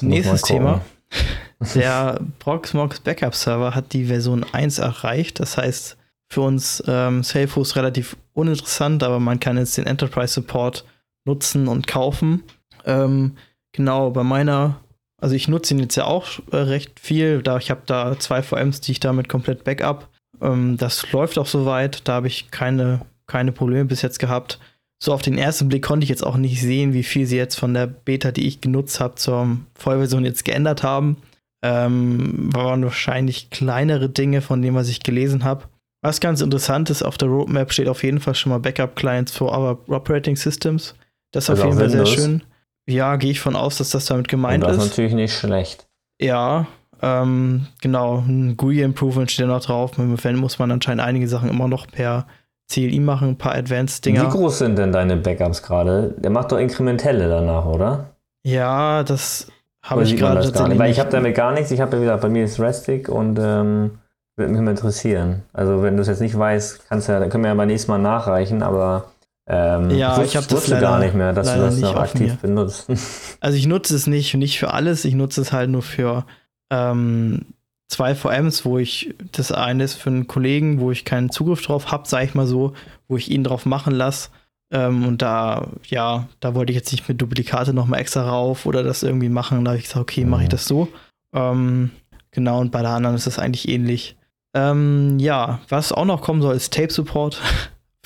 Nächstes 0.01 0.41
Thema. 0.43 0.81
Der 1.75 2.19
Proxmox 2.39 2.99
Backup 2.99 3.33
Server 3.33 3.73
hat 3.73 3.93
die 3.93 4.05
Version 4.05 4.45
1 4.51 4.77
erreicht. 4.77 5.39
Das 5.39 5.57
heißt, 5.57 5.97
für 6.29 6.41
uns 6.41 6.83
ähm, 6.87 7.23
Salesforce 7.23 7.75
relativ 7.75 8.15
uninteressant, 8.33 9.01
aber 9.01 9.19
man 9.19 9.39
kann 9.39 9.57
jetzt 9.57 9.77
den 9.77 9.87
Enterprise 9.87 10.33
Support 10.33 10.85
nutzen 11.25 11.67
und 11.67 11.87
kaufen. 11.87 12.43
Ähm, 12.85 13.37
genau, 13.71 14.11
bei 14.11 14.23
meiner 14.23 14.79
also 15.19 15.35
ich 15.35 15.47
nutze 15.47 15.73
ihn 15.73 15.79
jetzt 15.79 15.95
ja 15.95 16.05
auch 16.05 16.27
äh, 16.51 16.57
recht 16.57 16.99
viel. 16.99 17.41
Da 17.41 17.57
ich 17.57 17.71
habe 17.71 17.81
da 17.85 18.17
zwei 18.19 18.41
VMs, 18.41 18.81
die 18.81 18.91
ich 18.93 18.99
damit 18.99 19.29
komplett 19.29 19.63
backup. 19.63 20.09
Ähm, 20.41 20.77
das 20.77 21.11
läuft 21.11 21.39
auch 21.39 21.47
soweit. 21.47 22.07
Da 22.07 22.13
habe 22.13 22.27
ich 22.27 22.51
keine, 22.51 23.01
keine 23.25 23.51
Probleme 23.51 23.85
bis 23.85 24.01
jetzt 24.01 24.19
gehabt. 24.19 24.59
So 24.99 25.13
auf 25.13 25.21
den 25.21 25.37
ersten 25.37 25.69
Blick 25.69 25.83
konnte 25.83 26.03
ich 26.03 26.09
jetzt 26.09 26.25
auch 26.25 26.37
nicht 26.37 26.61
sehen, 26.61 26.93
wie 26.93 27.03
viel 27.03 27.27
sie 27.27 27.37
jetzt 27.37 27.55
von 27.55 27.73
der 27.73 27.87
Beta, 27.87 28.31
die 28.31 28.47
ich 28.47 28.61
genutzt 28.61 28.99
habe, 28.99 29.15
zur 29.15 29.57
Vollversion 29.75 30.25
jetzt 30.25 30.43
geändert 30.43 30.83
haben. 30.83 31.17
Ähm, 31.63 32.53
waren 32.53 32.83
wahrscheinlich 32.83 33.49
kleinere 33.49 34.09
Dinge 34.09 34.41
von 34.41 34.61
dem, 34.61 34.75
was 34.75 34.89
ich 34.89 35.01
gelesen 35.01 35.43
habe. 35.43 35.65
Was 36.03 36.19
ganz 36.19 36.41
interessant 36.41 36.89
ist, 36.89 37.03
auf 37.03 37.17
der 37.17 37.27
Roadmap 37.27 37.73
steht 37.73 37.87
auf 37.87 38.03
jeden 38.03 38.19
Fall 38.19 38.35
schon 38.35 38.51
mal 38.51 38.59
Backup-Clients 38.59 39.31
für 39.31 39.45
Other 39.45 39.77
Operating 39.87 40.35
Systems. 40.35 40.95
Das 41.31 41.45
ist 41.45 41.49
also 41.49 41.63
auf 41.63 41.69
jeden 41.69 41.79
Fall 41.79 41.89
sehr 41.89 42.05
schön. 42.05 42.43
Ja, 42.87 43.17
gehe 43.17 43.31
ich 43.31 43.39
von 43.39 43.55
aus, 43.55 43.77
dass 43.77 43.89
das 43.89 44.05
damit 44.05 44.27
gemeint 44.27 44.63
ist. 44.63 44.69
das 44.69 44.77
ist 44.77 44.89
natürlich 44.91 45.13
nicht 45.13 45.33
schlecht. 45.33 45.87
Ja, 46.21 46.67
ähm, 47.01 47.67
genau. 47.81 48.19
Ein 48.19 48.55
GUI-Improvement 48.55 49.29
steht 49.29 49.45
da 49.45 49.47
noch 49.49 49.65
drauf. 49.65 49.97
Mit 49.97 50.07
dem 50.07 50.17
Fan 50.17 50.35
muss 50.37 50.59
man 50.59 50.71
anscheinend 50.71 51.01
einige 51.03 51.27
Sachen 51.27 51.49
immer 51.49 51.67
noch 51.67 51.87
per 51.87 52.27
CLI 52.69 52.99
machen, 52.99 53.29
ein 53.29 53.37
paar 53.37 53.55
Advanced-Dinger. 53.55 54.23
Wie 54.23 54.29
groß 54.29 54.59
sind 54.59 54.77
denn 54.77 54.91
deine 54.91 55.17
Backups 55.17 55.63
gerade? 55.63 56.15
Der 56.17 56.31
macht 56.31 56.51
doch 56.51 56.57
inkrementelle 56.57 57.29
danach, 57.29 57.65
oder? 57.65 58.11
Ja, 58.43 59.03
das 59.03 59.47
habe 59.81 60.03
ich 60.03 60.17
gerade 60.17 60.41
tatsächlich. 60.41 60.79
Weil 60.79 60.91
ich 60.91 60.99
habe 60.99 61.09
damit 61.09 61.35
gar 61.35 61.53
nichts. 61.53 61.71
Ich 61.71 61.79
habe 61.79 61.97
ja 61.97 62.01
wieder, 62.01 62.17
bei 62.17 62.29
mir 62.29 62.43
ist 62.43 62.59
Restic 62.59 63.07
und 63.07 63.39
ähm, 63.39 63.99
würde 64.35 64.51
mich 64.51 64.61
mal 64.61 64.71
interessieren. 64.71 65.43
Also, 65.53 65.81
wenn 65.81 65.95
du 65.95 66.01
es 66.01 66.07
jetzt 66.07 66.21
nicht 66.21 66.37
weißt, 66.37 66.87
kannst 66.89 67.07
ja, 67.07 67.19
dann 67.19 67.29
können 67.29 67.43
wir 67.43 67.49
ja 67.49 67.55
beim 67.55 67.67
nächsten 67.67 67.89
Mal 67.91 67.99
nachreichen, 67.99 68.63
aber 68.63 69.05
ähm, 69.47 69.89
ja, 69.91 70.21
ich 70.21 70.35
habe 70.35 70.45
das 70.47 70.67
leider, 70.67 70.81
gar 70.81 70.99
nicht 70.99 71.15
mehr, 71.15 71.31
dass 71.31 71.53
du 71.53 71.59
das 71.59 71.77
noch 71.77 71.95
aktiv 71.95 72.37
benutzt. 72.37 72.87
Also 73.39 73.55
ich 73.55 73.67
nutze 73.67 73.95
es 73.95 74.07
nicht, 74.07 74.33
nicht 74.33 74.59
für 74.59 74.73
alles, 74.73 75.05
ich 75.05 75.13
nutze 75.13 75.41
es 75.41 75.53
halt 75.53 75.69
nur 75.69 75.83
für 75.83 76.25
ähm, 76.71 77.45
zwei 77.87 78.15
VMs, 78.15 78.65
wo 78.65 78.77
ich, 78.77 79.15
das 79.31 79.51
eine 79.51 79.83
ist 79.83 79.95
für 79.95 80.09
einen 80.09 80.27
Kollegen, 80.27 80.79
wo 80.79 80.91
ich 80.91 81.05
keinen 81.05 81.29
Zugriff 81.29 81.61
drauf 81.61 81.91
habe, 81.91 82.07
sag 82.07 82.23
ich 82.23 82.35
mal 82.35 82.47
so, 82.47 82.73
wo 83.07 83.17
ich 83.17 83.31
ihn 83.31 83.43
drauf 83.43 83.65
machen 83.65 83.93
lasse. 83.93 84.29
Ähm, 84.71 85.05
und 85.05 85.21
da, 85.21 85.67
ja, 85.85 86.27
da 86.39 86.53
wollte 86.53 86.71
ich 86.71 86.77
jetzt 86.77 86.91
nicht 86.91 87.07
mit 87.07 87.21
Duplikate 87.21 87.73
nochmal 87.73 88.01
extra 88.01 88.27
rauf 88.27 88.65
oder 88.65 88.83
das 88.83 89.03
irgendwie 89.03 89.29
machen. 89.29 89.63
Da 89.63 89.71
habe 89.71 89.79
ich 89.79 89.85
gesagt, 89.85 90.01
okay, 90.01 90.25
mache 90.25 90.43
ich 90.43 90.47
mhm. 90.47 90.51
das 90.51 90.65
so. 90.65 90.89
Ähm, 91.33 91.91
genau, 92.31 92.59
und 92.59 92.71
bei 92.71 92.81
der 92.81 92.91
anderen 92.91 93.15
ist 93.15 93.27
das 93.27 93.39
eigentlich 93.39 93.69
ähnlich. 93.69 94.17
Ähm, 94.53 95.19
ja, 95.19 95.59
was 95.69 95.93
auch 95.93 96.05
noch 96.05 96.21
kommen 96.21 96.41
soll, 96.41 96.55
ist 96.55 96.73
Tape 96.73 96.91
Support. 96.91 97.41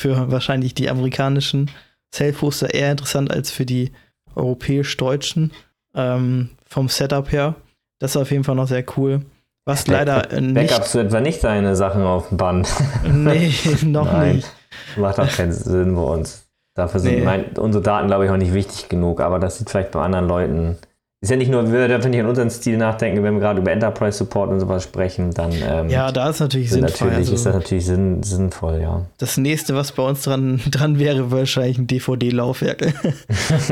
für 0.02 0.32
wahrscheinlich 0.32 0.74
die 0.74 0.90
amerikanischen 0.90 1.70
Self-Hoster 2.14 2.74
eher 2.74 2.92
interessant 2.92 3.32
als 3.32 3.52
für 3.52 3.66
die 3.66 3.92
europäisch-deutschen 4.36 5.52
ähm, 5.94 6.50
vom 6.66 6.90
Setup 6.90 7.32
her. 7.32 7.56
Das 8.00 8.12
ist 8.12 8.18
auf 8.18 8.32
jeden 8.32 8.44
Fall 8.44 8.56
noch 8.56 8.68
sehr 8.68 8.84
cool. 8.98 9.22
Was 9.66 9.88
leider 9.88 10.32
äh, 10.32 10.42
nicht. 10.42 10.70
Backups 10.70 10.96
etwa 10.96 11.22
nicht 11.22 11.44
deine 11.44 11.76
Sachen 11.76 12.04
auf 12.04 12.30
dem 12.30 12.38
Band. 12.38 12.68
nee, 13.04 13.54
noch 13.86 14.12
Nein, 14.12 14.38
nicht. 14.38 14.52
Macht 14.98 15.20
auch 15.20 15.30
keinen 15.30 15.52
Sinn 15.52 15.96
bei 15.96 16.02
uns. 16.02 16.48
Dafür 16.76 17.00
sind 17.00 17.20
nee. 17.20 17.26
mein, 17.26 17.46
unsere 17.58 17.84
Daten, 17.84 18.08
glaube 18.08 18.26
ich, 18.26 18.32
auch 18.32 18.38
nicht 18.38 18.54
wichtig 18.54 18.90
genug, 18.90 19.20
aber 19.20 19.40
das 19.40 19.58
sieht 19.58 19.70
vielleicht 19.70 19.92
bei 19.92 20.02
anderen 20.02 20.28
Leuten 20.28 20.78
ist 21.24 21.30
ja 21.30 21.36
nicht 21.36 21.52
nur, 21.52 21.72
wir 21.72 21.88
dürfen 21.88 22.10
nicht 22.10 22.20
an 22.20 22.26
unseren 22.26 22.50
Stil 22.50 22.78
nachdenken, 22.78 23.22
wenn 23.22 23.36
wir 23.36 23.42
gerade 23.42 23.62
über 23.62 23.72
Enterprise 23.72 24.18
Support 24.18 24.50
und 24.50 24.60
sowas 24.60 24.84
sprechen, 24.84 25.32
dann. 25.32 25.52
Ähm, 25.54 25.88
ja, 25.88 26.12
da 26.12 26.32
ist 26.32 26.40
natürlich 26.40 26.72
sinnvoll. 26.72 27.10
Natürlich 27.10 27.18
also, 27.18 27.34
ist 27.36 27.46
das 27.46 27.54
natürlich 27.54 27.86
sinn, 27.86 28.24
sinnvoll, 28.24 28.82
ja. 28.82 29.06
Das 29.20 29.38
nächste, 29.38 29.76
was 29.76 29.92
bei 29.92 30.02
uns 30.02 30.24
dran, 30.24 30.60
dran 30.72 30.98
wäre, 30.98 31.30
wahrscheinlich 31.30 31.78
ein 31.78 31.86
DVD-Laufwerk, 31.86 32.82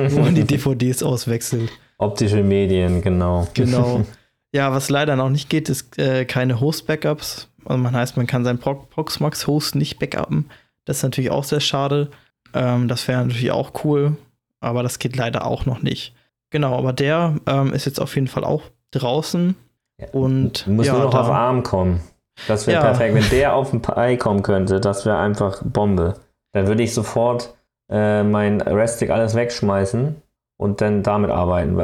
wo 0.10 0.20
man 0.20 0.36
die 0.36 0.44
DVDs 0.44 1.02
auswechselt. 1.02 1.72
Optische 1.98 2.44
Medien, 2.44 3.02
genau. 3.02 3.48
Genau. 3.56 4.06
Ja, 4.52 4.74
was 4.74 4.90
leider 4.90 5.16
noch 5.16 5.30
nicht 5.30 5.50
geht, 5.50 5.70
ist 5.70 5.98
äh, 6.00 6.26
keine 6.26 6.60
Host-Backups. 6.60 7.50
Also 7.66 7.78
man 7.78 7.96
heißt, 7.96 8.18
man 8.18 8.28
kann 8.28 8.44
seinen 8.44 8.60
Proxmox-Host 8.60 9.76
nicht 9.76 10.00
backuppen. 10.00 10.50
Das 10.86 10.98
ist 10.98 11.04
natürlich 11.04 11.30
auch 11.30 11.44
sehr 11.44 11.60
schade. 11.60 12.10
Ähm, 12.54 12.88
das 12.88 13.08
wäre 13.08 13.24
natürlich 13.24 13.52
auch 13.52 13.84
cool, 13.84 14.18
aber 14.60 14.82
das 14.82 14.98
geht 14.98 15.16
leider 15.16 15.46
auch 15.46 15.66
noch 15.66 15.82
nicht. 15.82 16.16
Genau, 16.50 16.76
aber 16.76 16.94
der 16.94 17.36
ähm, 17.46 17.74
ist 17.74 17.86
jetzt 17.86 18.02
auf 18.02 18.16
jeden 18.16 18.28
Fall 18.28 18.44
auch 18.44 18.64
draußen. 18.92 19.56
Ja. 20.00 20.08
Und 20.14 20.66
du 20.66 20.72
musst 20.72 20.88
ja, 20.88 20.94
nur 20.94 21.04
noch 21.04 21.12
da, 21.12 21.22
auf 21.22 21.30
Arm 21.30 21.62
kommen. 21.62 22.02
Das 22.48 22.66
wäre 22.66 22.82
ja. 22.82 22.86
perfekt. 22.86 23.14
Wenn 23.14 23.30
der 23.30 23.54
auf 23.54 23.70
den 23.70 23.82
Pi 23.82 24.18
kommen 24.18 24.42
könnte, 24.42 24.80
das 24.80 25.06
wäre 25.06 25.20
einfach 25.20 25.62
Bombe. 25.64 26.16
Dann 26.54 26.68
würde 26.68 26.82
ich 26.82 26.94
sofort 26.94 27.54
äh, 27.90 28.24
mein 28.24 28.62
Restic 28.62 29.12
alles 29.12 29.36
wegschmeißen 29.36 30.16
und 30.60 30.82
dann 30.82 31.04
damit 31.04 31.32
arbeiten. 31.32 31.80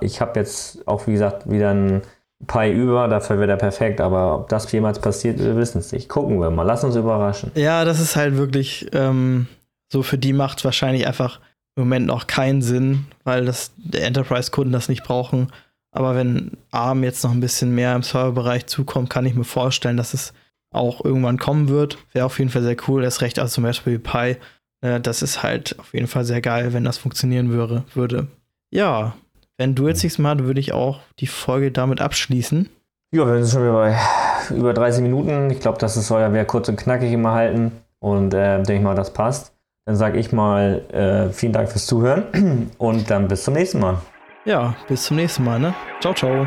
ich 0.00 0.20
habe 0.22 0.40
jetzt 0.40 0.88
auch, 0.88 1.06
wie 1.06 1.12
gesagt, 1.12 1.48
wieder 1.50 1.74
ein 1.74 2.02
Pi 2.46 2.72
über, 2.72 3.06
dafür 3.06 3.36
wäre 3.36 3.48
der 3.48 3.56
perfekt, 3.56 4.00
aber 4.00 4.36
ob 4.36 4.48
das 4.48 4.70
jemals 4.72 4.98
passiert, 4.98 5.38
wir 5.38 5.56
wissen 5.56 5.78
es 5.78 5.92
nicht. 5.92 6.08
Gucken 6.08 6.40
wir 6.40 6.50
mal, 6.50 6.62
lass 6.62 6.84
uns 6.84 6.96
überraschen. 6.96 7.52
Ja, 7.54 7.84
das 7.84 8.00
ist 8.00 8.16
halt 8.16 8.38
wirklich 8.38 8.88
ähm, 8.92 9.46
so 9.92 10.02
für 10.02 10.16
die 10.16 10.32
macht 10.32 10.64
wahrscheinlich 10.64 11.06
einfach 11.06 11.38
im 11.76 11.84
Moment 11.84 12.06
noch 12.06 12.26
keinen 12.26 12.62
Sinn, 12.62 13.06
weil 13.24 13.44
das, 13.44 13.72
Enterprise-Kunden 13.92 14.72
das 14.72 14.88
nicht 14.88 15.04
brauchen. 15.04 15.52
Aber 15.92 16.16
wenn 16.16 16.52
ARM 16.70 17.04
jetzt 17.04 17.24
noch 17.24 17.32
ein 17.32 17.40
bisschen 17.40 17.74
mehr 17.74 17.94
im 17.94 18.02
Serverbereich 18.02 18.66
zukommt, 18.66 19.10
kann 19.10 19.26
ich 19.26 19.34
mir 19.34 19.44
vorstellen, 19.44 19.98
dass 19.98 20.14
es 20.14 20.32
auch 20.70 21.04
irgendwann 21.04 21.38
kommen 21.38 21.68
wird. 21.68 21.98
Wäre 22.14 22.24
auf 22.24 22.38
jeden 22.38 22.50
Fall 22.50 22.62
sehr 22.62 22.76
cool. 22.88 23.02
Das 23.02 23.20
recht 23.20 23.38
also 23.38 23.56
zum 23.56 23.64
Beispiel 23.64 23.98
Pi. 23.98 24.36
Äh, 24.84 25.00
das 25.00 25.22
ist 25.22 25.42
halt 25.42 25.76
auf 25.78 25.94
jeden 25.94 26.06
Fall 26.06 26.24
sehr 26.24 26.40
geil, 26.40 26.72
wenn 26.72 26.84
das 26.84 26.98
funktionieren 26.98 27.50
würde. 27.50 27.84
würde. 27.94 28.28
Ja, 28.70 29.14
wenn 29.56 29.74
du 29.74 29.88
jetzt 29.88 30.02
nichts 30.02 30.18
mehr 30.18 30.32
hast, 30.32 30.44
würde 30.44 30.60
ich 30.60 30.72
auch 30.72 31.00
die 31.18 31.26
Folge 31.26 31.72
damit 31.72 32.00
abschließen. 32.00 32.68
Ja, 33.14 33.26
wir 33.26 33.44
sind 33.44 33.52
schon 33.52 33.62
wieder 33.62 33.72
bei 33.72 34.54
über 34.54 34.74
30 34.74 35.02
Minuten. 35.02 35.50
Ich 35.50 35.60
glaube, 35.60 35.78
das 35.78 35.94
soll 35.94 36.20
ja 36.20 36.32
wieder 36.32 36.44
kurz 36.44 36.68
und 36.68 36.76
knackig 36.76 37.12
immer 37.12 37.32
halten. 37.32 37.72
Und 38.00 38.34
äh, 38.34 38.62
denke 38.62 38.84
mal, 38.84 38.94
das 38.94 39.12
passt. 39.12 39.52
Dann 39.86 39.96
sage 39.96 40.18
ich 40.18 40.32
mal 40.32 40.82
äh, 40.92 41.32
vielen 41.32 41.52
Dank 41.52 41.70
fürs 41.70 41.86
Zuhören 41.86 42.70
und 42.78 43.10
dann 43.10 43.28
bis 43.28 43.44
zum 43.44 43.54
nächsten 43.54 43.80
Mal. 43.80 43.98
Ja, 44.44 44.74
bis 44.88 45.04
zum 45.04 45.16
nächsten 45.16 45.44
Mal. 45.44 45.58
Ne? 45.58 45.74
Ciao, 46.00 46.12
ciao. 46.12 46.46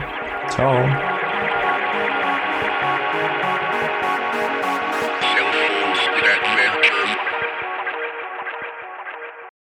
Ciao. 0.50 1.17